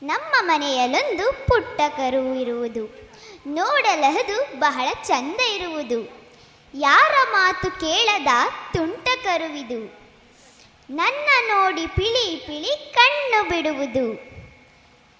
ನಮ್ಮ 0.03 0.33
ಮನೆಯಲ್ಲೊಂದು 0.41 1.45
ಪುಟ್ಟಕರು 1.45 2.35
ಇರುವುದು. 2.35 2.83
ನೋಡಲಹದು 3.47 4.59
ಬಹಳ 4.59 4.87
ಚಂದ 5.03 5.39
ಇರುವುದು. 5.55 6.22
ಯಾರ 6.73 7.15
ಮಾತು 7.31 7.67
ಕೇಳದ 7.71 8.27
ತುಂಟ 8.73 9.07
ಕರುವಿದು. 9.23 9.79
ನನ್ನ 10.89 11.27
ನೋಡಿ 11.47 11.87
ಪಿಳಿ 11.87 12.35
ಪಿಳಿ 12.45 12.93
ಕಣ್ಣು 12.93 13.49
ಬಿಡುವುದು. 13.49 14.05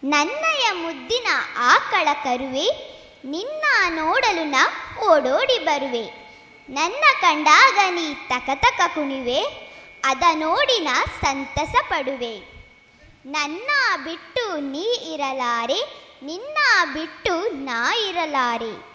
ನನ್ನಯ 0.03 0.71
ಮುದ್ದಿನ 0.71 1.27
ಆಕಳ 1.57 2.07
ಕರುವೆ, 2.23 2.65
ನಿನ್ನ 3.25 3.63
ನೋಡಲು 3.89 4.43
ನ 4.43 4.55
ಓಡೋಡಿ 5.09 5.59
ಬರುವೆ. 5.59 6.05
ನನ್ನ 6.69 7.03
ಕಂಡಾಗ 7.21 7.77
ನೀ 7.89 8.13
ತಕತಕ 8.13 8.81
ಕುಣಿವೆ, 8.95 9.41
ಅದ 10.03 10.23
ನೋಡಿ 10.33 10.79
ನಾ 10.79 10.95
ಸಂತಸ 11.21 11.75
ಪಡುವೆ. 11.89 12.35
ನನ್ನ 13.25 13.69
ಬಿಟ್ಟು 14.03 14.45
ನೀ 14.71 14.87
ಇರಲಾರೆ, 15.13 15.79
ನಿನ್ನ 16.23 16.57
ಬಿಟ್ಟು 16.93 17.35
ನಾ 17.49 17.95
ಇರಲಾರೆ. 17.95 18.92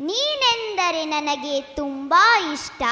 ನೀನೆಂದರೆ 0.00 1.04
ನನಗೆ 1.04 1.60
ತುಂಬ 1.60 2.14
ಇಷ್ಟ 2.54 2.82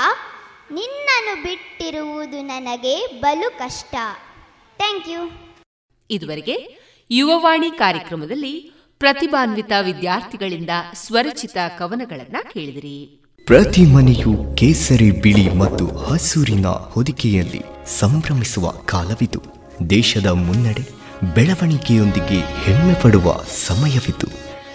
ನಿನ್ನನ್ನು 0.73 1.43
ಬಿಟ್ಟಿರುವುದು 1.43 2.43
ನನಗೆ 2.43 3.07
ಬಲು 3.07 3.59
ಕಷ್ಟ. 3.59 3.95
ಥ್ಯಾಂಕ್ 4.77 5.09
ಯು 5.09 5.31
ಇದುವರೆಗೆ 6.11 6.79
ಯುವವಾಣಿ 7.11 7.71
ಕಾರ್ಯಕ್ರಮದಲ್ಲಿ 7.71 8.73
ಪ್ರತಿಭಾನ್ವಿತ 8.99 9.73
ವಿದ್ಯಾರ್ಥಿಗಳಿಂದ 9.83 10.71
ಸ್ವರಚಿತ 10.95 11.57
ಕವನಗಳನ್ನ 11.79 12.37
ಕೇಳಿದಿರಿ. 12.53 13.23
ಪ್ರತಿ 13.45 13.81
ಮನೆಯು 13.81 14.57
ಕೇಸರಿ 14.57 15.11
ಬಿಳಿ 15.11 15.55
ಮತ್ತು 15.55 15.97
ಹಸೂರಿನ 15.97 16.67
ಹೊದಿಕೆಯಲ್ಲಿ 16.67 17.63
ಸಂಭ್ರಮಿಸುವ 17.99 18.71
ಕಾಲವಿದು. 18.71 19.43
ದೇಶದ 19.91 20.27
ಮುನ್ನಡೆ 20.27 20.91
ಬೆಳವಣಿಗೆಯೊಂದಿಗೆ 21.35 22.41
ಹೆಮ್ಮೆ 22.63 23.03
ಪಡುವ 23.03 23.43
ಸಮಯವಿದು. 23.43 24.42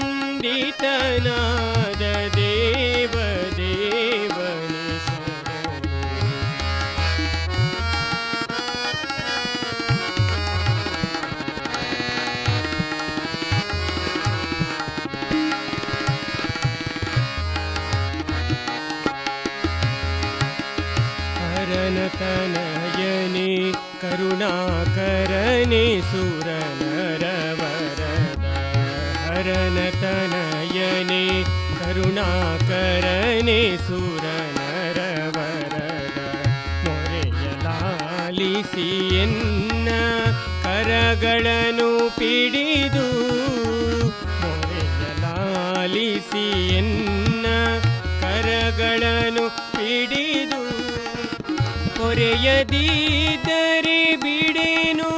ಕರುಣಾಕರನೆ 32.01 33.57
ಸುರನರವರದ 33.77 34.19
ಮೊರೆಯಲಾಲಿಸಿ 36.85 38.85
ಎನ್ನ 39.23 39.89
ಕರಗಳನ್ನು 40.63 41.89
ಪಿಡಿದು 42.17 43.05
ಮೊರೆಯಲಾಲಿಸಿ 44.43 46.45
ಎನ್ನ 46.77 47.45
ಕರಗಳನ್ನು 48.23 49.45
ಪಿಡಿದು 49.75 50.61
ಹೊರೆಯದಿದ್ದರೆ 51.99 53.99
ಬಿಡೇನು 54.23 55.11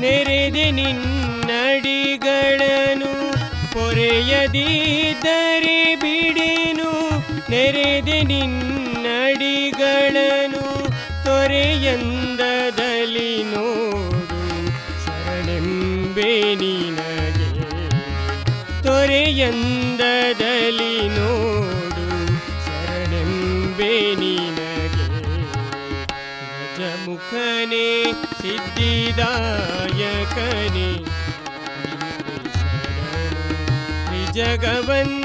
ನೆರೆದೆ 0.00 0.66
ನಿನ್ನಡಿಗಳನು 0.80 1.12
ಹೊರೆಯದಿದ್ದರೆ 3.74 5.24
ಬಿಡೇನು 5.24 5.75
ನೆರೆದೆ 7.56 8.22
ನಿನ್ನಡಿಗಳನು 8.22 10.88
ತೊರೆಯಂದದಲ್ಲಿ 11.24 13.44
ನೋಡು 13.44 14.40
ಶರಣೆಂಬೆ 15.04 16.54
ನಿನಗೆ. 16.54 17.48
ತೊರೆಯಂದದಲ್ಲಿ 18.82 21.08
ನೋಡು 21.08 22.06
ಶರಣೆಂಬೆ 22.66 24.14
ನಿನಗೆ. 24.14 25.06
ಗಜಮುಖನೇ 26.58 28.12
ಸಿದ್ಧಿದಾಯಕನೇ 28.12 31.04
ನಿಜಗವಂದಿತನಾದ 34.10 35.15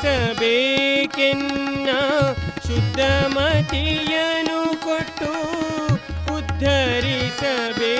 सबे 0.00 0.56
किन्न 1.14 1.88
शुद्धमतियनु 2.66 4.60
कोटु 4.84 5.32
उद्धरि 6.34 7.18
सबे 7.40 7.96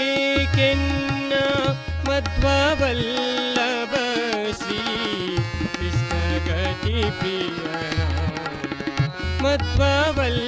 किन्न 0.55 1.41
मध्ववल्लभ 2.09 3.95
श्री 4.61 4.83
कृष्णगति 5.77 7.11
प्रिय 7.21 7.59
मध्ववल्ल 9.45 10.48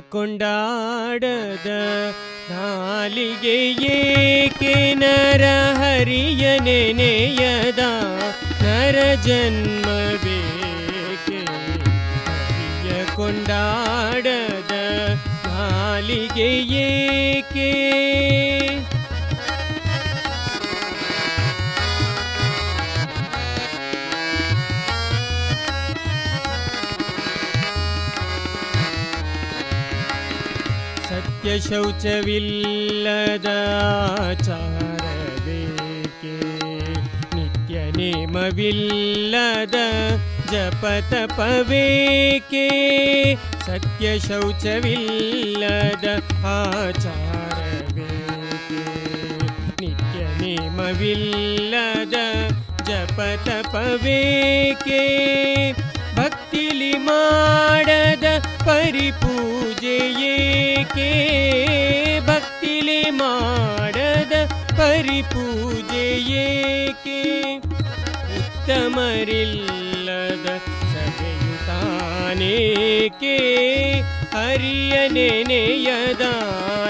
ಕೊಂಡಾಡದ 0.00 1.68
ನಾಲಿಗೆ 2.50 3.56
ಏಕೆ 3.94 4.94
ನರ 4.94 5.44
ಹರಿಯ 5.76 6.58
ನೆನೆಯದ 6.58 7.82
ನರ 8.62 8.96
ಜನ್ಮ 9.26 9.86
ಬೇಕೆ 10.24 11.40
ಹರಿಯ 12.26 13.04
ಕೊಂಡಾಡದ 13.16 14.74
ನಾಲಿಗೆ 15.46 16.50
ಏಕೆ? 16.86 17.70
ಶೌಚವಿಲ್ಲದ 31.60 33.46
ಆಚಾರ 34.20 35.02
ಬೇಕೆ? 35.44 36.34
ನಿತ್ಯ 37.36 37.90
ನೇಮವಿಲ್ಲದ 37.92 39.74
ಜಪ 40.52 40.86
ತಪವೇಕೆ 41.10 42.68
ಸತ್ಯ 43.66 44.18
ಶೌಚವಿಲ್ಲದ 44.18 46.04
ಆಚಾರ 46.44 47.58
ಬೇಕೆ? 47.92 48.82
ನಿತ್ಯ 49.80 50.20
ನೇಮವಿಲ್ಲದ 50.40 52.14
ಜಪ 52.84 53.20
ತಪವೇಕೆ 53.44 55.02
ಭಕ್ತಿಲಿ 56.16 56.92
ಮಾಡದ 56.92 58.24
ಪರಿಪೂಜೆಯೇಕೆ 58.64 59.80
ಭಕ್ತಿಲಿ 62.26 63.10
ಮಾಡದ 63.10 64.32
ಪರಿಪೂಜೆಯೇಕೆ 64.76 65.40
ಉತ್ತಮರಿಲ್ಲದ 68.38 70.46
ಸಭೆಯು 70.92 71.66
ತಾನೇಕೆ? 71.66 73.38
ಹರಿಯ 74.32 75.08
ನೆನೆಯದ 75.08 76.20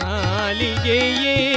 ನಾಲಿಗೆ 0.03 1.56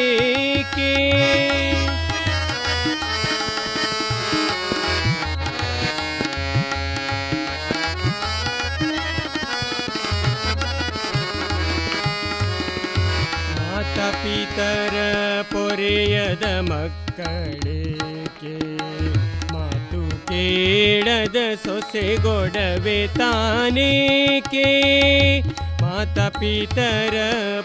ಪೊರೆಯದ 16.60 16.60
ಮಕ್ಕಳೇಕೆ 16.70 18.54
ಮಾತು 19.54 20.00
ಕೇಳದ 20.30 21.38
ಸೊಸೆಗೊಡವೆ 21.64 22.98
ತಾನೇಕೆ 23.18 24.66
ಮಾತ 25.84 26.18
ಪಿತರ 26.38 27.16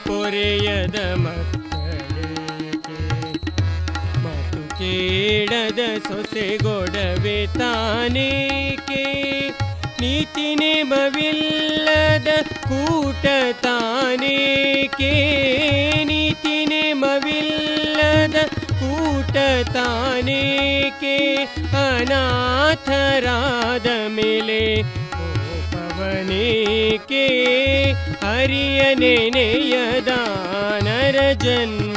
ಪೊರೆಯದ 0.07 0.99
ಮಕ್ಕಳೇಕೆ 1.25 2.99
ಮಾತು 4.25 4.63
ಕೇಳದ 4.79 5.81
ಸೊಸೆಗೊಡವೆ 6.09 7.39
ತಾನೇಕೆ 7.59 9.05
ನೀತಿ 10.03 10.49
ನೇಮವಿಲ್ಲದ 10.61 12.29
ಕೂಟ 12.69 13.27
ತಾನೇಕೆ 13.65 15.13
ನೀತಿ 16.11 16.57
ನೇಮವಿಲ್ಲದ 16.71 18.37
लौटताने 19.34 20.44
के 21.04 21.18
अनाथ 21.78 22.90
राध 23.26 23.88
मिले 24.12 24.66
पवने 25.74 26.98
के 27.12 27.26
हरियने 28.26 29.16
यदा 29.72 30.22
नर 30.88 31.18
जन्म 31.44 31.95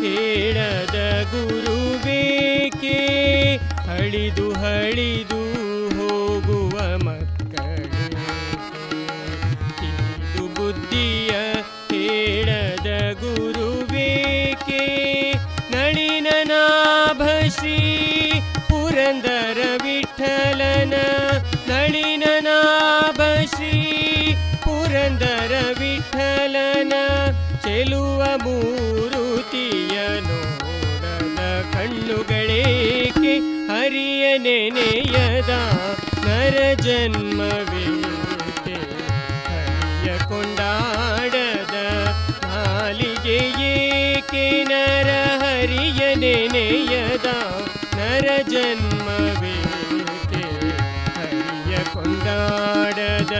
ಹೇಳದ 0.00 1.22
ಗುರುಬೇಕೆ 1.22 2.96
ಹಳಿದು 3.56 4.52
ಹಳಿದು 4.52 5.42
ಹೋಗುವ 5.98 6.96
ಮಕ್ಕಳು. 6.96 7.98
ಬುದ್ಧಿಯ 10.54 11.30
ಬುದ್ಧಿಯ 11.88 13.14
ಗುರು 13.14 13.14
ಗುರುಬೇಕೆ 13.14 14.84
ನಳಿನ 15.70 16.26
ನಾಭ 16.42 17.22
ಪುರಂದರ 18.68 19.58
ವಿಠಲನ. 19.82 20.94
ನಳಿನ 21.68 22.24
ನಾಭ 22.40 23.20
ಪುರಂದರ 24.64 25.54
ವಿಠಲನ. 25.78 26.92
ಚೆಲುವ 27.62 28.24
ಮೂರು 28.36 29.27
ಹರಿಯ 33.90 34.24
ನೆನೆಯದ 34.38 35.52
ನರ 36.24 36.56
ಜನ್ಮವೇಕೆ 36.84 38.74
ಹರಿಯ 39.46 40.08
ಕೊಂಡಾಡದ 40.28 41.76
ನಾಲಿಗೆ 42.44 43.38
ಏಕೆ 43.68 44.44
ನರ 44.70 45.08
ಹರಿಯ 45.42 46.02
ನೆನೆಯದ 46.16 47.30
ನರ 47.98 48.26
ಜನ್ಮವೇಕೆ 48.50 50.44
ಹರಿಯ 51.16 51.76
ಕೊಂಡಾಡದ 51.94 53.36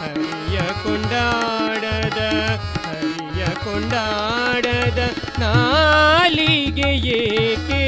ಹರಿಯ 0.00 0.58
ಕೊಂಡಾಡದ 0.82 2.22
ಹರಿಯ 2.88 3.44
ಕೊಂಡಾಡದ 3.64 5.00
ನಾಲಿಗೆ 5.38 6.90
ಏಕೆ 7.20 7.84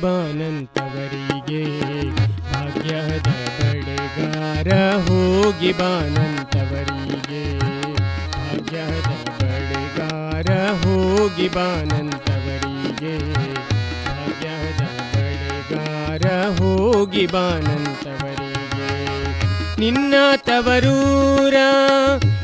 ಬಾನಂತವರಿಗೆ 0.00 1.62
ಭಾಗ್ಯದ 2.44 3.28
ಬಡಗಾರ 3.58 4.68
ಹೋಗಿ 5.06 5.72
ಬಾನಂತವರಿಗೆ 5.72 7.42
ಭಾಗ್ಯದ 8.34 9.08
ಬಡಗಾರ 9.40 10.50
ಹೋಗಿ 10.84 11.48
ಬಾನಂತವರಿಗೆ 11.48 13.14
ಭಾಗ್ಯದ 14.06 14.82
ಬಡಗಾರ 15.14 16.26
ಹೋಗಿ 16.60 17.26
ಬಾನಂತವರಿಗೆ 17.26 18.92
ನಿನ್ನ 19.78 20.14
ತವರೂರ 20.44 21.54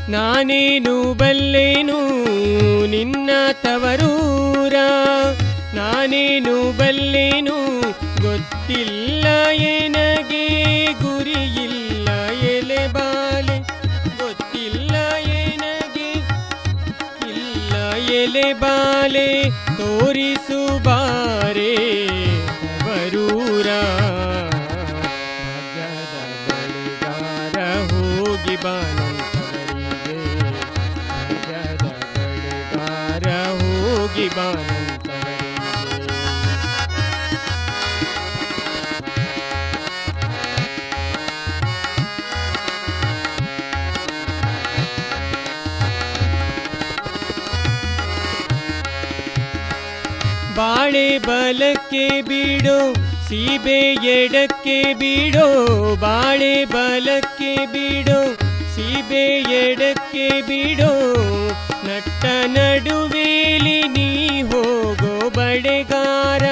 ನಾನೇನು 0.09 1.13
ಬಲ್ಲೇನು? 1.13 1.97
ನಿನ್ನ 2.87 3.29
ತವರೂರ 3.63 4.75
ನಾನೇನು 5.77 6.55
ಬಲ್ಲೆನು 6.79 7.57
ಗೊತ್ತಿಲ್ಲ, 8.21 9.25
ಎನಗೆ 9.69 10.45
ಗುರಿಯಿಲ್ಲ, 11.01 12.07
ಎಲೆ 12.53 12.83
ಬಾಲೆ. 12.87 13.57
ಗೊತ್ತಿಲ್ಲ, 14.21 14.95
ಎನಗೆ 15.41 16.09
ಇಲ್ಲ, 17.33 17.73
ಎಲೆ 18.21 18.47
ಬಾಲೆ. 18.53 19.27
ತೋರಿಸು 19.79 20.61
ಬಾರೆ 20.83 21.73
ತವರೂರ 22.49 23.69
ಬಾಳೆ 50.57 51.07
ಬಲಕ್ಕೆ 51.17 52.05
ಬಿಡೋ, 52.21 52.77
ಸೀಬೆ 53.27 53.79
ಎಡಕ್ಕೆ 54.11 54.77
ಬಿಡೋ, 54.93 55.47
ಬಾಳೆ 55.95 56.55
ಬಲಕ್ಕೆ 56.65 57.53
ಬಿಡೋ, 57.65 58.19
ಸೀಬೆ 58.75 59.23
ಎಡಕ್ಕೆ 59.61 60.27
ಬಿಡೋ. 60.41 60.91
ನಟ್ಟ 61.87 62.25
ನಡುವೇಲಿ 62.55 63.79
ನೀ 63.95 64.09
ಹೋಗೋ 64.41 65.13
ಬಡೆಗಾರ, 65.29 66.45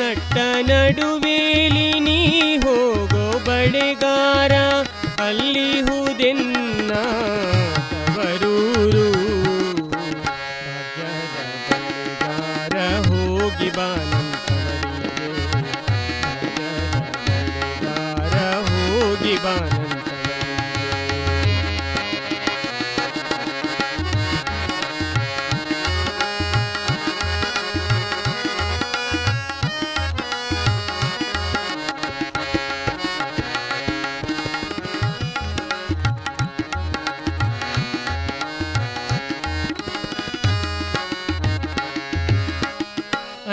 ನಟ್ಟ 0.00 0.36
ನಡುವೇಲಿ 0.70 1.88
ನೀ 2.00 2.20
ಹೋಗೋ 2.56 3.24
ಬಡೆಗಾರ, 3.46 4.54
ಅಲ್ಲಿ 5.28 5.70
ಹುದೆನ್ನ 5.80 6.92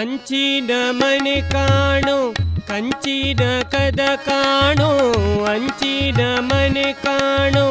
ಅಂಚಿನ 0.05 0.70
ಮನೆ 0.91 1.41
ಕಾಣೋ 1.53 2.19
ಕಂಚಿನ 2.69 3.43
ಕದ 3.70 4.03
ಕಾಣೋ 4.27 4.91
ಅಂಚಿನ 5.45 6.20
ಮನೆ 6.41 6.93
ಕಾಣೋ 7.05 7.66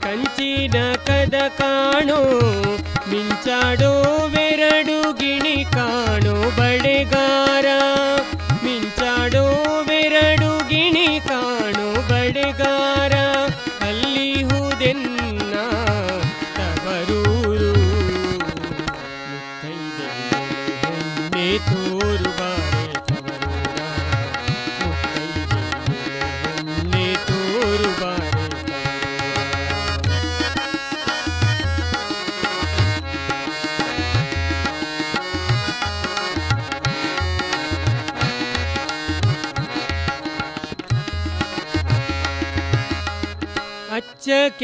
ಕಂಚಿನ 0.00 0.76
ಕದ 1.06 1.34
ಕಾಣೋ 1.58 2.20
ಮಿಂಚಾಡೋ 3.10 3.92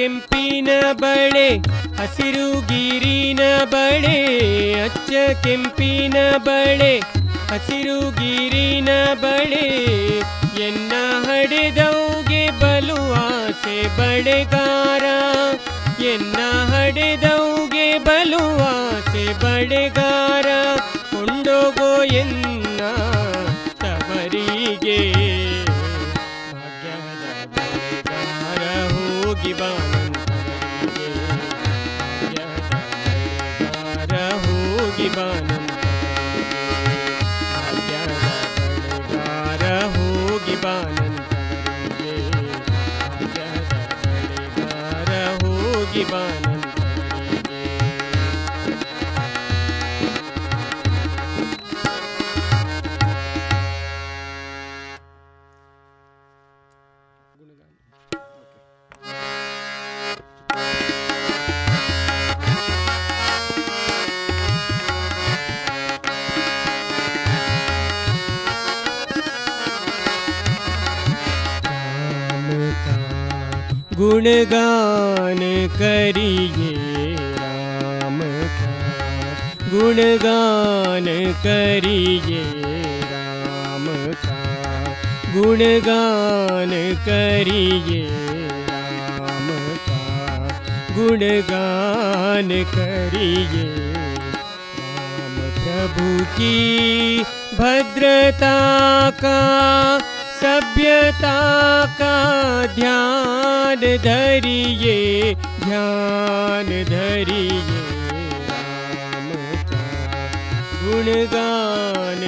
ಕೆಂಪಿನ 0.03 0.69
ಬಳೆ, 0.91 1.49
ಹಸಿರು 1.97 2.61
ಗಿರಿನ 2.61 3.39
ಬಳೆ, 3.63 4.17
ಅಚ್ಚ 4.83 5.11
ಕೆಂಪಿನ 5.43 6.17
ಬಳೆ, 6.37 6.99
ಹಸಿರು 7.51 8.11
ಗಿರಿನ 8.11 8.89
ಬಳೆ, 9.13 9.63
ಎನ್ನ 10.67 10.93
ಹಡೆದವ್ಗೆ 11.27 12.59
ಬಲು 12.59 13.13
ಆಸೆ 13.13 13.77
ಬಳೆಗಾರ, 13.97 15.05
ಎನ್ನ 16.03 16.39
ಹಡೆದವ್ಗೆ 16.71 17.97
ಬಲು 17.97 18.43
ಆಸೆ 18.63 19.33
ಬಳೆಗಾರ, 19.33 20.45
ಕೊಂಡೋಗೋ 21.11 22.03
ಎನ್ನ 22.03 22.62
धर 103.97 104.45
ध्यान 105.59 106.65
धरि 106.65 107.47
गुणगान 110.83 112.21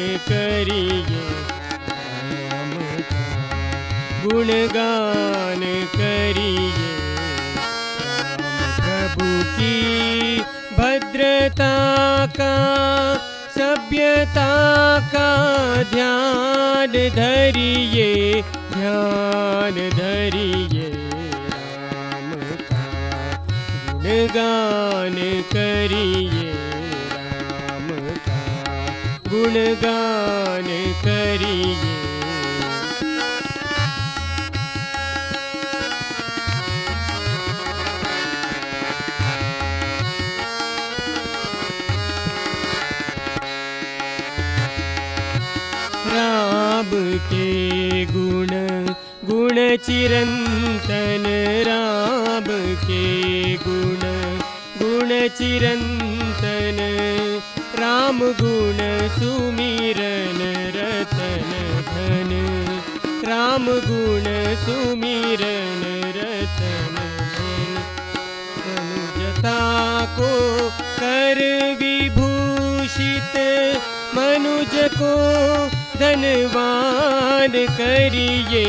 गुणगान 4.26 5.62
करिये। 5.96 6.94
प्रभु 8.78 9.30
की 9.58 10.38
भद्रता 10.80 11.76
का 12.40 12.54
सभ्यता 13.58 14.52
का 15.14 15.30
ध्यान 15.94 16.92
धरि 16.92 18.42
ध्यान 18.74 19.90
धरि 19.90 20.75
गुणगान 24.36 25.16
करिए 25.52 26.52
राम 27.12 27.88
का। 28.28 28.42
गुणगान 29.30 30.15
सुमिरन 64.66 65.82
रतन 66.16 66.96
मनुजता 68.58 69.60
को 70.18 70.30
कर 71.00 71.42
विभूषित 71.82 73.36
मनुज 74.16 74.74
को 74.96 75.14
धनवान 76.00 77.54
करिए 77.78 78.66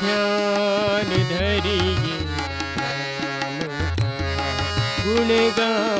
ध्यान 0.00 1.10
धरिए 1.32 2.16
गुणगान 5.04 5.95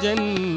जन्म 0.00 0.51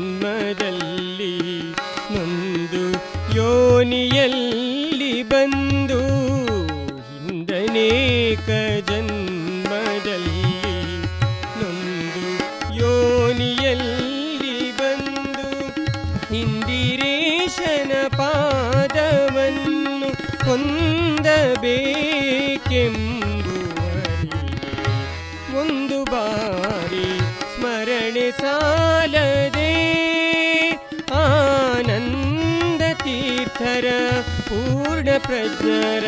प्रजर 35.26 36.06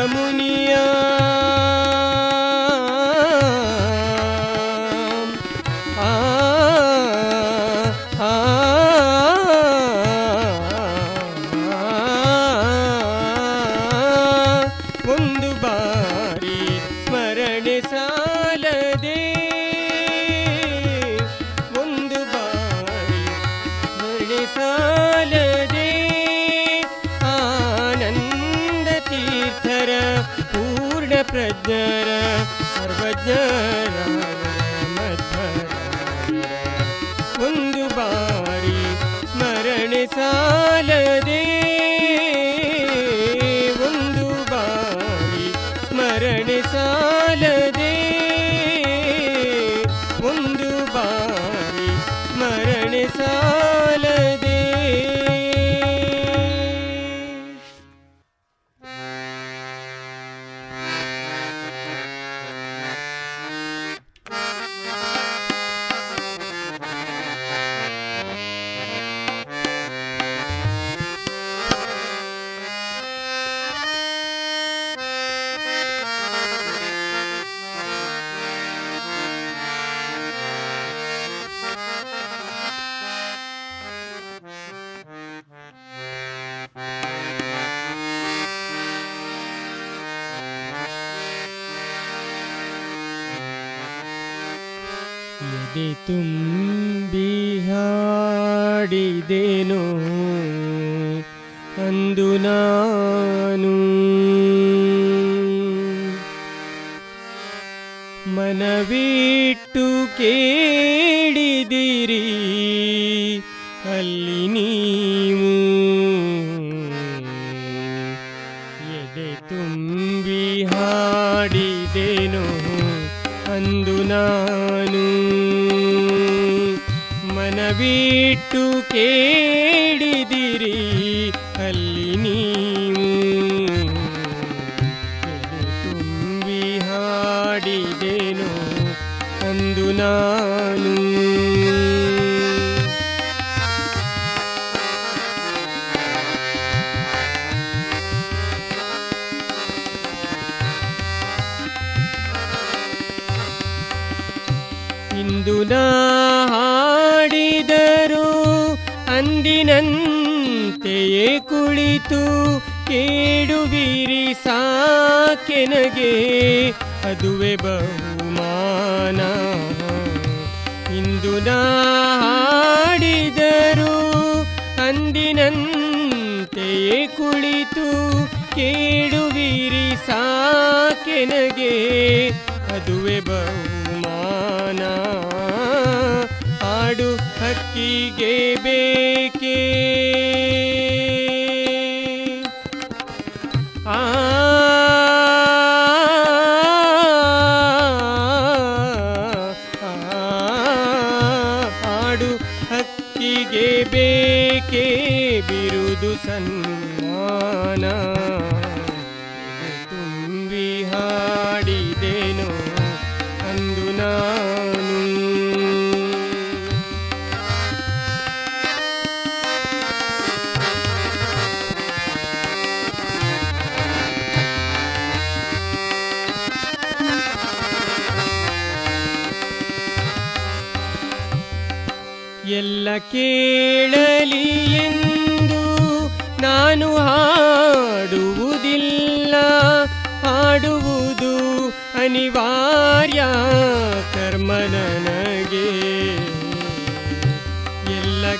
ಮುನಿಯ 0.05 0.73
ಒಂದು 15.13 15.49
ಬಾರಿ 15.61 16.57
ಸ್ಮರಣೆ 16.99 17.77
ಸಾಲದೆ 17.91 19.19
ಒಂದು 21.81 22.19
ಬಾರಿ 22.25 23.23
ಸ್ಮರಣೆ 24.01 24.41
ಸಾಲ 24.55 25.33
जरा 31.35 32.15
सा 40.15 40.74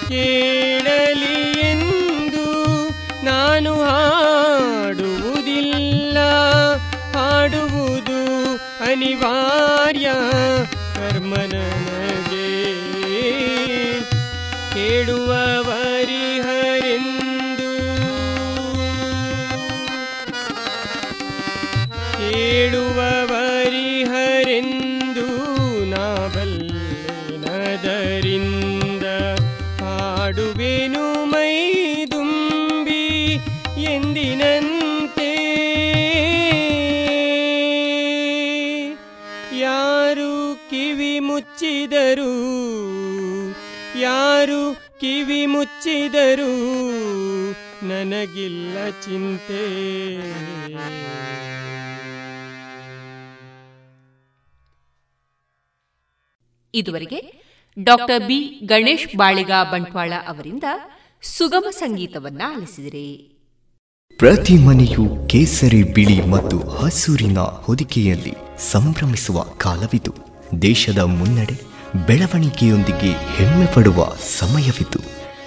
ಕೇಳಲಿ 0.07 1.52
ಎಂದು 1.52 2.90
ನಾನು 3.26 3.82
ಹಾಡುವುದಿಲ್ಲ. 3.82 6.18
ಹಾಡುವುದು 7.18 8.60
ಅನಿವಾರ್ಯ. 8.84 10.10
ಕರ್ಮ 10.95 11.36
ನನಗೆ 11.36 12.76
ಮುಚ್ಚಿದರು 45.95 47.51
ನನಗಿಲ್ಲ 47.88 48.89
ಚಿಂತೆ. 48.89 49.61
ಇದುವರೆಗೆ 56.76 57.34
ಡಾಕ್ಟರ್ 57.84 58.23
ಬಿ. 58.27 58.39
ಗಣೇಶ್ 58.65 59.17
ಬಾಳಿಗ 59.17 59.51
ಬಂಟ್ವಾಳ 59.72 60.13
ಅವರಿಂದ 60.27 60.63
ಸುಗಮ 61.22 61.65
ಸಂಗೀತವನ್ನ 61.69 62.41
ಆಲಿಸಿದರೆ. 62.55 63.15
ಪ್ರತಿ 64.17 64.57
ಮನೆಯು 64.57 65.27
ಕೇಸರಿ 65.27 65.84
ಬಿಳಿ 65.84 66.26
ಮತ್ತು 66.26 66.69
ಹಸೂರಿನ 66.69 67.39
ಹೊದಿಕೆಯಲ್ಲಿ 67.39 68.34
ಸಂಭ್ರಮಿಸುವ 68.72 69.43
ಕಾಲವಿದು. 69.43 70.13
ದೇಶದ 70.61 70.97
ಮುನ್ನಡೆ 70.97 71.61
ಬೆಳವಣಿಗೆಯೊಂದಿಗೆ 72.07 73.11
ಹೆಮ್ಮೆ 73.35 73.73
ಪಡುವ 73.73 74.15
ಸಮಯವಿದು. 74.38 75.24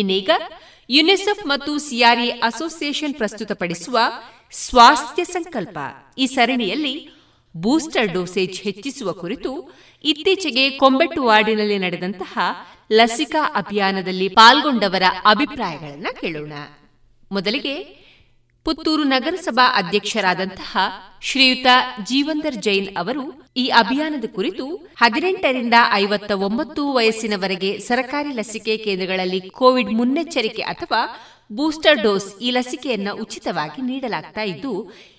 ಇನ್ನೀಗ 0.00 0.30
ಯುನಿಸೆಫ್ 0.90 1.46
ಮತ್ತು 1.46 1.78
ಸಿಆರ್ಎ 1.78 2.30
ಅಸೋಸಿಯೇಷನ್ 2.30 3.14
ಪ್ರಸ್ತುತಪಡಿಸುವ 3.14 3.98
ಸ್ವಾಸ್ಥ್ಯ 4.50 5.24
ಸಂಕಲ್ಪ. 5.24 5.78
ಈ 6.18 6.26
ಸರಣಿಯಲ್ಲಿ 6.26 6.94
ಬೂಸ್ಟರ್ 7.56 8.12
ಡೋಸೇಜ್ 8.12 8.62
ಹೆಚ್ಚಿಸುವ 8.62 9.12
ಕುರಿತು 9.12 9.52
ಇತ್ತೀಚೆಗೆ 10.04 10.64
ಕೊಂಬೆಟ್ಟು 10.70 11.22
ವಾರ್ಡಿನಲ್ಲಿ 11.24 11.78
ನಡೆದಂತಹ 11.78 12.38
ಲಸಿಕಾ 12.92 13.42
ಅಭಿಯಾನದಲ್ಲಿ 13.54 14.28
ಪಾಲ್ಗೊಂಡವರ 14.28 15.02
ಅಭಿಪ್ರಾಯಗಳನ್ನು 15.24 16.20
ಕೇಳೋಣ. 16.20 16.52
ಮೊದಲಿಗೆ 17.32 17.99
ಪುತ್ತೂರು 18.66 19.04
ನಗರಸಭಾ 19.12 19.66
ಅಧ್ಯಕ್ಷರಾದಂತಹ 19.80 20.78
ಶ್ರೀಯುತ 21.28 21.66
ಜೀವಂದರ್ 22.10 22.58
ಜೈನ್ 22.66 22.88
ಅವರು 23.00 23.22
ಈ 23.62 23.64
ಅಭಿಯಾನದ 23.80 24.26
ಕುರಿತು 24.36 24.66
ಹದಿನೆಂಟರಿಂದ 25.00 25.76
ಐವತ್ತ 26.02 26.32
ಒಂಬತ್ತು 26.46 26.82
ವಯಸ್ಸಿನವರೆಗೆ 26.96 27.70
ಸರ್ಕಾರಿ 27.88 28.32
ಲಸಿಕೆ 28.38 28.74
ಕೇಂದ್ರಗಳಲ್ಲಿ 28.84 29.40
ಕೋವಿಡ್ 29.60 29.92
ಮುನ್ನೆಚ್ಚರಿಕೆ 29.98 30.62
ಅಥವಾ 30.72 31.00
ಬೂಸ್ಟರ್ 31.50 32.02
ಡೋಸ್ 32.02 32.28
ಈ 32.46 32.50
ಲಸಿಕೆಯನ್ನು 32.50 33.12
ಉಚಿತವಾಗಿ 33.22 33.80
ನೀಡಲಾಗ್ತಾ 33.82 34.42
ಇದ್ದು, 34.42 34.72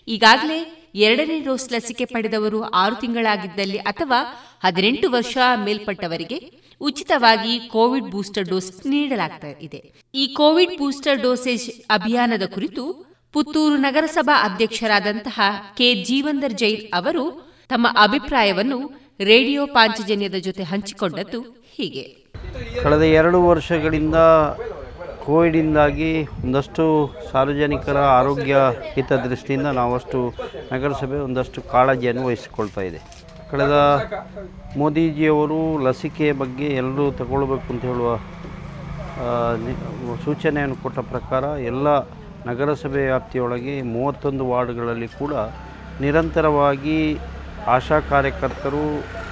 ಈಗಾಗಲೇ 0.07 0.59
ಎರಡನೇ 1.05 1.37
ಡೋಸ್ 1.47 1.67
ಲಸಿಕೆ 1.73 2.05
ಪಡೆದವರು 2.05 2.59
ಆರು 2.81 2.95
ತಿಂಗಳಾಗಿದ್ದಲ್ಲಿ 2.95 3.79
ಅಥವಾ 3.91 4.19
ಹದಿನೆಂಟು 4.65 5.09
ವರ್ಷ 5.09 5.37
ಮೇಲ್ಪಟ್ಟವರಿಗೆ 5.65 6.39
ಉಚಿತವಾಗಿ 6.81 7.53
ಕೋವಿಡ್ 7.75 8.09
ಬೂಸ್ಟರ್ 8.13 8.49
ಡೋಸ್ 8.49 8.71
ನೀಡಲಾಗ್ತಾ 8.93 9.49
ಇದೆ. 9.67 9.79
ಈ 10.15 10.25
ಕೋವಿಡ್ 10.39 10.75
ಬೂಸ್ಟರ್ 10.79 11.21
ಡೋಸೇಜ್ 11.25 11.67
ಅಭಿಯಾನದ 11.97 12.45
ಕುರಿತು 12.55 12.85
ಪುತ್ತೂರು 13.33 13.77
ನಗರಸಭಾ 13.77 14.35
ಅಧ್ಯಕ್ಷರಾದಂತಹ 14.43 15.39
ಕೆ. 15.75 15.87
ಜೀವಂದರ್ 16.03 16.53
ಜೈನ್ 16.53 16.81
ಅವರು 16.93 17.23
ತಮ್ಮ 17.69 17.87
ಅಭಿಪ್ರಾಯವನ್ನು 18.01 18.79
ರೇಡಿಯೋ 19.19 19.65
ಪಾಂಚಜನ್ಯದ 19.65 20.37
ಜೊತೆ 20.39 20.63
ಹಂಚಿಕೊಂಡದ್ದು 20.63 21.39
ಹೀಗೆ. 21.75 22.03
ಕಳೆದ 22.83 23.01
ಎರಡು 23.01 23.39
ವರ್ಷಗಳಿಂದ 23.47 24.15
ಕೋವಿಡಿಂದಾಗಿ 25.25 26.11
ಒಂದಷ್ಟು 26.43 26.83
ಸಾರ್ವಜನಿಕರ 27.31 27.97
ಆರೋಗ್ಯ 27.97 28.55
ಹಿತದೃಷ್ಟಿಯಿಂದ 28.93 29.67
ನಾವಷ್ಟು 29.79 30.19
ನಗರಸಭೆ 30.73 31.19
ಒಂದಷ್ಟು 31.19 31.61
ಕಾಳಜಿಯನ್ನು 31.61 32.25
ವಹಿಸಿಕೊಳ್ತಾ 32.25 32.81
ಇದೆ. 32.81 32.99
ಕಳೆದ 33.51 33.75
ಮೋದಿಜಿಯವರು 34.77 35.61
ಲಸಿಕೆ 35.85 36.31
ಬಗ್ಗೆ 36.31 36.67
ಎಲ್ಲರೂ 36.81 37.11
ತಗೊಳ್ಬೇಕು 37.11 37.67
ಅಂತ 37.73 37.83
ಹೇಳುವ 37.85 38.09
ಸೂಚನೆಯನ್ನು 40.25 40.75
ಕೊಟ್ಟ 40.75 40.99
ಪ್ರಕಾರ 40.99 41.43
ಎಲ್ಲ 41.43 41.87
ನಗರಸಭೆ 42.45 43.01
ವ್ಯಾಪ್ತಿಯೊಳಗೆ 43.01 43.73
ಮೂವತ್ತೊಂದು 43.95 44.43
ವಾರ್ಡ್ಗಳಲ್ಲಿ 44.47 45.09
ಕೂಡ 45.19 45.33
ನಿರಂತರವಾಗಿ 46.01 46.97
ಆಶಾ 47.67 47.97
ಕಾರ್ಯಕರ್ತರು, 48.11 48.83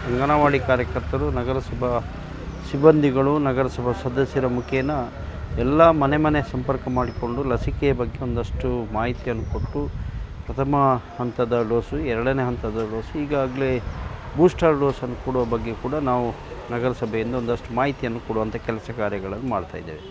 ಅಂಗನವಾಡಿ 0.06 0.60
ಕಾರ್ಯಕರ್ತರು, 0.60 1.27
ನಗರಸಭಾ 1.31 1.91
ಸಿಬ್ಬಂದಿಗಳು, 2.69 3.34
ನಗರಸಭಾ 3.40 3.94
ಸದಸ್ಯರ 4.03 4.48
ಮುಖೇನ 4.57 4.91
ಎಲ್ಲ 5.57 5.90
ಮನೆ 6.02 6.18
ಮನೆ 6.18 6.41
ಸಂಪರ್ಕ 6.52 6.86
ಮಾಡಿಕೊಂಡು 6.90 7.44
ಲಸಿಕೆಯ 7.44 7.94
ಬಗ್ಗೆ 7.94 8.19
ಒಂದಷ್ಟು 8.23 8.69
ಮಾಹಿತಿಯನ್ನು 8.91 9.45
ಕೊಟ್ಟು 9.45 9.81
ಪ್ರಥಮ 10.45 10.76
ಹಂತದ 11.19 11.56
ಡೋಸು, 11.72 11.98
ಎರಡನೇ 12.14 12.44
ಹಂತದ 12.44 12.80
ಡೋಸು, 12.91 13.14
ಈಗಾಗಲೇ 13.19 13.72
ಬೂಸ್ಟರ್ 14.38 14.80
ಡೋಸನ್ನು 14.80 15.18
ಕೊಡುವ 15.26 15.44
ಬಗ್ಗೆ 15.45 15.73
ಕೂಡ 15.84 15.95
ನಾವು 16.10 16.27
ನಗರಸಭೆಯಿಂದ 16.72 17.36
ಒಂದಷ್ಟು 17.36 17.69
ಮಾಹಿತಿಯನ್ನು 17.73 18.19
ಕೊಡುವಂಥ 18.19 18.56
ಕೆಲಸ 18.68 18.90
ಕಾರ್ಯಗಳನ್ನು 18.98 19.49
ಮಾಡ್ತಾಯಿದ್ದೇವೆ 19.49 20.03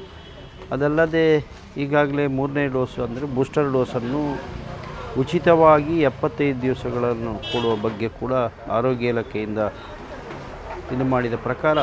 ಅದಲ್ಲದೆ 0.74 1.24
ಈಗಾಗಲೇ 1.82 2.24
ಮೂರನೇ 2.38 2.64
ಡೋಸು 2.76 2.98
ಅಂದರೆ 3.06 3.26
ಬೂಸ್ಟರ್ 3.36 3.70
ಡೋಸನ್ನು 3.76 4.22
ಉಚಿತವಾಗಿ 5.22 5.94
ಎಪ್ಪತ್ತೈದು 6.10 6.58
ದಿವಸಗಳನ್ನು 6.64 7.32
ಕೊಡುವ 7.52 7.72
ಬಗ್ಗೆ 7.86 8.08
ಕೂಡ 8.20 8.32
ಆರೋಗ್ಯ 8.78 9.12
ಇಲಾಖೆಯಿಂದ 9.12 9.60
ಇದು 10.94 11.04
ಮಾಡಿದ 11.12 11.36
ಪ್ರಕಾರ 11.48 11.78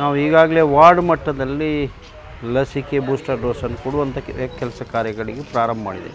ನಾವು 0.00 0.14
ಈಗಾಗಲೇ 0.26 0.62
ವಾರ್ಡ್ 0.74 1.02
ಮಟ್ಟದಲ್ಲಿ 1.10 1.72
ಲಸಿಕೆ, 2.56 2.98
ಬೂಸ್ಟರ್ 3.08 3.40
ಡೋಸನ್ನು 3.44 3.78
ಕೊಡುವಂಥ 3.84 4.18
ಕೆಲಸ 4.60 4.82
ಕಾರ್ಯಗಳಿಗೆ 4.92 5.42
ಪ್ರಾರಂಭ 5.54 5.82
ಮಾಡಿದೆ. 5.88 6.10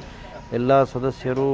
ಎಲ್ಲ 0.58 0.72
ಸದಸ್ಯರು 0.94 1.50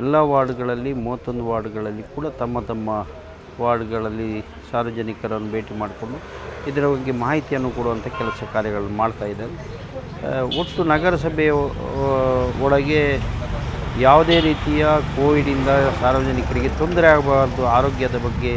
ಎಲ್ಲ 0.00 0.14
ವಾರ್ಡ್ಗಳಲ್ಲಿ, 0.32 0.90
ಮೂವತ್ತೊಂದು 1.04 1.44
ವಾರ್ಡ್ಗಳಲ್ಲಿ 1.50 2.04
ಕೂಡ 2.16 2.26
ತಮ್ಮ 2.40 2.60
ತಮ್ಮ 2.70 2.88
ವಾರ್ಡ್ಗಳಲ್ಲಿ 3.62 4.30
ಸಾರ್ವಜನಿಕರನ್ನು 4.70 5.50
ಭೇಟಿ 5.54 5.74
ಮಾಡಿಕೊಂಡು 5.82 6.18
ಇದರ 6.70 6.84
ಬಗ್ಗೆ 6.94 7.12
ಮಾಹಿತಿಯನ್ನು 7.24 7.70
ಕೊಡುವಂಥ 7.76 8.08
ಕೆಲಸ 8.20 8.48
ಕಾರ್ಯಗಳನ್ನು 8.54 8.96
ಮಾಡ್ತಾ 9.02 9.26
ಇದ್ದಾರೆ 9.32 9.56
ಒಟ್ಟು 10.60 10.80
ನಗರಸಭೆಯ 10.92 11.50
ಒಳಗೆ 12.66 13.02
ಯಾವುದೇ 14.06 14.36
ರೀತಿಯ 14.48 14.84
ಕೋವಿಡಿಂದ 15.16 15.70
ಸಾರ್ವಜನಿಕರಿಗೆ 16.00 16.70
ತೊಂದರೆ 16.80 17.06
ಆಗಬಾರ್ದು, 17.14 17.62
ಆರೋಗ್ಯದ 17.76 18.16
ಬಗ್ಗೆ 18.26 18.52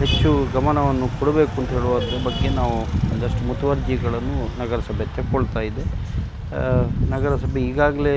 ಹೆಚ್ಚು 0.00 0.30
ಗಮನವನ್ನು 0.56 1.06
ಕೊಡಬೇಕು 1.18 1.54
ಅಂತ 1.60 1.70
ಹೇಳುವುದ್ರ 1.76 2.16
ಬಗ್ಗೆ 2.28 2.48
ನಾವು 2.60 2.76
ಒಂದಷ್ಟು 3.12 3.42
ಮುತುವರ್ಜಿಗಳನ್ನು 3.50 4.38
ನಗರಸಭೆ 4.62 5.04
ತಗೊಳ್ತಾ 5.18 5.62
ಇದೆ. 5.70 5.84
ನಗರಸಭೆ 7.14 7.60
ಈಗಾಗಲೇ 7.70 8.16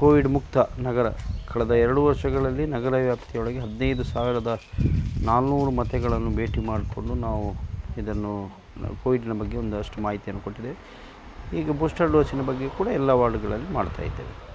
ಕೋವಿಡ್ 0.00 0.28
ಮುಕ್ತ 0.36 0.58
ನಗರ, 0.88 1.06
ಕಳೆದ 1.50 1.72
ಎರಡು 1.84 2.00
ವರ್ಷಗಳಲ್ಲಿ 2.08 2.64
ನಗರ 2.76 2.94
ವ್ಯಾಪ್ತಿಯೊಳಗೆ 3.06 3.60
ಹದಿನೈದು 3.64 4.04
ಸಾವಿರದ 4.12 4.50
ನಾಲ್ನೂರು 5.28 5.72
ಮತಗಳನ್ನು 5.80 6.30
ಭೇಟಿ 6.38 6.60
ಮಾಡಿಕೊಂಡು 6.70 7.14
ನಾವು 7.26 7.46
ಇದನ್ನು 7.98 8.60
ಕೋವಿಡ್ನ 9.04 9.32
ಬಗ್ಗೆ 9.32 9.56
ಒಂದಷ್ಟು 9.56 10.02
ಮಾಹಿತಿಯನ್ನು 10.02 10.44
ಕೊಟ್ಟಿದೆ. 10.44 10.72
ಈಗ 11.58 11.70
ಬೂಸ್ಟರ್ 11.70 12.12
ಡೋಸಿನ 12.12 12.40
ಬಗ್ಗೆ 12.40 12.68
ಕೂಡ 12.68 12.86
ಎಲ್ಲ 12.86 13.10
ವಾರ್ಡ್ಗಳಲ್ಲಿ 13.10 13.72
ಮಾಡ್ತಾ 13.72 14.02
ಇದ್ದೇವೆ. 14.02 14.50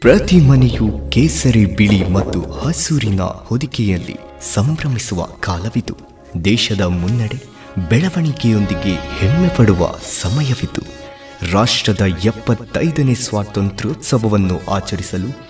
ಪ್ರತಿ 0.00 0.48
ಮನೆಯು 0.48 1.10
ಕೇಸರಿ 1.10 1.76
ಬಿಳಿ 1.76 2.08
ಮತ್ತು 2.08 2.50
ಹಸೂರಿನ 2.50 3.20
ಹೊದಿಕೆಯಲ್ಲಿ 3.20 4.16
ಸಂಭ್ರಮಿಸುವ 4.40 5.22
ಕಾಲವಿದು. 5.22 5.96
ದೇಶದ 6.44 6.80
ಮುನ್ನಡೆ 6.80 7.44
ಬೆಳವಣಿಗೆಯೊಂದಿಗೆ 7.88 8.94
ಹೆಮ್ಮೆ 8.94 9.56
ಪಡುವ 9.56 9.94
ಸಮಯವಿದು. 10.20 10.82
ರಾಷ್ಟ್ರದ 11.52 12.00
ಎಪ್ಪತ್ತೈದನೇ 12.00 13.14
ಸ್ವಾತಂತ್ರ್ಯೋತ್ಸವವನ್ನು 13.14 14.70
ಆಚರಿಸಲು 14.70 15.49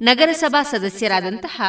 ನಗರಸಭಾ 0.00 0.62
ಸದಸ್ಯರಾದಂತಹ 0.62 1.62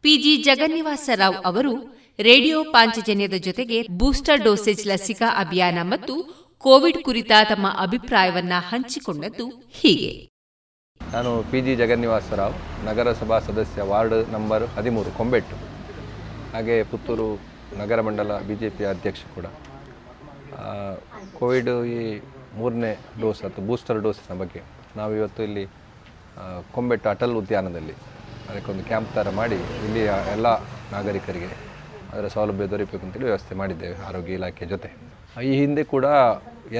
ಪಿಜಿ 0.00 0.36
ಜಗನ್ನಿವಾಸ 0.36 1.10
ರಾವ್ 1.14 1.36
ಅವರು 1.44 1.98
ರೇಡಿಯೋ 2.18 2.64
ಪಾಂಚಜನ್ಯದ 2.64 3.32
ಜೊತೆಗೆ 3.38 3.82
ಬೂಸ್ಟರ್ 3.82 4.44
ಡೋಸೇಜ್ 4.44 4.86
ಲಸಿಕಾ 4.86 5.40
ಅಭಿಯಾನ 5.40 5.78
ಮತ್ತು 5.82 6.14
ಕೋವಿಡ್ 6.58 7.04
ಕುರಿತ 7.04 7.32
ತಮ್ಮ 7.48 7.68
ಅಭಿಪ್ರಾಯವನ್ನ 7.68 8.52
ಹಂಚಿಕೊಂಡದ್ದು 8.68 9.48
ಹೀಗೆ. 9.70 10.30
ನಾನು 11.12 11.44
ಪಿ 11.50 11.60
ಜಿ 11.60 11.76
ಜಗನ್ನಿವಾಸ 11.76 12.32
ರಾವ್ 12.32 12.84
ನಗರಸಭಾ 12.84 13.38
ಸದಸ್ಯ 13.38 13.82
ವಾರ್ಡ್ 13.82 14.32
ನಂಬರ್ 14.32 14.66
ಹದಿಮೂರು, 14.68 15.10
ಕೊಂಬೆಟ್ಟು. 15.10 15.56
ಹಾಗೆ 16.52 16.82
ಪುತ್ತೂರು 16.82 17.40
ನಗರ 17.78 18.00
ಮಂಡಲ 18.00 18.38
ಬಿ 18.38 18.54
ಜೆ 18.54 18.70
ಪಿ 18.70 18.84
ಅಧ್ಯಕ್ಷ 18.84 19.20
ಕೂಡ. 19.34 19.44
ಕೋವಿಡ್ 21.38 21.84
ಈ 21.84 22.20
ಮೂರನೇ 22.56 22.98
ಡೋಸ್ 23.20 23.42
ಅಥವಾ 23.42 23.66
ಬೂಸ್ಟರ್ 23.66 24.00
ಡೋಸಿನ 24.00 24.38
ಬಗ್ಗೆ 24.38 24.62
ನಾವಿವತ್ತು 24.96 25.42
ಇಲ್ಲಿ 25.42 25.81
ಕೊಂಬೆಟ್ಟು 26.74 27.08
ಅಟಲ್ 27.14 27.34
ಉದ್ಯಾನದಲ್ಲಿ 27.40 27.94
ಅದಕ್ಕೊಂದು 28.50 28.84
ಕ್ಯಾಂಪ್ 28.90 29.10
ಥರ 29.16 29.28
ಮಾಡಿ 29.40 29.58
ಇಲ್ಲಿಯ 29.86 30.12
ಎಲ್ಲ 30.36 30.46
ನಾಗರಿಕರಿಗೆ 30.94 31.50
ಅದರ 32.12 32.26
ಸೌಲಭ್ಯ 32.36 32.64
ದೊರೆಯಬೇಕು 32.72 33.04
ಅಂತೇಳಿ 33.06 33.28
ವ್ಯವಸ್ಥೆ 33.30 33.54
ಮಾಡಿದ್ದೇವೆ, 33.60 33.96
ಆರೋಗ್ಯ 34.08 34.38
ಇಲಾಖೆ 34.38 34.66
ಜೊತೆ. 34.72 34.88
ಈ 35.48 35.52
ಹಿಂದೆ 35.60 35.82
ಕೂಡ 35.92 36.06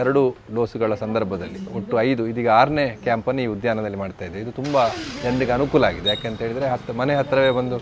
ಎರಡು 0.01 0.23
ಡೋಸುಗಳ 0.57 0.95
ಸಂದರ್ಭದಲ್ಲಿ 1.03 1.61
ಒಟ್ಟು 1.79 1.95
ಐದು, 2.09 2.23
ಇದೀಗ 2.33 2.49
ಆರನೇ 2.61 2.85
ಕ್ಯಾಂಪನ್ನು 3.07 3.41
ಈ 3.45 3.49
ಉದ್ಯಾನದಲ್ಲಿ 3.55 3.99
ಮಾಡ್ತಾ 4.03 4.25
ಇದೆ. 4.29 4.39
ಇದು 4.45 4.53
ತುಂಬ 4.59 4.77
ಜನರಿಗೆ 5.23 5.53
ಅನುಕೂಲ 5.59 5.85
ಆಗಿದೆ. 5.91 6.09
ಯಾಕೆಂತ 6.13 6.41
ಹೇಳಿದರೆ 6.47 6.67
ಹತ್ತು 6.75 6.93
ಮನೆ 7.01 7.15
ಹತ್ತಿರವೇ 7.21 7.53
ಬಂದು 7.59 7.79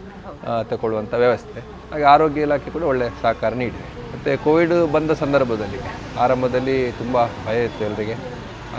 ತಗೊಳ್ಳುವಂಥ 0.70 1.14
ವ್ಯವಸ್ಥೆ. 1.24 1.60
ಹಾಗೆ 1.92 2.06
ಆರೋಗ್ಯ 2.14 2.46
ಇಲಾಖೆ 2.48 2.70
ಕೂಡ 2.76 2.84
ಒಳ್ಳೆ 2.92 3.08
ಸಹಕಾರ 3.22 3.52
ನೀಡಿದೆ. 3.62 3.86
ಮತ್ತು 4.12 4.30
ಕೋವಿಡ್ 4.44 4.74
ಬಂದ 4.96 5.10
ಸಂದರ್ಭದಲ್ಲಿ 5.24 5.80
ಆರಂಭದಲ್ಲಿ 6.24 6.76
ತುಂಬ 7.00 7.16
ಭಯ 7.46 7.58
ಇತ್ತು 7.68 7.84
ಎಲ್ಲರಿಗೆ 7.88 8.16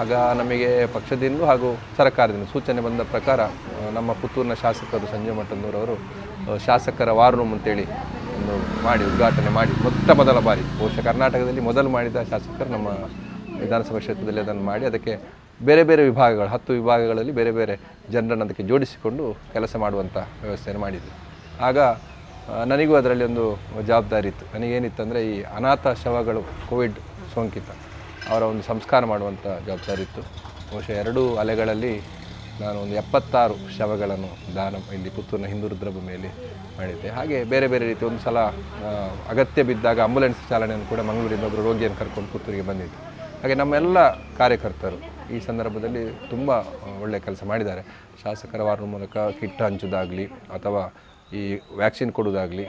ಆಗ 0.02 0.12
ನಮಗೆ 0.40 0.70
ಪಕ್ಷದಿಂದ 0.96 1.42
ಹಾಗೂ 1.50 1.70
ಸರ್ಕಾರದಿಂದ 1.98 2.46
ಸೂಚನೆ 2.52 2.82
ಬಂದ 2.86 3.02
ಪ್ರಕಾರ 3.14 3.40
ನಮ್ಮ 3.98 4.12
ಪುತ್ತೂರಿನ 4.22 4.56
ಶಾಸಕರು 4.62 5.08
ಸಂಜಯ್ 5.14 5.36
ಮಠಂದೂರವರು 5.40 5.96
ಶಾಸಕರ 6.66 7.10
ವಾರ್ 7.20 7.36
ರೂಮ್ 7.40 7.54
ಅಂತೇಳಿ 7.56 7.86
ಒಂದು 8.38 8.54
ಮಾಡಿ, 8.86 9.04
ಉದ್ಘಾಟನೆ 9.10 9.52
ಮಾಡಿ, 9.58 9.74
ಮೊತ್ತ 9.86 10.10
ಮೊದಲ 10.22 10.38
ಬಾರಿ, 10.48 10.64
ಬಹುಶಃ 10.80 11.04
ಕರ್ನಾಟಕದಲ್ಲಿ 11.10 11.64
ಮೊದಲು 11.70 11.90
ಮಾಡಿದ 11.96 12.24
ಶಾಸಕರು 12.32 12.70
ನಮ್ಮ 12.76 12.88
ವಿಧಾನಸಭಾ 13.62 14.00
ಕ್ಷೇತ್ರದಲ್ಲಿ 14.06 14.42
ಅದನ್ನು 14.46 14.64
ಮಾಡಿ, 14.70 14.86
ಅದಕ್ಕೆ 14.86 15.14
ಬೇರೆ 15.68 15.84
ಬೇರೆ 15.90 16.04
ವಿಭಾಗಗಳು, 16.10 16.48
ಹತ್ತು 16.56 16.72
ವಿಭಾಗಗಳಲ್ಲಿ 16.80 17.34
ಬೇರೆ 17.40 17.52
ಬೇರೆ 17.60 17.76
ಜನರನ್ನು 18.16 18.46
ಅದಕ್ಕೆ 18.46 18.64
ಜೋಡಿಸಿಕೊಂಡು 18.72 19.26
ಕೆಲಸ 19.54 19.76
ಮಾಡುವಂಥ 19.84 20.18
ವ್ಯವಸ್ಥೆಯನ್ನು 20.46 20.82
ಮಾಡಿದ್ವಿ. 20.86 21.14
ಆಗ 21.70 21.80
ನನಗೂ 22.72 22.96
ಅದರಲ್ಲಿ 23.00 23.26
ಒಂದು 23.32 23.46
ಜವಾಬ್ದಾರಿ 23.90 24.28
ಇತ್ತು. 24.34 24.46
ನನಗೇನಿತ್ತು 24.54 25.04
ಅಂದರೆ 25.04 25.20
ಈ 25.32 25.36
ಅನಾಥ 25.58 25.88
ಶವಗಳು, 26.04 26.42
ಕೋವಿಡ್ 26.70 27.00
ಸೋಂಕಿತ. 27.34 27.70
ಅವರ 28.30 28.42
ಒಂದು 28.52 28.64
ಸಂಸ್ಕಾರ 28.72 29.02
ಮಾಡುವಂಥ 29.12 29.46
ಜವಾಬ್ದಾರಿ 29.68 30.04
ಇತ್ತು. 30.08 30.22
ಬಹುಶಃ 30.72 30.96
ಎರಡೂ 31.04 31.22
ಅಲೆಗಳಲ್ಲಿ 31.44 31.94
ನಾನು 32.62 32.78
ಒಂದು 32.84 32.96
ಎಪ್ಪತ್ತಾರು 33.02 33.56
ಶವಗಳನ್ನು 33.78 34.30
ದಾನ 34.58 34.76
ಇಲ್ಲಿ 34.96 35.12
ಪುತ್ತೂರಿನ 35.16 35.48
ಹಿಂದೂ 35.54 35.68
ರುದ್ರಭೂಮಿಯಲ್ಲಿ 35.74 36.32
ಮಾಡಿದ್ದೆ. 36.78 37.10
ಹಾಗೆ 37.18 37.38
ಬೇರೆ 37.54 37.68
ಬೇರೆ 37.74 37.86
ರೀತಿ 37.92 38.04
ಒಂದು 38.10 38.22
ಸಲ 38.26 38.40
ಅಗತ್ಯ 39.34 39.64
ಬಿದ್ದಾಗ 39.70 40.00
ಆಂಬುಲೆನ್ಸ್ 40.08 40.42
ಚಾಲನೆಯನ್ನು 40.52 40.88
ಕೂಡ 40.92 41.02
ಮಂಗಳೂರಿಂದ 41.10 41.46
ಒಬ್ಬರು 41.50 41.64
ರೋಗಿಯನ್ನು 41.70 41.98
ಕರ್ಕೊಂಡು 42.02 42.30
ಪುತ್ತೂರಿಗೆ 42.34 42.66
ಬಂದಿದ್ದೆ. 42.70 43.00
ಹಾಗೆ 43.42 43.56
ನಮ್ಮೆಲ್ಲ 43.62 43.98
ಕಾರ್ಯಕರ್ತರು 44.42 45.00
ಈ 45.36 45.40
ಸಂದರ್ಭದಲ್ಲಿ 45.50 46.04
ತುಂಬ 46.34 46.50
ಒಳ್ಳೆಯ 47.04 47.20
ಕೆಲಸ 47.28 47.44
ಮಾಡಿದ್ದಾರೆ. 47.52 47.84
ಶಾಸಕರ 48.24 48.62
ವಾರ 48.68 48.86
ಮೂಲಕ 48.94 49.18
ಕಿಟ್ 49.40 49.62
ಹಂಚೋದಾಗಲಿ 49.68 50.26
ಅಥವಾ 50.58 50.82
ಈ 51.40 51.42
ವ್ಯಾಕ್ಸಿನ್ 51.82 52.12
ಕೊಡೋದಾಗಲಿ 52.18 52.66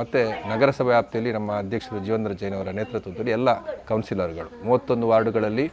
ಮತ್ತು 0.00 0.20
ನಗರಸಭೆ 0.52 0.90
ವ್ಯಾಪ್ತಿಯಲ್ಲಿ 0.94 1.32
ನಮ್ಮ 1.36 1.50
ಅಧ್ಯಕ್ಷರು 1.62 1.98
ಜೀವೇಂದ್ರ 2.04 2.32
ಜೈನ್ 2.40 2.54
ಅವರ 2.58 2.68
ನೇತೃತ್ವದಲ್ಲಿ 2.78 3.32
ಎಲ್ಲ 3.38 3.50
ಕೌನ್ಸಿಲರ್ಗಳು. 3.90 4.50
ಮೂವತ್ತೊಂದು 4.66 5.08
ವಾರ್ಡುಗಳಲ್ಲಿ 5.12 5.66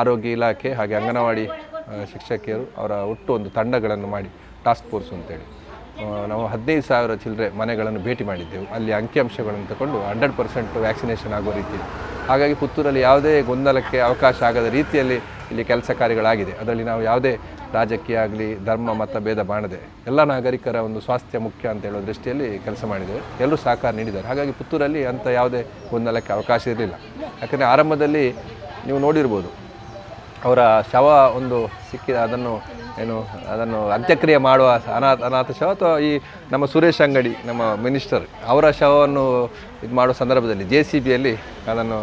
ಆರೋಗ್ಯ 0.00 0.36
ಇಲಾಖೆ 0.36 0.72
ಹಾಗೆ 0.78 0.94
ಅಂಗನವಾಡಿ 1.00 1.44
ಶಿಕ್ಷಕಿಯರು 2.12 2.64
ಅವರ 2.80 2.92
ಒಟ್ಟು 3.12 3.30
ಒಂದು 3.38 3.50
ತಂಡಗಳನ್ನು 3.58 4.08
ಮಾಡಿ 4.14 4.30
ಟಾಸ್ಕ್ 4.64 4.86
ಫೋರ್ಸ್ 4.90 5.10
ಅಂತೇಳಿ. 5.16 5.46
ನಾವು 6.32 6.44
ಹದಿನೈದು 6.52 6.84
ಸಾವಿರ 6.90 7.14
ಚಿಲ್ಲರೆ 7.22 7.46
ಮನೆಗಳನ್ನು 7.60 8.00
ಭೇಟಿ 8.06 8.24
ಮಾಡಿದ್ದೆವು. 8.30 8.66
ಅಲ್ಲಿ 8.76 8.92
ಅಂಕಿಅಂಶಗಳನ್ನು 8.98 9.66
ತಗೊಂಡು 9.72 9.98
ಹಂಡ್ರೆಡ್ 10.10 10.34
ಪರ್ಸೆಂಟ್ 10.40 10.76
ವ್ಯಾಕ್ಸಿನೇಷನ್ 10.86 11.32
ಆಗೋ 11.38 11.52
ರೀತಿ. 11.60 11.78
ಹಾಗಾಗಿ 12.28 12.54
ಪುತ್ತೂರಲ್ಲಿ 12.62 13.00
ಯಾವುದೇ 13.08 13.32
ಗೊಂದಲಕ್ಕೆ 13.50 13.98
ಅವಕಾಶ 14.08 14.36
ಆಗದ 14.48 14.68
ರೀತಿಯಲ್ಲಿ 14.78 15.18
ಇಲ್ಲಿ 15.50 15.64
ಕೆಲಸ 15.72 15.90
ಕಾರ್ಯಗಳಾಗಿದೆ. 16.00 16.52
ಅದರಲ್ಲಿ 16.60 16.84
ನಾವು 16.90 17.02
ಯಾವುದೇ 17.10 17.32
ರಾಜಕೀಯ 17.76 18.16
ಆಗಲಿ, 18.24 18.48
ಧರ್ಮ, 18.68 18.92
ಮತ, 19.00 19.16
ಭೇದ 19.26 19.40
ಬಾಣದೆ 19.50 19.80
ಎಲ್ಲ 20.10 20.20
ನಾಗರಿಕರ 20.32 20.76
ಒಂದು 20.88 21.00
ಸ್ವಾಸ್ಥ್ಯ 21.06 21.38
ಮುಖ್ಯ 21.46 21.64
ಅಂತ 21.72 21.82
ಹೇಳೋ 21.88 22.00
ದೃಷ್ಟಿಯಲ್ಲಿ 22.10 22.48
ಕೆಲಸ 22.66 22.82
ಮಾಡಿದ್ದೇವೆ. 22.92 23.22
ಎಲ್ಲರೂ 23.44 23.58
ಸಹಕಾರ 23.66 23.92
ನೀಡಿದ್ದಾರೆ. 24.00 24.26
ಹಾಗಾಗಿ 24.30 24.52
ಪುತ್ತೂರಲ್ಲಿ 24.58 25.02
ಅಂಥ 25.12 25.26
ಯಾವುದೇ 25.38 25.62
ಗೊಂದಲಕ್ಕೆ 25.92 26.32
ಅವಕಾಶ 26.38 26.62
ಇರಲಿಲ್ಲ. 26.74 26.96
ಯಾಕಂದರೆ 27.42 27.68
ಆರಂಭದಲ್ಲಿ 27.74 28.24
ನೀವು 28.88 28.98
ನೋಡಿರ್ಬೋದು, 29.06 29.50
ಅವರ 30.46 30.60
ಶವ 30.92 31.06
ಒಂದು 31.38 31.56
ಸಿಕ್ಕಿದ. 31.88 32.18
ಅದನ್ನು 32.26 32.52
ಏನು, 33.02 33.16
ಅದನ್ನು 33.52 33.80
ಅಂತ್ಯಕ್ರಿಯೆ 33.96 34.38
ಮಾಡುವ 34.46 34.68
ಅನಾಥ 34.98 35.18
ಅನಾಥ 35.28 35.50
ಶವ 35.58 35.68
ಅಥವಾ 35.76 35.92
ಈ 36.08 36.10
ನಮ್ಮ 36.52 36.64
ಸುರೇಶ್ 36.72 37.00
ಅಂಗಡಿ, 37.06 37.32
ನಮ್ಮ 37.48 37.62
ಮಿನಿಸ್ಟರ್ 37.86 38.24
ಅವರ 38.52 38.64
ಶವವನ್ನು 38.80 39.24
ಇದು 39.84 39.94
ಮಾಡೋ 40.00 40.14
ಸಂದರ್ಭದಲ್ಲಿ, 40.22 40.66
ಜೆ 40.72 40.80
ಸಿ 40.90 40.98
ಬಿಯಲ್ಲಿ 41.06 41.34
ಅದನ್ನು 41.72 41.98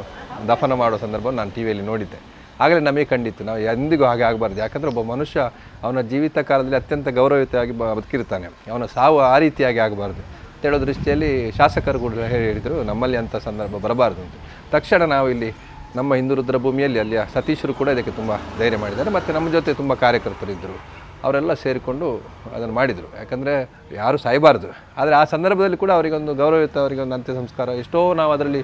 ದಫನ 0.50 0.74
ಮಾಡೋ 0.84 0.98
ಸಂದರ್ಭವನ್ನು 1.06 1.40
ನಾನು 1.42 1.54
ಟಿ 1.58 1.62
ವಿಯಲ್ಲಿ 1.68 1.86
ನೋಡಿದ್ದೆ. 1.92 2.20
ಆಗಲೇ 2.64 2.82
ನಮಗೆ 2.90 3.06
ಕಂಡಿತ್ತು. 3.14 3.42
ನಾವು 3.50 3.60
ಎಂದಿಗೂ 3.74 4.06
ಹಾಗೆ 4.10 4.24
ಆಗಬಾರ್ದು. 4.30 4.60
ಯಾಕಂದರೆ 4.66 4.90
ಒಬ್ಬ 4.94 5.02
ಮನುಷ್ಯ 5.14 5.40
ಅವನ 5.86 6.02
ಜೀವಿತ 6.12 6.40
ಕಾಲದಲ್ಲಿ 6.50 6.78
ಅತ್ಯಂತ 6.82 7.10
ಗೌರವಯುತವಾಗಿ 7.20 7.74
ಬದುಕಿರ್ತಾನೆ 7.82 8.48
ಅವನ 8.74 8.86
ಸಾವು 8.98 9.20
ಆ 9.34 9.36
ರೀತಿಯಾಗಿ 9.46 9.82
ಆಗಬಾರ್ದು. 9.86 10.24
ಹೇಳೋ 10.64 10.78
ದೃಷ್ಟಿಯಲ್ಲಿ 10.86 11.32
ಶಾಸಕರು 11.58 12.00
ಕೂಡ 12.06 12.14
ಹೇಳಿದರು, 12.36 12.78
ನಮ್ಮಲ್ಲಿ 12.92 13.18
ಅಂಥ 13.22 13.36
ಸಂದರ್ಭ 13.48 13.76
ಬರಬಾರ್ದು 13.86 14.22
ಅಂತ. 14.26 14.36
ತಕ್ಷಣ 14.76 15.02
ನಾವು 15.16 15.28
ಇಲ್ಲಿ 15.34 15.50
ನಮ್ಮ 15.98 16.16
ಹಿಂದೂ 16.20 16.34
ರುದ್ರ 16.40 16.58
ಭೂಮಿಯಲ್ಲಿ 16.64 17.00
ಅಲ್ಲಿಯ 17.04 17.22
ಸತೀಶರು 17.34 17.74
ಕೂಡ 17.82 17.90
ಇದಕ್ಕೆ 17.96 18.14
ತುಂಬ 18.20 18.32
ಧೈರ್ಯ 18.60 18.78
ಮಾಡಿದ್ದಾರೆ. 18.84 19.12
ಮತ್ತು 19.18 19.30
ನಮ್ಮ 19.38 19.48
ಜೊತೆ 19.58 19.74
ತುಂಬ 19.82 19.94
ಕಾರ್ಯಕರ್ತರು 20.06 20.52
ಇದ್ದರು 20.56 20.76
ಅವರೆಲ್ಲ 21.24 21.54
ಸೇರಿಕೊಂಡು 21.54 22.08
ಅದನ್ನು 22.56 22.74
ಮಾಡಿದರು. 22.74 23.08
ಯಾಕಂದರೆ 23.18 23.54
ಯಾರೂ 23.92 24.18
ಸಾಯಬಾರ್ದು. 24.18 24.68
ಆದರೆ 24.98 25.16
ಆ 25.16 25.24
ಸಂದರ್ಭದಲ್ಲಿ 25.24 25.78
ಕೂಡ 25.78 25.92
ಅವರಿಗೊಂದು 25.92 26.36
ಗೌರವಯುತ, 26.36 26.78
ಅವರಿಗೊಂದು 26.78 27.16
ಅಂತ್ಯ 27.16 27.34
ಸಂಸ್ಕಾರ 27.34 27.70
ಎಷ್ಟೋ 27.70 28.14
ನಾವು 28.14 28.32
ಅದರಲ್ಲಿ 28.32 28.62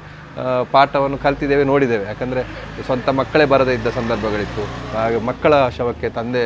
ಪಾಠವನ್ನು 0.71 1.17
ಕಲ್ತಿದ್ದೇವೆ, 1.17 1.63
ನೋಡಿದ್ದೇವೆ. 1.63 2.05
ಯಾಕಂದರೆ 2.05 2.43
ಸ್ವಂತ 2.85 3.09
ಮಕ್ಕಳೇ 3.09 3.45
ಬರದೇ 3.45 3.73
ಇದ್ದ 3.73 3.87
ಸಂದರ್ಭಗಳಿತ್ತು. 3.87 4.63
ಹಾಗೆ 4.97 5.19
ಮಕ್ಕಳ 5.19 5.69
ಶವಕ್ಕೆ 5.69 6.09
ತಂದೆ 6.09 6.43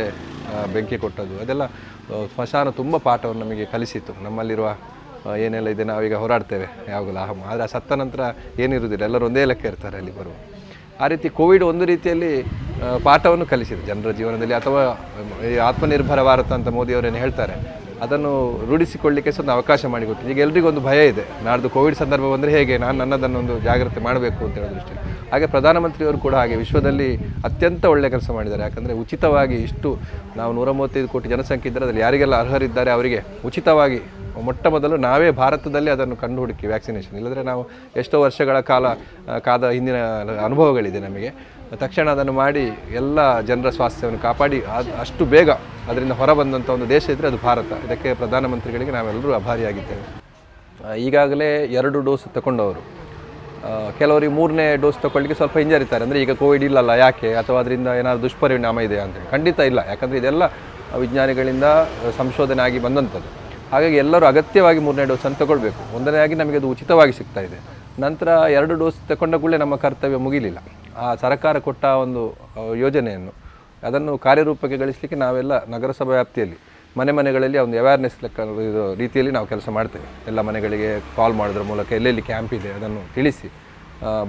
ಬೆಂಕಿ 0.73 0.97
ಕೊಟ್ಟದ್ದು. 0.97 1.39
ಅದೆಲ್ಲ 1.39 1.65
ಸ್ಮಶಾನ 2.35 2.69
ತುಂಬ 2.69 2.97
ಪಾಠವನ್ನು 2.97 3.45
ನಮಗೆ 3.45 3.65
ಕಲಿಸಿತ್ತು. 3.65 4.23
ನಮ್ಮಲ್ಲಿರುವ 4.23 4.75
ಏನೆಲ್ಲ 5.37 5.67
ಇದೆ 5.67 5.83
ನಾವೀಗ 5.83 6.15
ಹೋರಾಡ್ತೇವೆ. 6.15 6.67
ಯಾವಾಗಲೂ 6.89 7.19
ಅಹಂ. 7.19 7.41
ಆದರೆ 7.47 7.67
ಸತ್ತ 7.67 7.91
ನಂತರ 7.91 8.21
ಏನಿರುವುದಿಲ್ಲ. 8.59 9.03
ಎಲ್ಲರೂ 9.03 9.25
ಒಂದೇ 9.25 9.45
ಲೆಕ್ಕ 9.45 9.65
ಇರ್ತಾರೆ 9.65 9.97
ಅಲ್ಲಿ 9.97 10.19
ಬರುವ. 10.19 10.33
ಆ 11.03 11.07
ರೀತಿ 11.13 11.27
ಕೋವಿಡ್ 11.39 11.63
ಒಂದು 11.71 11.85
ರೀತಿಯಲ್ಲಿ 11.93 12.31
ಪಾಠವನ್ನು 13.07 13.45
ಕಲಿಸಿದೆ 13.51 13.83
ಜನರ 13.89 14.11
ಜೀವನದಲ್ಲಿ 14.19 14.55
ಅಥವಾ, 14.59 14.81
ಈ 15.49 15.57
ಆತ್ಮನಿರ್ಭರ 15.69 16.21
ಭಾರತ 16.29 16.49
ಅಂತ 16.57 16.69
ಮೋದಿಯವರೇನು 16.77 17.19
ಹೇಳ್ತಾರೆ, 17.23 17.55
ಅದನ್ನು 18.05 18.31
ರೂಢಿಸಿಕೊಳ್ಳಿಕ್ಕೆ 18.69 19.31
ಸಹ 19.35 19.41
ಒಂದು 19.43 19.53
ಅವಕಾಶ 19.55 19.81
ಮಾಡಿಕೊಟ್ಟಿದೆ. 19.93 20.29
ಈಗ 20.33 20.39
ಎಲ್ರಿಗೂ 20.45 20.67
ಒಂದು 20.71 20.81
ಭಯ 20.87 20.99
ಇದೆ, 21.11 21.23
ನಾಡ್ದು 21.45 21.69
ಕೋವಿಡ್ 21.75 21.97
ಸಂದರ್ಭ 22.01 22.25
ಬಂದರೆ 22.33 22.51
ಹೇಗೆ, 22.57 22.75
ನಾನು 22.83 22.95
ನನ್ನದನ್ನೊಂದು 23.03 23.53
ಜಾಗ್ರತೆ 23.67 24.01
ಮಾಡಬೇಕು 24.07 24.41
ಅಂತ 24.47 24.55
ಹೇಳೋ 24.59 24.69
ದೃಷ್ಟಿ 24.75 24.95
ಹಾಗೆ 25.31 25.47
ಪ್ರಧಾನಮಂತ್ರಿಯವರು 25.53 26.19
ಕೂಡ 26.25 26.35
ಹಾಗೆ 26.41 26.55
ವಿಶ್ವದಲ್ಲಿ 26.63 27.09
ಅತ್ಯಂತ 27.47 27.83
ಒಳ್ಳೆಯ 27.93 28.09
ಕೆಲಸ 28.15 28.29
ಮಾಡಿದ್ದಾರೆ. 28.37 28.63
ಯಾಕಂದರೆ 28.67 28.93
ಉಚಿತವಾಗಿ 29.03 29.57
ಇಷ್ಟು, 29.67 29.89
ನಾವು 30.39 30.51
ನೂರ 30.57 30.69
ಮೂವತ್ತೈದು 30.79 31.09
ಕೋಟಿ 31.15 31.29
ಜನಸಂಖ್ಯೆ 31.33 31.69
ಇದ್ದರೆ, 31.71 31.85
ಅದರಲ್ಲಿ 31.87 32.03
ಯಾರಿಗೆಲ್ಲ 32.05 32.35
ಅರ್ಹರಿದ್ದಾರೆ, 32.43 32.91
ಅವರಿಗೆ 32.97 33.21
ಉಚಿತವಾಗಿ 33.49 33.99
ಮೊಟ್ಟ 34.47 34.63
ಮೊದಲು 34.75 34.95
ನಾವೇ 35.05 35.29
ಭಾರತದಲ್ಲಿ 35.41 35.91
ಅದನ್ನು 35.95 36.15
ಕಂಡು 36.23 36.39
ಹುಡುಕಿ 36.43 36.65
ವ್ಯಾಕ್ಸಿನೇಷನ್ 36.71 37.15
ಇಲ್ಲದ್ರೆ 37.19 37.43
ನಾವು 37.49 37.61
ಎಷ್ಟೋ 38.01 38.17
ವರ್ಷಗಳ 38.25 38.57
ಕಾಲ 38.71 38.85
ಕಾದ 39.47 39.69
ಹಿಂದಿನ 39.75 39.99
ಅನುಭವಗಳಿದೆ 40.47 41.01
ನಮಗೆ. 41.07 41.31
ತಕ್ಷಣ 41.83 42.07
ಅದನ್ನು 42.15 42.33
ಮಾಡಿ 42.41 42.65
ಎಲ್ಲ 42.99 43.17
ಜನರ 43.49 43.69
ಸ್ವಾಸ್ಥ್ಯವನ್ನು 43.77 44.21
ಕಾಪಾಡಿ, 44.27 44.59
ಅದು 44.77 44.91
ಅಷ್ಟು 45.03 45.23
ಬೇಗ 45.33 45.49
ಅದರಿಂದ 45.89 46.13
ಹೊರಬಂದಂಥ 46.19 46.69
ಒಂದು 46.75 46.87
ದೇಶ 46.93 47.05
ಇದ್ದರೆ 47.15 47.27
ಅದು 47.31 47.39
ಭಾರತ. 47.47 47.71
ಇದಕ್ಕೆ 47.87 48.11
ಪ್ರಧಾನಮಂತ್ರಿಗಳಿಗೆ 48.21 48.93
ನಾವೆಲ್ಲರೂ 48.97 49.33
ಅಭಾರಿಯಾಗಿದ್ದೇವೆ. 49.39 50.05
ಈಗಾಗಲೇ 51.07 51.49
ಎರಡು 51.79 51.99
ಡೋಸ್ 52.07 52.25
ತಗೊಂಡವರು 52.37 52.83
ಕೆಲವರಿಗೆ 53.99 54.33
ಮೂರನೇ 54.37 54.65
ಡೋಸ್ 54.83 54.99
ತಗೊಳ್ಳಿಕ್ಕೆ 55.03 55.37
ಸ್ವಲ್ಪ 55.39 55.55
ಹಿಂಜರಿತಾರೆ. 55.61 56.03
ಅಂದರೆ 56.05 56.19
ಈಗ 56.23 56.31
ಕೋವಿಡ್ 56.41 56.65
ಇಲ್ಲಲ್ಲ, 56.67 56.91
ಯಾಕೆ? 57.05 57.29
ಅಥವಾ 57.41 57.57
ಅದರಿಂದ 57.63 57.87
ಏನಾದರೂ 58.01 58.21
ದುಷ್ಪರಿಣಾಮ 58.25 58.79
ಇದೆಯಾ 58.87 59.03
ಅಂತ 59.07 59.23
ಖಂಡಿತ 59.33 59.59
ಇಲ್ಲ. 59.71 59.79
ಯಾಕಂದರೆ 59.91 60.17
ಇದೆಲ್ಲ 60.21 60.43
ವಿಜ್ಞಾನಿಗಳಿಂದ 61.03 61.65
ಸಂಶೋಧನೆ 62.19 62.61
ಆಗಿ 62.65 62.79
ಬಂದಂಥದ್ದು. 62.85 63.29
ಹಾಗಾಗಿ 63.71 63.97
ಎಲ್ಲರೂ 64.03 64.25
ಅಗತ್ಯವಾಗಿ 64.31 64.79
ಮೂರನೇ 64.85 65.05
ಡೋಸನ್ನು 65.11 65.37
ತಗೊಳ್ಬೇಕು 65.41 65.81
ಒಂದನೇದಾಗಿ 65.97 66.35
ನಮಗೆ 66.41 66.57
ಅದು 66.61 66.69
ಉಚಿತವಾಗಿ 66.73 67.13
ಸಿಗ್ತಾ 67.19 67.41
ಇದೆ. 67.47 67.57
ನಂತರ 68.05 68.27
ಎರಡು 68.57 68.73
ಡೋಸ್ 68.81 68.97
ತಗೊಂಡ 69.11 69.35
ಕೂಡಲೇ 69.43 69.57
ನಮ್ಮ 69.63 69.75
ಕರ್ತವ್ಯ 69.83 70.17
ಮುಗಿಲಿಲ್ಲ. 70.25 70.59
ಆ 71.05 71.07
ಸರ್ಕಾರ 71.23 71.59
ಕೊಟ್ಟ 71.67 71.83
ಒಂದು 72.05 72.21
ಯೋಜನೆಯನ್ನು 72.83 73.33
ಅದನ್ನು 73.87 74.13
ಕಾರ್ಯರೂಪಕ್ಕೆ 74.25 74.77
ಗಳಿಸಲಿಕ್ಕೆ 74.83 75.17
ನಾವೆಲ್ಲ 75.23 75.53
ನಗರಸಭಾ 75.73 76.13
ವ್ಯಾಪ್ತಿಯಲ್ಲಿ, 76.17 76.57
ಮನೆ 76.99 77.11
ಮನೆಗಳಲ್ಲಿ 77.17 77.57
ಒಂದು 77.63 77.77
ಅವೇರ್ನೆಸ್ 77.81 78.17
ಲೆಕ್ಕ 78.23 78.45
ಇದು 78.69 78.83
ರೀತಿಯಲ್ಲಿ 79.01 79.31
ನಾವು 79.37 79.47
ಕೆಲಸ 79.53 79.67
ಮಾಡ್ತೇವೆ. 79.77 80.07
ಎಲ್ಲ 80.29 80.39
ಮನೆಗಳಿಗೆ 80.49 80.89
ಕಾಲ್ 81.17 81.35
ಮಾಡೋದ್ರ 81.39 81.63
ಮೂಲಕ 81.71 81.91
ಎಲ್ಲೆಲ್ಲಿ 81.99 82.23
ಕ್ಯಾಂಪ್ 82.29 82.53
ಇದೆ 82.59 82.69
ಅದನ್ನು 82.77 83.01
ತಿಳಿಸಿ 83.17 83.49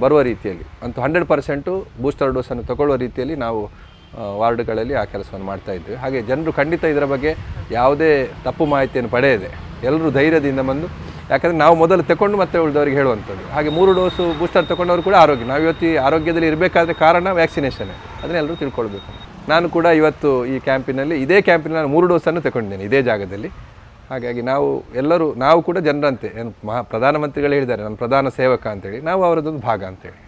ಬರುವ 0.03 0.19
ರೀತಿಯಲ್ಲಿ. 0.31 0.67
ಅಂತೂ 0.85 0.99
ಹಂಡ್ರೆಡ್ 1.05 1.27
ಪರ್ಸೆಂಟು 1.33 1.73
ಬೂಸ್ಟರ್ 2.03 2.35
ಡೋಸನ್ನು 2.39 2.65
ತಗೊಳ್ಳುವ 2.71 2.97
ರೀತಿಯಲ್ಲಿ 3.07 3.37
ನಾವು 3.45 3.61
ವಾರ್ಡ್ಗಳಲ್ಲಿ 4.15 4.95
ಆ 4.95 5.05
ಕೆಲಸವನ್ನು 5.05 5.47
ಮಾಡ್ತಾ 5.47 5.73
ಇದ್ವಿ. 5.73 5.95
ಹಾಗೆ 5.95 6.23
ಜನರು 6.23 6.53
ಖಂಡಿತ 6.53 6.85
ಇದರ 6.85 7.05
ಬಗ್ಗೆ 7.05 7.35
ಯಾವುದೇ 7.71 8.31
ತಪ್ಪು 8.45 8.67
ಮಾಹಿತಿಯನ್ನು 8.67 9.11
ಪಡೆಯದೆ 9.11 9.51
ಎಲ್ಲರೂ 9.87 10.11
ಧೈರ್ಯದಿಂದ 10.11 10.61
ಬಂದು, 10.61 10.87
ಯಾಕಂದರೆ 11.31 11.59
ನಾವು 11.59 11.77
ಮೊದಲು 11.77 12.03
ತಗೊಂಡು 12.03 12.39
ಮತ್ತೆ 12.39 12.59
ಉಳಿದವರಿಗೆ 12.59 12.97
ಹೇಳುವಂಥದ್ದು. 12.97 13.55
ಹಾಗೆ 13.55 13.69
ಮೂರು 13.69 13.93
ಡೋಸು 13.93 14.39
ಬೂಸ್ಟರ್ 14.39 14.67
ತಗೊಂಡವರು 14.67 15.03
ಕೂಡ 15.03 15.15
ಆರೋಗ್ಯ. 15.15 15.45
ನಾವು 15.45 15.63
ಇವತ್ತು 15.63 16.05
ಆರೋಗ್ಯದಲ್ಲಿ 16.05 16.47
ಇರಬೇಕಾದ್ರೆ 16.47 16.95
ಕಾರಣ 16.95 17.29
ವ್ಯಾಕ್ಸಿನೇಷನ್. 17.31 17.91
ಅದನ್ನೆಲ್ಲರೂ 18.23 18.57
ತಿಳ್ಕೊಳ್ಬೇಕು. 18.57 19.13
ನಾನು 19.49 19.69
ಕೂಡ 19.69 19.87
ಇವತ್ತು 19.87 20.47
ಈ 20.47 20.59
ಕ್ಯಾಂಪಿನಲ್ಲಿ, 20.59 21.23
ಇದೇ 21.23 21.43
ಕ್ಯಾಂಪಿನಲ್ಲಿ 21.43 21.81
ನಾನು 21.83 21.89
ಮೂರು 21.89 22.07
ಡೋಸನ್ನು 22.07 22.41
ತಗೊಂಡಿದ್ದೇನೆ 22.41 22.85
ಇದೇ 22.85 23.03
ಜಾಗದಲ್ಲಿ. 23.03 23.49
ಹಾಗಾಗಿ 24.11 24.43
ನಾವು 24.43 24.85
ಎಲ್ಲರೂ, 24.95 25.35
ನಾವು 25.35 25.63
ಕೂಡ 25.63 25.79
ಜನರಂತೆ. 25.79 26.41
ಏನು 26.41 26.67
ಮಹಾ, 26.67 26.83
ಪ್ರಧಾನಮಂತ್ರಿಗಳು 26.83 27.53
ಹೇಳಿದ್ದಾರೆ 27.53 27.83
ನಾನು 27.83 27.97
ಪ್ರಧಾನ 27.97 28.29
ಸೇವಕ 28.29 28.67
ಅಂತೇಳಿ. 28.67 29.01
ನಾವು 29.01 29.25
ಅವರದೊಂದು 29.25 29.61
ಭಾಗ 29.61 29.85
ಅಂತೇಳಿ. 29.85 30.28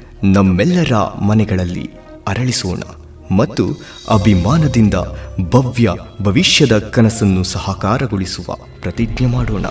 ನಮ್ಮೆಲ್ಲರ 0.23 0.95
ಮನೆಗಳಲ್ಲಿ 1.21 1.91
ಅರಳಿಸೋಣ 2.27 2.81
ಮತ್ತು 3.35 3.71
ಅಭಿಮಾನದಿಂದ 4.09 4.93
ಭವ್ಯ 5.49 5.89
ಭವಿಷ್ಯದ 6.21 6.77
ಕನಸನ್ನು 6.77 7.43
ಸಹಕಾರಗೊಳಿಸುವ 7.43 8.55
ಪ್ರತಿಜ್ಞೆ 8.81 9.27
ಮಾಡೋಣ. 9.27 9.65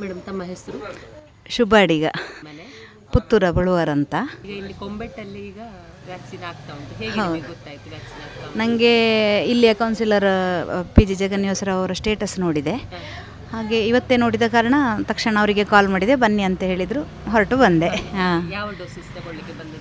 ಮೇಡಮ್ 0.00 0.22
ತಮ್ಮ 0.22 0.42
ಹೆಸರು? 0.42 0.96
ಶುಭ 1.48 1.74
ಅಡಿಗ. 1.80 2.06
ಪುತ್ತೂರ 3.12 3.50
ಬಳುವರ್ 3.50 3.88
ಅಂತ 3.88 4.14
ಇಲ್ಲಿ 4.48 4.74
ಕೊಂಬೆಟ್ಟಲ್ಲಿ 4.74 5.38
ಈಗ 5.38 5.60
ವ್ಯಾಕ್ಸಿನ್ 6.06 6.42
ಆಗ್ತಾ 6.42 6.72
ಉಂಟು. 6.72 6.98
ಹೇಗೆ 6.98 7.20
ಹೌದು. 7.20 7.32
ವ್ಯಾಕ್ಸಿನ್ 7.32 8.58
ನನಗೆ 8.58 8.92
ಇಲ್ಲಿಯ 9.46 9.74
ಕೌನ್ಸಿಲರ್ 9.74 10.24
ಪಿ 10.94 11.04
ಜಿ 11.04 11.14
ಜಗನ್ನಿವಾಸರ 11.14 11.72
ಅವರ 11.72 11.92
ಸ್ಟೇಟಸ್ 11.92 12.40
ನೋಡಿದೆ. 12.40 12.74
ಹಾಗೆ 13.52 13.78
ಇವತ್ತೇ 13.88 14.14
ನೋಡಿದ 14.22 14.46
ಕಾರಣ 14.54 14.76
ತಕ್ಷಣ 15.10 15.34
ಅವರಿಗೆ 15.42 15.64
ಕಾಲ್ 15.72 15.88
ಮಾಡಿದೆ 15.92 16.14
ಬನ್ನಿ 16.22 16.42
ಅಂತ 16.48 16.62
ಹೇಳಿದರು. 16.70 17.02
ಹೊರಟು 17.32 17.56
ಬಂದೆ. 17.62 17.88
ಹಾಂ. 18.18 18.40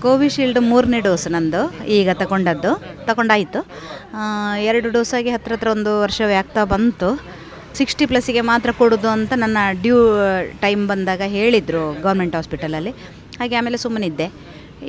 ಕೋವಿಶೀಲ್ಡ್ 0.06 0.60
ಮೂರನೇ 0.72 1.00
ಡೋಸ್ 1.08 1.28
ನಂದು 1.36 1.62
ಈಗ 1.98 2.10
ತಗೊಂಡದ್ದು 2.22 2.72
ತಗೊಂಡಾಯಿತು. 3.10 3.62
ಎರಡು 4.70 4.90
ಡೋಸಾಗಿ 4.98 5.32
ಹತ್ರ 5.36 5.54
ಹತ್ರ 5.56 5.70
ಒಂದು 5.76 5.94
ವರ್ಷವೇ 6.06 6.36
ಆಗ್ತಾ 6.42 6.64
ಬಂತು. 6.74 7.10
ಸಿಕ್ಸ್ಟಿ 7.80 8.06
ಪ್ಲಸ್ಸಿಗೆ 8.12 8.42
ಮಾತ್ರ 8.52 8.70
ಕೊಡೋದು 8.82 9.10
ಅಂತ 9.16 9.34
ನನ್ನ 9.44 9.58
ಡ್ಯೂ 9.82 9.98
ಟೈಮ್ 10.66 10.84
ಬಂದಾಗ 10.92 11.22
ಹೇಳಿದರು 11.38 11.86
ಗೌರ್ಮೆಂಟ್ 12.02 12.36
ಹಾಸ್ಪಿಟಲಲ್ಲಿ 12.36 12.94
ಹಾಗೆ 13.40 13.56
ಆಮೇಲೆ 13.62 13.78
ಸುಮ್ಮನಿದ್ದೆ. 13.86 14.28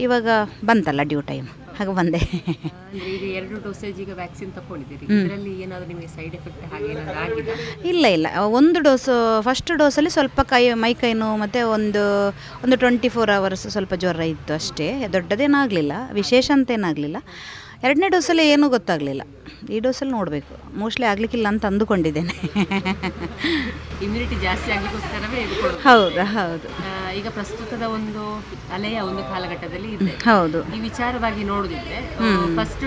ಇವಾಗ 0.07 0.29
ಬಂತಲ್ಲ 0.65 1.03
ಡ್ಯೂ 1.13 1.21
ಟೈಮ್ 1.33 1.49
ಹಾಗೆ 1.79 1.93
ಬಂದೆ. 1.99 2.21
ಈಗ 3.13 3.23
ಎರಡು 3.39 3.57
ಡೋಸೇಜ್ 3.65 3.99
ಈಗ 4.05 4.13
ವ್ಯಾಕ್ಸಿನ್ 4.21 4.53
ತಗೊಂಡಿದ್ದೀರಿ 4.59 5.05
ಇದರಲ್ಲಿ 5.17 5.53
ಏನಾದರೂ 5.65 5.89
ನಿಮಗೆ 5.93 6.09
ಸೈಡ್ 6.17 6.35
ಎಫೆಕ್ಟ್ 6.39 6.65
ಹಾಗೆ 6.73 6.89
ಏನಾದರೂ 6.95 7.19
ಆಗಿದೆ? 7.25 7.55
ಇಲ್ಲ 7.91 8.05
ಇಲ್ಲ. 8.17 8.27
ಒಂದು 8.59 8.81
ಡೋಸು 8.87 9.17
ಫಸ್ಟ್ 9.49 9.73
ಡೋಸಲ್ಲಿ 9.83 10.13
ಸ್ವಲ್ಪ 10.17 10.41
ಕೈ 10.55 10.63
ಮೈ 10.85 10.93
ಕೈ 11.03 11.13
ನೋವು 11.23 11.37
ಮತ್ತು 11.45 11.63
ಒಂದು 11.77 12.05
ಒಂದು 12.65 12.79
ಟ್ವೆಂಟಿ 12.85 13.11
ಫೋರ್ 13.17 13.33
ಅವರ್ಸ್ 13.39 13.67
ಸ್ವಲ್ಪ 13.77 13.95
ಜ್ವರ 14.05 14.25
ಇತ್ತು 14.35 14.55
ಅಷ್ಟೇ. 14.61 14.89
ದೊಡ್ಡದೇನಾಗಲಿಲ್ಲ. 15.17 15.93
ವಿಶೇಷ 16.21 16.51
ಅಂತೇನಾಗಲಿಲ್ಲ. 16.59 17.19
ಎರಡನೇ 17.83 18.09
ಡೋಸಲ್ಲಿ 18.09 18.49
ಏನೂ 18.49 18.69
ಗೊತ್ತಾಗಲಿಲ್ಲ. 18.69 19.23
ಈ 19.73 19.79
ಡೋಸಲ್ಲಿ 19.79 20.13
ನೋಡಬೇಕು. 20.15 20.79
ಮೋಸ್ಟ್ಲಿ 20.79 21.07
ಆಗಲಿಕ್ಕಿಲ್ಲ 21.07 21.49
ಅಂತ 21.49 21.67
ಅಂದುಕೊಂಡಿದ್ದೇನೆ. 21.67 22.41
ಇಮ್ಯುನಿಟಿ 24.05 24.35
ಜಾಸ್ತಿ 24.35 24.71
ಆಗಲಿಕ್ಕೋಸ್ಕರವೇ. 24.73 25.45
ಹೌದು 25.83 26.25
ಹೌದು. 26.25 26.69
ಈಗ 27.17 27.29
ಪ್ರಸ್ತುತದ 27.29 27.83
ಒಂದು 27.83 28.45
ಅಲೆಯ 28.73 29.01
ಒಂದು 29.01 29.23
ಕಾಲಘಟ್ಟದಲ್ಲಿ 29.23 29.93
ಇದೆ. 29.93 30.11
ಹೌದು. 30.25 30.77
ಈ 30.77 30.81
ವಿಚಾರವಾಗಿ 30.81 31.45
ನೋಡುದಿದ್ರೆ 31.45 31.97
ಹ್ಮ್. 31.97 32.59
ಫಸ್ಟ್ 32.59 32.85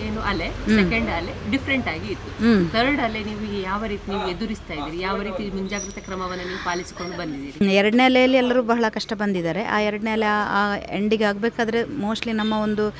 ಏನು 0.00 0.20
ಅಲೆ 0.20 0.48
ಸೆಕೆಂಡ್ 0.48 1.10
ಅಲೆ 1.10 1.50
ಡಿಫ್ರೆಂಟ್ 1.50 1.88
ಆಗಿ 1.88 2.12
ಇತ್ತು. 2.12 2.70
ಥರ್ಡ್ 2.72 3.00
ಅಲೆ 3.00 3.24
ನೀವು 3.24 3.62
ಯಾವ 3.62 3.84
ರೀತಿ 3.84 4.10
ನೀವು 4.10 4.28
ಎದುರಿಸ್ತಾ 4.28 4.74
ಇದ್ದೀರಿ? 4.74 5.00
ಯಾವ 5.00 5.22
ರೀತಿ 5.22 5.50
ಮುಂಜಾಗ್ರತಾ 5.56 6.00
ಕ್ರಮವನ್ನು 6.00 6.44
ನೀವು 6.44 6.64
ಪಾಲಿಸಿಕೊಂಡು 6.64 7.16
ಬಂದಿದ್ದೀರಿ? 7.16 7.74
ಎರಡನೇ 7.74 8.02
ಅಲೆಯಲ್ಲಿ 8.02 8.36
ಎಲ್ಲರೂ 8.36 8.62
ಬಹಳ 8.62 8.84
ಕಷ್ಟ 8.88 9.12
ಬಂದಿದ್ದಾರೆ. 9.12 9.64
ಆ 9.64 9.80
ಎರಡನೇ 9.80 10.10
ಅಲೆ 10.10 10.26
ಆ- 10.26 10.76
ಎಂಡಿಗೆ 10.76 11.24
ಆಗಬೇಕಾದ್ರೆ 11.24 11.84
ಮೋಸ್ಟ್ಲಿ 11.84 12.32
ನಮ್ಮ 12.32 12.52
ಒಂದು 12.52 12.94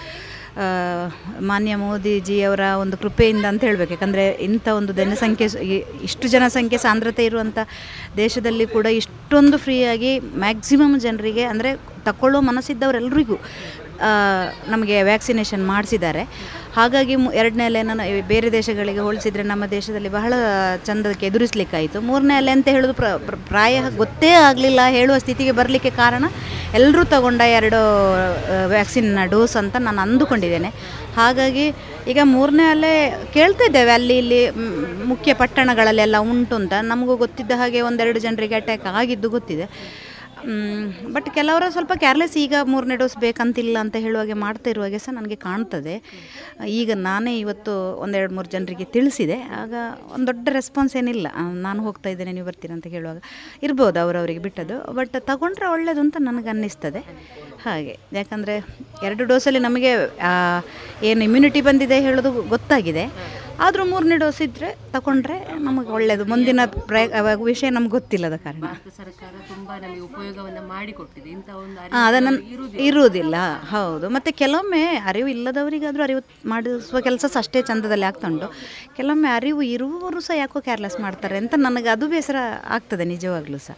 ಮಾನ್ಯ 1.51 1.74
ಮೋದಿಜಿಯವರ 1.76 2.64
ಒಂದು 2.82 2.97
ಕೃಪೆಯಿಂದ 2.97 3.44
ಅಂತ 3.44 3.62
ಹೇಳಬೇಕು. 3.64 3.93
ಯಾಕಂದರೆ 3.97 4.24
ಇಂಥ 4.48 4.66
ಒಂದು 4.80 4.93
ಜನಸಂಖ್ಯೆ 4.93 5.47
ಇಷ್ಟು 6.09 6.28
ಜನಸಂಖ್ಯೆ 6.28 6.78
ಸಾಂದ್ರತೆ 6.78 7.24
ಇರುವಂಥ 7.24 7.59
ದೇಶದಲ್ಲಿ 8.16 8.66
ಕೂಡ 8.66 8.86
ಇಷ್ಟೊಂದು 9.01 9.59
ಫ್ರೀಯಾಗಿ 9.59 10.12
ಮ್ಯಾಕ್ಸಿಮಮ್ 10.44 10.97
ಜನರಿಗೆ 11.01 11.44
ಅಂದರೆ 11.44 11.70
ತಗೊಳ್ಳೋ 12.05 12.40
ಮನಸ್ಸಿದ್ದವರೆಲ್ಲರಿಗೂ 12.40 13.36
ನಮಗೆ 14.69 15.03
ವ್ಯಾಕ್ಸಿನೇಷನ್ 15.03 15.66
ಮಾಡಿಸಿದ್ದಾರೆ. 15.66 16.23
ಹಾಗಾಗಿ 16.77 17.12
ಎರಡನೇ 17.12 17.65
ಅಲೆನ 17.65 17.87
ನಾನು 17.87 18.29
ಬೇರೆ 18.29 18.53
ದೇಶಗಳಿಗೆ 18.53 18.99
ಹೋಲಿಸಿದರೆ 18.99 19.43
ನಮ್ಮ 19.43 19.66
ದೇಶದಲ್ಲಿ 19.66 20.09
ಬಹಳ 20.09 20.33
ಚಂದಕ್ಕೆ 20.85 21.27
ಎದುರಿಸಲಿಕ್ಕಾಯಿತು. 21.27 22.01
ಮೂರನೇ 22.01 22.35
ಅಲೆ 22.35 22.51
ಅಂತ 22.51 22.69
ಹೇಳೋದು 22.69 22.95
ಪ್ರ, 22.95 23.05
ಪ್ರ- 23.05 23.49
ಪ್ರಾಯ 23.49 23.83
ಗೊತ್ತೇ 23.97 24.31
ಆಗಲಿಲ್ಲ. 24.31 24.81
ಹೇಳುವ 24.89 25.19
ಸ್ಥಿತಿಗೆ 25.19 25.53
ಬರಲಿಕ್ಕೆ 25.53 25.91
ಕಾರಣ 25.91 26.25
ಎಲ್ಲರೂ 26.75 27.05
ತಗೊಂಡ 27.05 27.41
ಎರಡು 27.41 27.77
ವ್ಯಾಕ್ಸಿನ್ 28.66 29.19
ಡೋಸ್ 29.31 29.57
ಅಂತ 29.57 29.77
ನಾನು 29.79 30.03
ಅಂದುಕೊಂಡಿದ್ದೇನೆ. 30.03 30.69
ಹಾಗಾಗಿ 31.16 31.69
ಈಗ 32.09 32.19
ಮೂರನೇ 32.23 32.62
ಅಲೆ 32.62 33.25
ಕೇಳ್ತಾ 33.35 33.65
ಇದ್ದೇವೆ. 33.65 33.93
ಅಲ್ಲಿ, 33.93 34.19
ಇಲ್ಲಿ 34.19 34.51
ಮುಖ್ಯ 35.05 35.35
ಪಟ್ಟಣಗಳಲ್ಲೆಲ್ಲ 35.35 36.16
ಉಂಟು 36.20 36.55
ಅಂತ. 36.55 36.73
ನಮಗೂ 36.83 37.16
ಗೊತ್ತಿದ್ದ 37.16 37.53
ಹಾಗೆ 37.57 37.81
ಒಂದೆರಡು 37.81 38.19
ಜನರಿಗೆ 38.19 38.55
ಅಟ್ಯಾಕ್ 38.55 38.87
ಆಗಿದ್ದು 38.87 39.31
ಗೊತ್ತಿದೆ. 39.31 39.99
ಬಟ್ 41.15 41.28
ಕೆಲವರು 41.39 41.66
ಸ್ವಲ್ಪ 41.77 41.93
ಕೇರ್ಲೆಸ್ 42.05 42.35
ಈಗ 42.43 42.55
ಮೂರನೇ 42.73 42.97
ಡೋಸ್ 43.02 43.16
ಬೇಕಂತಿಲ್ಲ 43.24 43.77
ಅಂತ 43.85 43.97
ಹೇಳುವಾಗೆ 44.05 44.36
ಮಾಡ್ತಾ 44.44 44.69
ಇರುವಾಗೆ 44.74 44.98
ಸಹ 45.05 45.15
ನನಗೆ 45.19 45.39
ಕಾಣ್ತದೆ. 45.47 45.94
ಈಗ 46.81 46.90
ನಾನೇ 47.09 47.32
ಇವತ್ತು 47.44 47.73
ಒಂದೆರಡು 48.05 48.35
ಮೂರು 48.39 48.51
ಜನರಿಗೆ 48.55 48.86
ತಿಳಿಸಿದೆ. 48.97 49.39
ಆಗ 49.62 49.74
ಒಂದು 50.15 50.27
ದೊಡ್ಡ 50.31 50.48
ರೆಸ್ಪಾನ್ಸ್ 50.59 50.94
ಏನಿಲ್ಲ. 51.01 51.27
ನಾನು 51.66 51.82
ಹೋಗ್ತಾ 51.86 52.10
ಇದ್ದೇನೆ, 52.15 52.32
ನೀವು 52.39 52.48
ಬರ್ತೀರ 52.51 52.73
ಅಂತ 52.78 52.89
ಹೇಳುವಾಗ. 52.97 53.20
ಇರ್ಬೋದು 53.69 54.01
ಅವರವರಿಗೆ 54.05 54.43
ಬಿಟ್ಟದ್ದು 54.47 54.78
ಬಟ್ 55.01 55.16
ತಗೊಂಡ್ರೆ 55.32 55.69
ಒಳ್ಳೆಯದು 55.74 56.02
ಅಂತ 56.06 56.16
ನನಗೆ 56.28 56.51
ಅನ್ನಿಸ್ತದೆ. 56.55 57.02
ಹಾಗೆ, 57.66 57.94
ಯಾಕಂದರೆ 58.19 58.56
ಎರಡು 59.06 59.23
ಡೋಸಲ್ಲಿ 59.32 59.62
ನಮಗೆ 59.69 59.93
ಏನು 61.10 61.23
ಇಮ್ಯುನಿಟಿ 61.28 61.60
ಬಂದಿದೆ 61.69 61.97
ಹೇಳೋದು 62.09 62.31
ಗೊತ್ತಾಗಿದೆ. 62.55 63.05
ಆದರೂ 63.60 63.85
ಮೂರನೇ 63.85 64.16
ಡೋಸ್ 64.16 64.43
ಇದ್ದರೆ 64.43 64.76
ತಗೊಂಡ್ರೆ 64.93 65.59
ನಮಗೆ 65.59 65.89
ಒಳ್ಳೆಯದು 65.89 66.24
ಮುಂದಿನ 66.24 66.60
ಪ್ರಯ 66.66 67.09
ಅವಾಗ 67.09 67.43
ವಿಷಯ 67.43 67.70
ನಮ್ಗೆ 67.70 67.90
ಗೊತ್ತಿಲ್ಲದ 67.90 68.36
ಕಾರಣ. 68.36 68.64
ಸರ್ಕಾರ 68.97 69.55
ತುಂಬಾ 69.55 69.78
ನಮಗೆ 69.78 70.01
ಉಪಯೋಗವನ್ನ 70.01 70.59
ಮಾಡಿಕೊಟ್ಟಿದೆ. 70.59 71.30
ಇಂಥ 71.30 71.48
ಒಂದು 71.51 71.97
ಅದನ್ನು 72.06 72.52
ಇರುವುದಿಲ್ಲ. 72.52 72.86
ಇರುವುದಿಲ್ಲ 72.86 73.35
ಹೌದು. 73.70 74.09
ಮತ್ತು 74.09 74.36
ಕೆಲವೊಮ್ಮೆ 74.36 74.82
ಅರಿವು 74.82 75.28
ಇಲ್ಲದವರಿಗಾದರೂ 75.28 76.02
ಅರಿವು 76.02 76.48
ಮಾಡಿಸುವ 76.48 77.01
ಕೆಲಸ 77.01 77.24
ಅಷ್ಟೇ 77.39 77.62
ಚಂದದಲ್ಲಿ 77.62 78.05
ಆಗ್ತಾ 78.05 78.28
ಉಂಟು. 78.28 78.55
ಕೆಲವೊಮ್ಮೆ 78.97 79.28
ಅರಿವು 79.28 79.62
ಇರುವವರು 79.62 80.20
ಸಹ 80.20 80.39
ಯಾಕೋ 80.39 80.60
ಕೇರ್ಲೆಸ್ 80.60 81.01
ಮಾಡ್ತಾರೆ 81.01 81.36
ಅಂತ 81.36 81.55
ನನಗೆ 81.56 81.89
ಅದು 81.89 82.09
ಬೇಸರ 82.09 82.36
ಆಗ್ತದೆ 82.68 83.05
ನಿಜವಾಗ್ಲೂ 83.05 83.59
ಸಹ. 83.59 83.76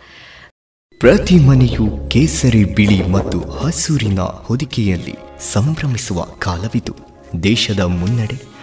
ಪ್ರತಿ 0.99 1.37
ಮನೆಯು 1.37 2.09
ಕೇಸರಿ 2.09 2.65
ಬಿಳಿ 2.65 3.07
ಮತ್ತು 3.07 3.41
ಹಸೂರಿನ 3.41 4.21
ಹೊದಿಕೆಯಲ್ಲಿ 4.21 5.15
ಸಂಭ್ರಮಿಸುವ 5.53 6.23
ಕಾಲವಿದು. 6.23 6.95
ದೇಶದ 7.43 7.81
ಮುನ್ನಡೆ 7.81 8.50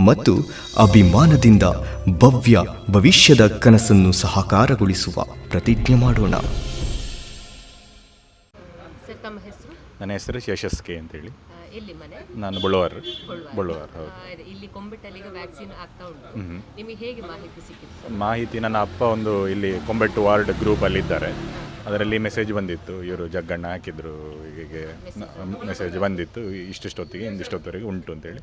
ಮತ್ತು 0.00 0.36
ಅಭಿಮಾನದಿಂದ 0.82 1.62
ಭವ್ಯ 2.18 2.58
ಭವಿಷ್ಯದ 2.90 3.46
ಕನಸನ್ನು 3.46 4.12
ಸಹಕಾರಗೊಳಿಸುವ 4.12 5.24
ಪ್ರತಿಜ್ಞೆ 5.48 5.94
ಮಾಡೋಣ. 5.94 6.34
ನನ್ನ 10.00 10.12
ಹೆಸರು 10.12 10.52
ಯಶಸ್ 10.52 10.82
ಕೆ 10.82 10.96
ಅಂತೇಳಿ 10.96 11.28
ನಾನು 12.36 12.60
ಬಳುವಾರ್. 12.60 12.94
ಬಳುವಾರ್. 12.94 13.56
ಬಳುವಾರ್ 13.56 13.90
ಹೌದು. 13.96 14.50
ಇಲ್ಲಿ 14.50 14.68
ಕೊಂಬೆಟ್ಟಲ್ಲಿ 14.68 15.30
ವ್ಯಾಕ್ಸಿನ್ 15.30 15.70
ಆಗ್ತಾ 15.70 16.04
ಉಂಟು. 16.04 16.38
ನಿಮಗೆ 16.76 16.94
ಹೇಗೆ 16.94 17.22
ಮಾಹಿತಿ 18.18 18.58
ನನ್ನ 18.58 18.78
ಅಪ್ಪ 18.78 19.02
ಒಂದು 19.02 19.48
ಇಲ್ಲಿ 19.48 19.86
ಕೊಂಬೆಟ್ಟು 19.86 20.22
ವಾರ್ಡ್ 20.22 20.52
ಗ್ರೂಪಲ್ಲಿ 20.52 20.98
ಇದ್ದಾರೆ 20.98 21.32
ಅದರಲ್ಲಿ 21.86 22.18
ಮೆಸೇಜ್ 22.18 22.52
ಬಂದಿತ್ತು. 22.52 23.04
ಇವರು 23.04 23.28
ಜಗ್ಗಣ್ಣ 23.28 23.66
ಹಾಕಿದ್ರು 23.66 24.14
ಹೀಗೆ 24.32 24.82
ಮೆಸೇಜ್ 25.66 25.98
ಬಂದಿತ್ತು. 25.98 26.40
ಇಷ್ಟಿಷ್ಟೊತ್ತಿಗೆ 26.40 27.24
ಇಂದಿಷ್ಟೊತ್ತವರೆಗೆ 27.24 27.84
ಉಂಟು 27.84 28.12
ಅಂತೇಳಿ 28.12 28.40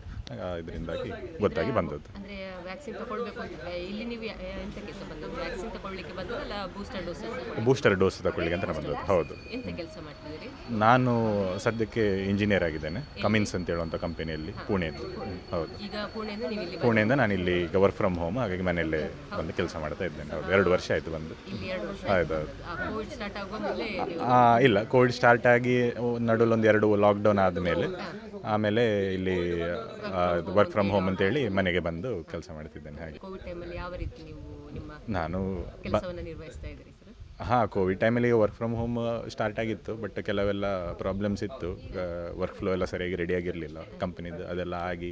ಇದರಿಂದಾಗಿ 0.59 1.09
ಗೊತ್ತಾಗಿ 1.39 1.73
ಬಂದದ್ದು. 1.73 2.15
ಅಂದ್ರೆ 2.15 2.63
ವ್ಯಾಕ್ಸಿನ್ 2.63 2.95
ತಗೊಳ್ಬೇಕು 2.95 3.39
ಅಂತಿದ್ರೆ 3.39 3.85
ಇಲ್ಲಿ 3.85 4.05
ನೀವು 4.05 4.23
ಯಾ- 4.23 4.35
ಎಂತಕ್ಕೆ 4.35 4.93
ಬಂದದ್ದು? 5.09 5.35
ವ್ಯಾಕ್ಸಿನ್ 5.35 5.71
ತಗೊಳ್ಳಿಕ್ಕೆ 5.71 6.15
ಬಂದದಲ್ಲ 6.15 6.65
ಬೂಸ್ಟರ್ 6.65 7.05
ಡೋಸ್ 7.05 7.65
ಬೂಸ್ಟರ್ 7.65 7.95
ಡೋಸ್ 7.95 8.19
ತಗೊಳ್ಳಿಕ್ಕೆ 8.19 8.55
ಅಂತ 8.55 8.77
ಬಂದದ್ದು. 8.77 8.95
ಹೌದು. 8.95 9.51
ಎಂತ 9.51 9.65
ಕೆಲಸ 9.65 9.97
ಮಾಡ್ತಿದ್ದೀರಿ? 10.03 10.79
ನಾನು 10.79 11.11
ಸದ್ಯಕ್ಕೆ 11.59 12.29
ಇಂಜಿನಿಯರ್ 12.29 12.63
ಆಗಿದ್ದೇನೆ 12.63 13.21
ಕಮಿನ್ಸ್ 13.21 13.55
ಅಂತ 13.55 13.69
ಹೇಳುವಂಥ 13.69 13.95
ಕಂಪನಿಯಲ್ಲಿ 13.95 14.51
ಪುಣೆದ್ದು 14.67 15.07
ಹೌದು. 15.51 15.85
ಈಗ 15.85 15.95
ಪುಣೆಯಿಂದ 16.13 16.43
ನೀವು 16.49 16.61
ಇಲ್ಲಿ 16.61 16.77
ಪುಣೆಯಿಂದ 16.77 17.11
ನಾನು 17.11 17.33
ಇಲ್ಲಿ 17.33 17.63
ಈಗ 17.63 17.75
ವರ್ಕ್ 17.75 17.97
ಫ್ರಮ್ 17.97 18.17
ಹೋಮ್ 18.17 18.37
ಹಾಗಾಗಿ 18.37 18.61
ಮನೆಯಲ್ಲೇ 18.61 19.11
ಬಂದು 19.37 19.53
ಕೆಲಸ 19.53 19.75
ಮಾಡ್ತಾ 19.75 20.05
ಇದ್ದೇನೆ. 20.05 20.35
ಹೌದು. 20.35 20.51
ಎರಡು 20.51 20.71
ವರ್ಷ 20.71 20.91
ಆಯಿತು 20.91 21.11
ಬಂದು. 21.11 21.33
ಹೌದು. 22.07 22.35
ಹೌದು 22.35 22.63
ಇಲ್ಲ 24.65 24.77
ಕೋವಿಡ್ 24.93 25.13
ಸ್ಟಾರ್ಟ್ 25.17 25.45
ಆಗಿ 25.53 25.75
ನಡುವಲ್ಲಿ 26.29 26.53
ಒಂದು 26.57 26.67
ಎರಡು 26.71 26.87
ಲಾಕ್ಡೌನ್ 27.05 27.39
ಆದಮೇಲೆ 27.45 27.87
ಆಮೇಲೆ 28.53 28.83
ಇಲ್ಲಿ 29.13 29.37
ವರ್ಕ್ 30.57 30.71
ಫ್ರಮ್ 30.75 30.89
ಹೋಮ್ 30.95 31.07
ಅಂತೇಳಿ 31.11 31.41
ಮನೆಗೆ 31.57 31.81
ಬಂದು 31.89 32.09
ಕೆಲಸ 32.31 32.49
ಮಾಡ್ತಿದ್ದೇನೆ 32.57 32.99
ಹಾಗೆ. 33.03 33.19
ನಾನು 35.17 35.39
ಹಾಂ 37.49 37.61
ಕೋವಿಡ್ 37.75 37.99
ಟೈಮಲ್ಲಿ 37.99 38.29
ವರ್ಕ್ 38.41 38.55
ಫ್ರಮ್ 38.57 38.75
ಹೋಮ್ 38.79 38.97
ಸ್ಟಾರ್ಟ್ 39.29 39.59
ಆಗಿತ್ತು 39.59 39.93
ಬಟ್ 40.01 40.17
ಕೆಲವೆಲ್ಲ 40.27 40.65
ಪ್ರಾಬ್ಲಮ್ಸ್ 41.01 41.43
ಇತ್ತು. 41.47 41.69
ವರ್ಕ್ 42.41 42.57
ಫ್ಲೋ 42.59 42.71
ಎಲ್ಲ 42.71 42.85
ಸರಿಯಾಗಿ 42.91 43.15
ರೆಡಿ 43.21 43.35
ಆಗಿರಲಿಲ್ಲ. 43.39 43.79
ಕಂಪ್ನಿದು 44.03 44.43
ಅದೆಲ್ಲ 44.51 44.75
ಆಗಿ 44.91 45.11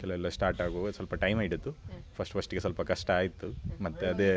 ಕೆಲವೆಲ್ಲ 0.00 0.28
ಸ್ಟಾರ್ಟ್ 0.36 0.60
ಆಗುವ 0.66 0.90
ಸ್ವಲ್ಪ 0.90 1.14
ಟೈಮ್ 1.24 1.40
ಹಿಡಿತು 1.40 1.70
ಫಸ್ಟ್ 2.16 2.34
ಫಸ್ಟಿಗೆ 2.36 2.60
ಸ್ವಲ್ಪ 2.60 2.80
ಕಷ್ಟ 2.92 3.10
ಆಯಿತು 3.20 3.48
ಮತ್ತು 3.86 4.04
ಅದೇ 4.06 4.30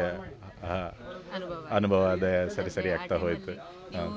ಅನುಭವ. 1.78 2.02
ಅದೇ 2.16 2.32
ಸರಿ 2.56 2.72
ಸರಿ 2.78 2.90
ಆಗ್ತಾ 2.96 3.18
ಹೋಯಿತು. 3.26 3.54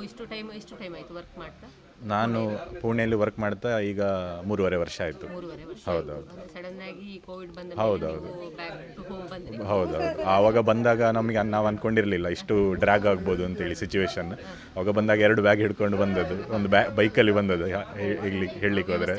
ಇಷ್ಟು 0.05 0.25
ಟೈಮ್ 0.35 0.49
ಎಷ್ಟು 0.61 0.77
ಟೈಮ್ 0.83 0.95
ಆಯ್ತು 0.95 1.15
ವರ್ಕ್ 1.15 1.37
ಮಾಡ್ತಾ? 1.39 1.69
ನಾನು 2.05 2.51
ಪುಣೆಯಲ್ಲಿ 2.81 3.17
ವರ್ಕ್ 3.17 3.39
ಮಾಡ್ತಾ 3.39 3.79
ಈಗ 3.79 4.03
ಮೂರುವರೆ 4.45 4.77
ವರ್ಷ 4.77 5.01
ಆಯಿತು. 5.01 5.29
ಮೂರುವರೆ 5.29 5.65
ವರ್ಷ 5.65 5.89
ಹೌದೌದು. 5.89 6.55
ಸಡನ್ 6.55 6.83
ಆಗಿ 6.83 7.23
ಕೋವಿಡ್ 7.27 7.53
ಬಂದ 7.53 7.73
ಹೌದೌದು. 7.73 8.57
ಬ್ಯಾಕ್ 8.57 8.97
ಟು 8.97 9.03
ಹೋಮ್ 9.03 9.29
ಬಂದ್ರಿ. 9.29 9.57
ಹೌದೌದು. 9.57 10.23
ಆವಾಗ 10.23 10.59
ಬಂದಾಗ 10.59 11.03
ನಮಗೆ 11.03 11.43
ನಾವು 11.43 11.67
ಅಂದ್ಕೊಂಡಿರಲಿಲ್ಲ 11.67 12.29
ಇಷ್ಟು 12.29 12.75
ಡ್ರ್ಯಾಗ್ 12.75 13.07
ಆಗ್ಬೋದು 13.07 13.45
ಅಂತೇಳಿ 13.45 13.75
ಸಿಚುವೇಶನ್ 13.75 14.33
ಅವಾಗ 14.77 14.89
ಬಂದಾಗ 14.89 15.19
ಎರಡು 15.19 15.43
ಬ್ಯಾಗ್ 15.43 15.61
ಹಿಡ್ಕೊಂಡು 15.61 15.97
ಬಂದದ್ದು. 15.97 16.55
ಒಂದು 16.55 16.69
ಬ್ಯಾ 16.69 16.89
ಬೈಕಲ್ಲಿ 16.89 17.33
ಬಂದದ್ದು. 17.33 17.65
ಹಾ- 17.65 17.99
ಹೇ- 17.99 18.47
ಹೇಳಲಿಕ್ಕೆ 18.47 18.93
ಹೋದರೆ. 18.93 19.15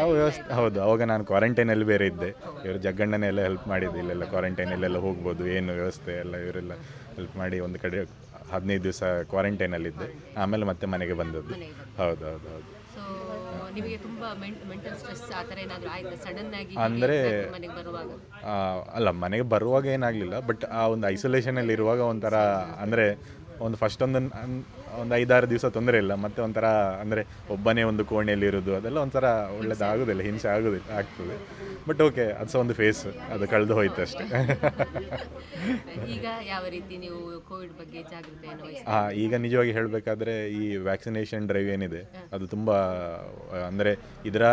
ಹೌದು 0.00 0.12
ವ್ಯವಸ್ಥೆ 0.12 0.54
ಹೌದು. 0.54 0.82
ಆವಾಗ 0.82 1.02
ನಾನು 1.02 1.24
ಕ್ವಾರಂಟೈನಲ್ಲಿ 1.24 1.84
ಬೇರೆ 1.84 2.06
ಇದ್ದೆ. 2.06 2.28
ಇವರು 2.64 2.78
ಜಗ್ಗಣ್ಣನೇ 2.78 3.26
ಎಲ್ಲ 3.26 3.40
ಹೆಲ್ಪ್ 3.40 3.68
ಮಾಡಿದ್ದು. 3.68 3.98
ಇಲ್ಲೆಲ್ಲ 3.98 4.24
ಕ್ವಾರಂಟೈನಲ್ಲೆಲ್ಲ 4.24 4.98
ಹೋಗ್ಬೋದು. 4.98 5.48
ಏನು 5.48 5.72
ವ್ಯವಸ್ಥೆ 5.72 6.12
ಎಲ್ಲ 6.12 6.36
ಇವರೆಲ್ಲ 6.36 6.72
ಹೆಲ್ಪ್ 7.16 7.36
ಮಾಡಿ 7.36 7.60
ಒಂದು 7.60 7.78
ಕಡೆ 7.78 8.27
ಹದಿನೈದು 8.52 8.82
ದಿವಸ 8.82 9.02
ಕ್ವಾರಂಟೈನಲ್ಲಿದ್ದೆ 9.30 10.08
ಆಮೇಲೆ 10.36 10.64
ಮತ್ತೆ 10.64 10.86
ಮನೆಗೆ 10.86 11.12
ಬಂದದ್ದು. 11.14 11.54
ಹೌದು 11.98 12.24
ಹೌದು 12.24 12.48
ಹೌದು. 12.48 12.66
ಅಂದರೆ 16.84 17.16
ಅಲ್ಲ 18.94 19.10
ಮನೆಗೆ 19.16 19.42
ಬರುವಾಗ 19.48 19.86
ಏನಾಗಲಿಲ್ಲ 19.86 20.38
ಬಟ್ 20.40 20.64
ಆ 20.72 20.86
ಒಂದು 20.86 21.06
ಐಸೋಲೇಷನಲ್ಲಿ 21.08 21.72
ಇರುವಾಗ 21.72 22.00
ಒಂಥರ 22.06 22.36
ಅಂದರೆ 22.80 23.04
ಒಂದು 23.66 23.76
ಫಸ್ಟ್ 23.82 24.02
ಒಂದು 24.06 24.20
ಒಂದು 25.00 25.12
ಐದಾರು 25.20 25.46
ದಿವಸ 25.52 25.66
ತೊಂದರೆ 25.76 25.96
ಇಲ್ಲ. 26.02 26.12
ಮತ್ತೆ 26.24 26.40
ಒಂಥರ 26.46 26.66
ಅಂದರೆ 27.02 27.22
ಒಬ್ಬನೇ 27.54 27.82
ಒಂದು 27.90 28.02
ಕೋಣೆಯಲ್ಲಿ 28.10 28.46
ಇರೋದು 28.50 28.72
ಅದೆಲ್ಲ 28.78 28.98
ಒಂಥರ 29.06 29.24
ಒಳ್ಳೇದು 29.58 29.84
ಆಗೋದಿಲ್ಲ 29.90 30.22
ಹಿಂಸೆ 30.28 30.48
ಆಗೋದಿಲ್ಲ 30.54 30.88
ಆಗ್ತದೆ. 31.00 31.36
ಬಟ್ 31.88 32.00
ಓಕೆ 32.06 32.24
ಅದು 32.40 32.50
ಸಹ 32.52 32.60
ಒಂದು 32.64 32.74
ಫೇಸ್ 32.80 33.02
ಅದು 33.34 33.44
ಕಳೆದು 33.52 33.74
ಹೋಯ್ತು 33.78 34.00
ಅಷ್ಟೇ. 34.06 34.24
ಈಗ 36.14 36.26
ಯಾವ 36.50 36.64
ರೀತಿ 36.74 36.94
ನೀವು 37.04 37.18
ಕೋವಿಡ್ 37.48 37.74
ಬಗ್ಗೆ 37.80 38.00
ಜಾಗೃತಿ 38.12 38.46
ಹಾಂ 38.90 39.08
ಈಗ 39.22 39.32
ನಿಜವಾಗಿ 39.44 39.72
ಹೇಳಬೇಕಾದ್ರೆ 39.78 40.34
ಈ 40.60 40.64
ವ್ಯಾಕ್ಸಿನೇಷನ್ 40.88 41.46
ಡ್ರೈವ್ 41.50 41.68
ಏನಿದೆ 41.76 42.02
ಅದು 42.36 42.44
ತುಂಬ 42.54 42.68
ಅಂದರೆ 43.68 43.92
ಇದರ 44.30 44.44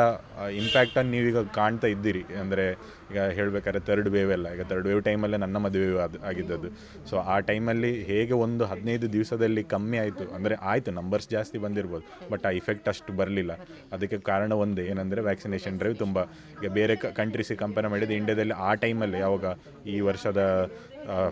ಇಂಪ್ಯಾಕ್ಟನ್ನು 0.62 1.14
ನೀವೀಗ 1.16 1.42
ಕಾಣ್ತಾ 1.60 1.90
ಇದ್ದೀರಿ. 1.96 2.24
ಅಂದರೆ 2.44 2.66
ಈಗ 3.12 3.24
ಹೇಳಬೇಕಾದ್ರೆ 3.38 3.82
ತರ್ಡ್ 3.88 4.10
ವೇವ್ 4.16 4.32
ಎಲ್ಲ. 4.36 4.48
ಈಗ 4.56 4.64
ತರ್ಡ್ 4.72 4.88
ವೇವ್ 4.90 5.02
ಟೈಮಲ್ಲೇ 5.08 5.38
ನನ್ನ 5.44 5.58
ಮದುವೆ 5.66 5.88
ಅದು 6.06 6.20
ಆಗಿದ್ದದ್ದು. 6.30 6.70
ಸೊ 7.10 7.16
ಆ 7.34 7.36
ಟೈಮಲ್ಲಿ 7.50 7.92
ಹೇಗೆ 8.10 8.36
ಒಂದು 8.46 8.64
ಹದಿನೈದು 8.72 9.08
ದಿವಸದಲ್ಲಿ 9.16 9.64
ಕಮ್ಮಿ 9.74 10.00
ಆಯಿತು, 10.04 10.26
ಅಂದರೆ 10.38 10.58
ಆಯಿತು 10.72 10.94
ನಂಬರ್ಸ್ 11.00 11.30
ಜಾಸ್ತಿ 11.36 11.60
ಬಂದಿರ್ಬೋದು 11.66 12.06
ಬಟ್ 12.32 12.46
ಆ 12.50 12.54
ಇಫೆಕ್ಟ್ 12.62 12.90
ಅಷ್ಟು 12.94 13.14
ಬರಲಿಲ್ಲ. 13.22 13.54
ಅದಕ್ಕೆ 13.98 14.20
ಕಾರಣ 14.32 14.52
ಒಂದೇ, 14.64 14.86
ಏನಂದರೆ 14.94 15.24
ವ್ಯಾಕ್ಸಿನೇಷನ್ 15.30 15.78
ಡ್ರೈವ್ 15.82 15.98
ತುಂಬ, 16.06 16.20
ಈಗ 16.64 16.72
ಬೇರೆ 16.80 16.96
ಕಂಟ್ರೀಸಿಗೆ 17.22 17.60
ಕಂಪೇರ್ 17.64 17.90
ಮಾಡಿದರೆ 17.94 18.18
ಇಂಡಿಯಾದಲ್ಲಿ 18.22 18.58
ಆ 18.68 18.72
ಟೈಮಲ್ಲಿ 18.86 19.20
ಯಾವಾಗ 19.26 19.46
ಈ 19.94 19.98
ವರ್ಷದ 20.10 20.42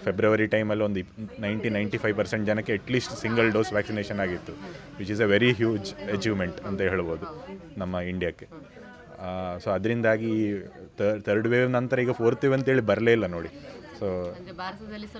ಫೆಬ್ರವರಿ 0.06 0.46
ಟೈಮಲ್ಲಿ 0.54 0.84
ಒಂದು 0.88 1.02
ನೈಂಟಿ 1.44 1.70
ನೈಂಟಿ 1.76 1.98
ಫೈವ್ 2.02 2.16
ಪರ್ಸೆಂಟ್ 2.20 2.44
ಜನಕ್ಕೆ 2.50 2.74
at least 2.80 3.14
single 3.22 3.50
dose 3.56 3.72
vaccination 3.76 4.20
ಆಗಿತ್ತು 4.26 4.54
which 5.00 5.12
is 5.16 5.22
a 5.26 5.28
very 5.34 5.50
huge 5.62 5.90
achievement 6.16 6.60
ಅಂತ 6.70 6.80
ಹೇಳ್ಬೋದು 6.94 7.28
ನಮ್ಮ 7.82 7.96
ಇಂಡಿಯಾಕ್ಕೆ 8.12 8.48
ಸೊ 9.64 9.70
ಅದರಿಂದಾಗಿ 9.78 10.32
ಥರ್ಡ್ 11.28 11.48
ವೇವ್ 11.54 11.70
ನಂತರ 11.78 12.00
ಈಗ 12.06 12.14
ಫೋರ್ತ್ 12.22 12.44
ವೇವ್ 12.46 12.56
ಅಂತೇಳಿ 12.58 12.84
ಬರಲೇ 12.92 13.14
ಇಲ್ಲ 13.18 13.28
ನೋಡಿ. 13.36 13.52
ಸೊ 14.00 14.08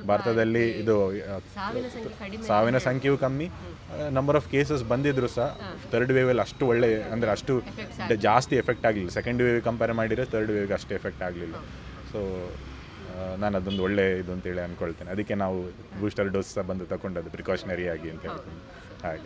ಭಾರತದಲ್ಲಿ 0.10 0.64
ಇದು 0.82 0.96
ಸಾವಿನ 2.50 2.78
ಸಂಖ್ಯೆಯೂ 2.88 3.16
ಕಮ್ಮಿ. 3.24 3.48
ನಂಬರ್ 4.18 4.38
ಆಫ್ 4.40 4.48
ಕೇಸಸ್ 4.54 4.84
ಬಂದಿದ್ರು 4.92 5.30
ಸಹ 5.38 5.48
ಥರ್ಡ್ 5.94 6.14
ವೇವಲ್ಲಿ 6.18 6.44
ಅಷ್ಟು 6.48 6.64
ಒಳ್ಳೆ 6.72 6.90
ಅಂದರೆ 7.14 7.32
ಅಷ್ಟು 7.36 7.54
ಜಾಸ್ತಿ 8.28 8.58
ಎಫೆಕ್ಟ್ 8.64 8.86
ಆಗಲಿಲ್ಲ. 8.90 9.12
ಸೆಕೆಂಡ್ 9.20 9.42
ವೇವ್ 9.46 9.62
ಕಂಪೇರ್ 9.70 9.94
ಮಾಡಿದರೆ 10.02 10.26
ಥರ್ಡ್ 10.36 10.52
ವೇವ್ಗೆ 10.58 10.76
ಅಷ್ಟು 10.80 10.94
ಎಫೆಕ್ಟ್ 11.00 11.24
ಆಗಲಿಲ್ಲ. 11.30 11.56
ಸೊ 12.12 12.22
ನಾನು 13.42 13.56
ಅದೊಂದು 13.60 13.82
ಒಳ್ಳೆ 13.88 14.06
ಇದು 14.22 14.32
ಅಂತೇಳಿ 14.36 14.62
ಅಂದ್ಕೊಳ್ತೇನೆ 14.68 15.10
ಅದಕ್ಕೆ 15.16 15.36
ನಾವು 15.44 15.58
ಬೂಸ್ಟರ್ 16.02 16.30
ಡೋಸ್ 16.36 16.52
ಸಹ 16.56 16.64
ಬಂದು 16.70 16.86
ತಗೊಂಡದ್ದು 16.94 17.32
ಪ್ರಿಕಾಷನರಿ 17.36 17.86
ಆಗಿ 17.94 18.08
ಅಂತ 18.14 18.24
ಹೇಳ್ತೀನಿ. 18.30 18.60
ಹಾಗೆ. 19.04 19.26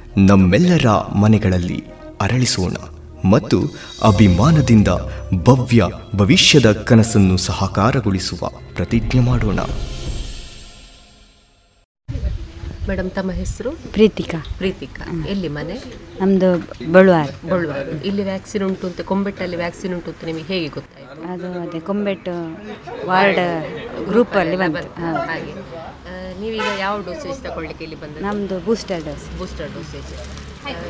ನಮ್ಮೆಲ್ಲರ 0.17 0.89
ಮನೆಗಳಲ್ಲಿ 1.15 1.83
ಅರಳಿಸೋಣ 2.21 2.73
ಮತ್ತು 3.29 3.61
ಅಭಿಮಾನದಿಂದ 4.03 4.87
ಭವ್ಯ 5.33 5.83
ಭವಿಷ್ಯದ 6.15 6.71
ಕನಸನ್ನು 6.71 7.37
ಸಹಕಾರಗೊಳಿಸುವ 7.37 8.49
ಪ್ರತಿಜ್ಞೆ 8.75 9.21
ಮಾಡೋಣ. 9.21 9.59
ಮೇಡಮ್ 12.89 13.11
ತಮ್ಮ 13.11 13.31
ಹೆಸರು? 13.31 13.71
ಪ್ರೀತಿಕಾ. 13.71 14.45
ಪ್ರೀತಿಕಾ. 14.57 15.27
ಎಲ್ಲಿ 15.29 15.47
ಮನೆ? 15.47 15.73
ನಮ್ದು 16.21 16.57
ಬಳುವಾರು. 16.91 17.49
ಬಳುವಾರ. 17.49 18.05
ಇಲ್ಲಿ 18.05 18.23
ವ್ಯಾಕ್ಸಿನ್ 18.23 18.63
ಉಂಟು 18.63 18.87
ಅಂತ 18.87 19.01
ಕೊಂಬೆಟ್ಟಲ್ಲಿ 19.01 19.55
ವ್ಯಾಕ್ಸಿನ್ 19.55 19.93
ಉಂಟು 19.93 20.11
ಅಂತ 20.11 20.25
ನಿಮಗೆ 20.25 20.43
ಹೇಗೆ 20.43 20.67
ಗೊತ್ತಾಯ್ತು? 20.67 21.33
ಅದು 21.33 21.61
ಅದೇ 21.61 21.79
ಕೊಂಬೆಟ್ಟು 21.79 22.31
ವಾರ್ಡ್ 23.07 23.65
ಗ್ರೂಪಲ್ಲಿ 24.05 24.55
ಬಂತು. 24.55 25.01
ಹಾಗೆ. 25.01 25.80
ನೀವೀಗ 26.41 26.69
ಯಾವ 26.85 26.95
ಡೋಸೇಜ್ 27.09 27.41
ತಗೊಳ್ಳಿಕ್ಕೆ 27.47 27.83
ಇಲ್ಲಿ 27.87 27.99
ಬಂದ 28.03 28.23
ನಮ್ಮದು 28.27 28.57
ಬೂಸ್ಟರ್ 28.69 29.03
ಡೋಸ್ 29.09 29.25
ಬೂಸ್ಟರ್ 29.41 29.69
ಡೋಸೇಜ್ 29.75 30.13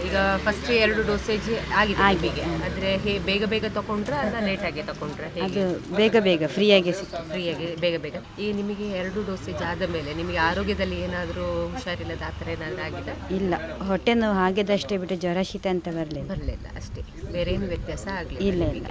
ಈಗ 0.06 0.16
ಫಸ್ಟ್ 0.46 0.70
ಎರಡು 0.84 1.02
ಡೋಸೇಜ್ 1.10 1.46
ಆಗಿದೆ 1.82 2.00
ನಿಮಗೆ. 2.16 2.44
ಆದರೆ 2.66 2.90
ಹೇ 3.04 3.12
ಬೇಗ 3.28 3.44
ಬೇಗ 3.54 3.66
ತಗೊಂಡ್ರೆ 3.78 4.18
ಅಲ್ಲ 4.24 4.40
ಲೇಟಾಗಿ 4.48 4.82
ತಗೊಂಡ್ರೆ 4.90 5.28
ಅದು 5.46 5.64
ಬೇಗ 6.00 6.16
ಬೇಗ 6.28 6.50
ಫ್ರೀಯಾಗಿ 6.56 6.92
ಫ್ರೀಯಾಗಿ 7.32 7.68
ಬೇಗ 7.84 7.96
ಬೇಗ. 8.06 8.16
ಈ 8.44 8.48
ನಿಮಗೆ 8.60 8.88
ಎರಡು 9.02 9.22
ಡೋಸೇಜ್ 9.30 9.64
ಆದ 9.70 9.90
ಮೇಲೆ 9.96 10.12
ನಿಮಗೆ 10.20 10.40
ಆರೋಗ್ಯದಲ್ಲಿ 10.50 10.98
ಏನಾದರೂ 11.06 11.46
ಹುಷಾರಿಲ್ಲದ 11.76 12.26
ಆ 12.30 12.34
ಥರ 12.40 12.50
ಏನಾದರೂ 12.58 12.84
ಆಗಿದೆ? 12.88 13.16
ಇಲ್ಲ. 13.38 13.54
ಹೊಟ್ಟೆ 13.90 14.16
ನೋವು 14.22 14.38
ಹಾಗೆದಷ್ಟೇ 14.42 14.98
ಬಿಟ್ಟು 15.04 15.18
ಜ್ವರ 15.24 15.42
ಶೀತ 15.52 15.68
ಅಂತ 15.76 15.88
ಬರಲಿಲ್ಲ. 16.00 16.28
ಬರಲಿಲ್ಲ 16.34 16.68
ಅಷ್ಟೇ. 16.82 17.04
ಬೇರೆ 17.38 17.52
ಏನು 17.58 17.70
ವ್ಯತ್ಯಾಸ 17.74 18.06
ಆಗಲಿಲ್ಲ 18.20 18.48
ಇಲ್ಲ 18.52 18.64
ಇಲ್ಲ. 18.80 18.88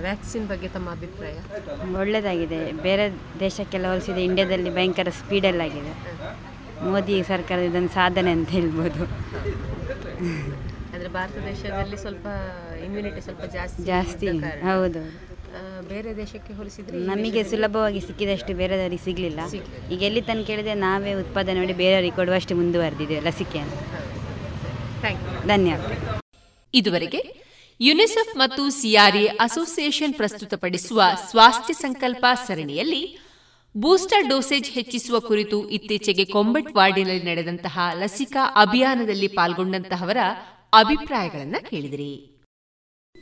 ವ್ಯಾಕ್ಸಿನ್ 0.00 0.48
ಬಗ್ಗೆ 0.48 0.68
ತಮ್ಮ 0.68 0.90
ಅಭಿಪ್ರಾಯ? 0.90 1.32
ಒಳ್ಳೆಯದಾಗಿದೆ 1.96 2.72
ಬೇರೆ 2.72 3.12
ದೇಶಕ್ಕೆಲ್ಲ 3.40 3.86
ಹೋಲಿಸಿದ 3.86 4.18
ಇಂಡಿಯಾದಲ್ಲಿ 4.18 4.74
ಭಯಂಕರ 4.74 5.08
ಸ್ಪೀಡಲ್ಲಾಗಿದೆ. 5.10 6.14
ಮೋದಿ 6.84 7.22
ಸರ್ಕಾರದ 7.22 7.60
ಇದೊಂದು 7.60 7.88
ಸಾಧನೆ 7.88 8.30
ಅಂತ 8.30 8.48
ಹೇಳ್ಬೋದು. 8.48 9.04
ಅಂದರೆ 10.94 11.08
ಭಾರತ 11.08 11.36
ದೇಶದಲ್ಲಿ 11.36 11.96
ಸ್ವಲ್ಪ 11.96 12.26
ಇಮ್ಯುನಿಟಿ 12.84 13.20
ಸ್ವಲ್ಪ 13.20 13.40
ಜಾಸ್ತಿ 13.40 13.82
ಜಾಸ್ತಿ 13.82 14.26
ಇದ್ದ 14.26 14.44
ಕಾರಣ, 14.44 14.62
ಹೌದು. 14.62 14.98
ಆ, 14.98 15.80
ಬೇರೆ 15.80 16.16
ದೇಶಕ್ಕೆ 16.16 16.52
ಹೋಲಿಸಿದ್ರೆ 16.52 16.98
ಈ 16.98 17.06
ನಮಗೆ 17.06 17.22
ದೇಶದಲ್ಲಿ- 17.22 17.50
ಸುಲಭವಾಗಿ 17.50 18.00
ಸಿಕ್ಕಿದಷ್ಟು 18.00 18.56
ಬೇರೆದವರಿಗೆ 18.56 19.04
ಸಿಗಲಿಲ್ಲ. 19.04 19.40
ಈಗ 19.92 20.02
ಎಲ್ಲಿ 20.02 20.20
ತನಕ 20.20 20.46
ಕೇಳಿದೆ 20.46 20.74
ನಾವೇ 20.74 21.14
ಉತ್ಪಾದನೆ 21.14 21.54
ಮಾಡಿ 21.54 21.72
ಬೇರೆಯವರಿಗೆ 21.72 22.16
ಕೊಡುವಷ್ಟು 22.16 22.56
ಮುಂದುವರೆದಿದೆ 22.56 23.20
ಲಸಿಕೆಯನ್ನು. 23.20 23.74
ಥ್ಯಾಂಕ್ 25.00 25.22
ಯು 25.22 25.48
ಧನ್ಯವಾದ. 25.48 26.20
ಇದುವರೆಗೆ 26.74 27.43
ಯುನಿಸೆಫ್ 27.80 28.36
ಮತ್ತು 28.36 28.70
ಸಿಆರ್ಎ 28.70 29.26
ಅಸೋಸಿಯೇಷನ್ 29.26 30.14
ಪ್ರಸ್ತುತಪಡಿಸುವ 30.14 31.02
ಸ್ವಾಸ್ಥ್ಯ 31.30 31.74
ಸಂಕಲ್ಪ 31.74 32.26
ಸರಣಿಯಲ್ಲಿ 32.46 33.18
ಬೂಸ್ಟರ್ 33.76 34.28
ಡೋಸೇಜ್ 34.28 34.70
ಹೆಚ್ಚಿಸುವ 34.70 35.20
ಕುರಿತು 35.20 35.70
ಇತ್ತೀಚೆಗೆ 35.70 36.24
ಕೊಂಬೆಟ್ 36.24 36.76
ವಾರ್ಡಿನಲ್ಲಿ 36.76 37.22
ನಡೆದಂತಹ 37.22 37.78
ಲಸಿಕಾ 37.94 38.54
ಅಭಿಯಾನದಲ್ಲಿ 38.56 39.28
ಪಾಲ್ಗೊಂಡಂತಹವರ 39.28 40.16
ಅಭಿಪ್ರಾಯಗಳನ್ನು 40.72 41.70
ಕೇಳಿದಿರಿ. 41.70 42.42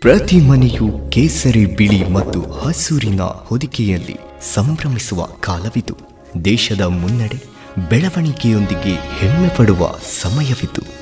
ಪ್ರತಿ 0.01 0.37
ಮನೆಯು 0.37 1.11
ಕೇಸರಿ 1.11 1.67
ಬಿಳಿ 1.67 2.09
ಮತ್ತು 2.09 2.51
ಹಸೂರಿನ 2.51 3.21
ಹೊದಿಕೆಯಲ್ಲಿ 3.21 4.17
ಸಂಭ್ರಮಿಸುವ 4.55 5.27
ಕಾಲವಿದು. 5.27 5.97
ದೇಶದ 6.45 6.81
ಮುನ್ನಡೆ 6.81 7.45
ಬೆಳವಣಿಗೆಯೊಂದಿಗೆ 7.89 8.95
ಹೆಮ್ಮೆ 9.19 9.57
ಪಡುವ 9.57 9.97
ಸಮಯವಿದು. 9.99 11.02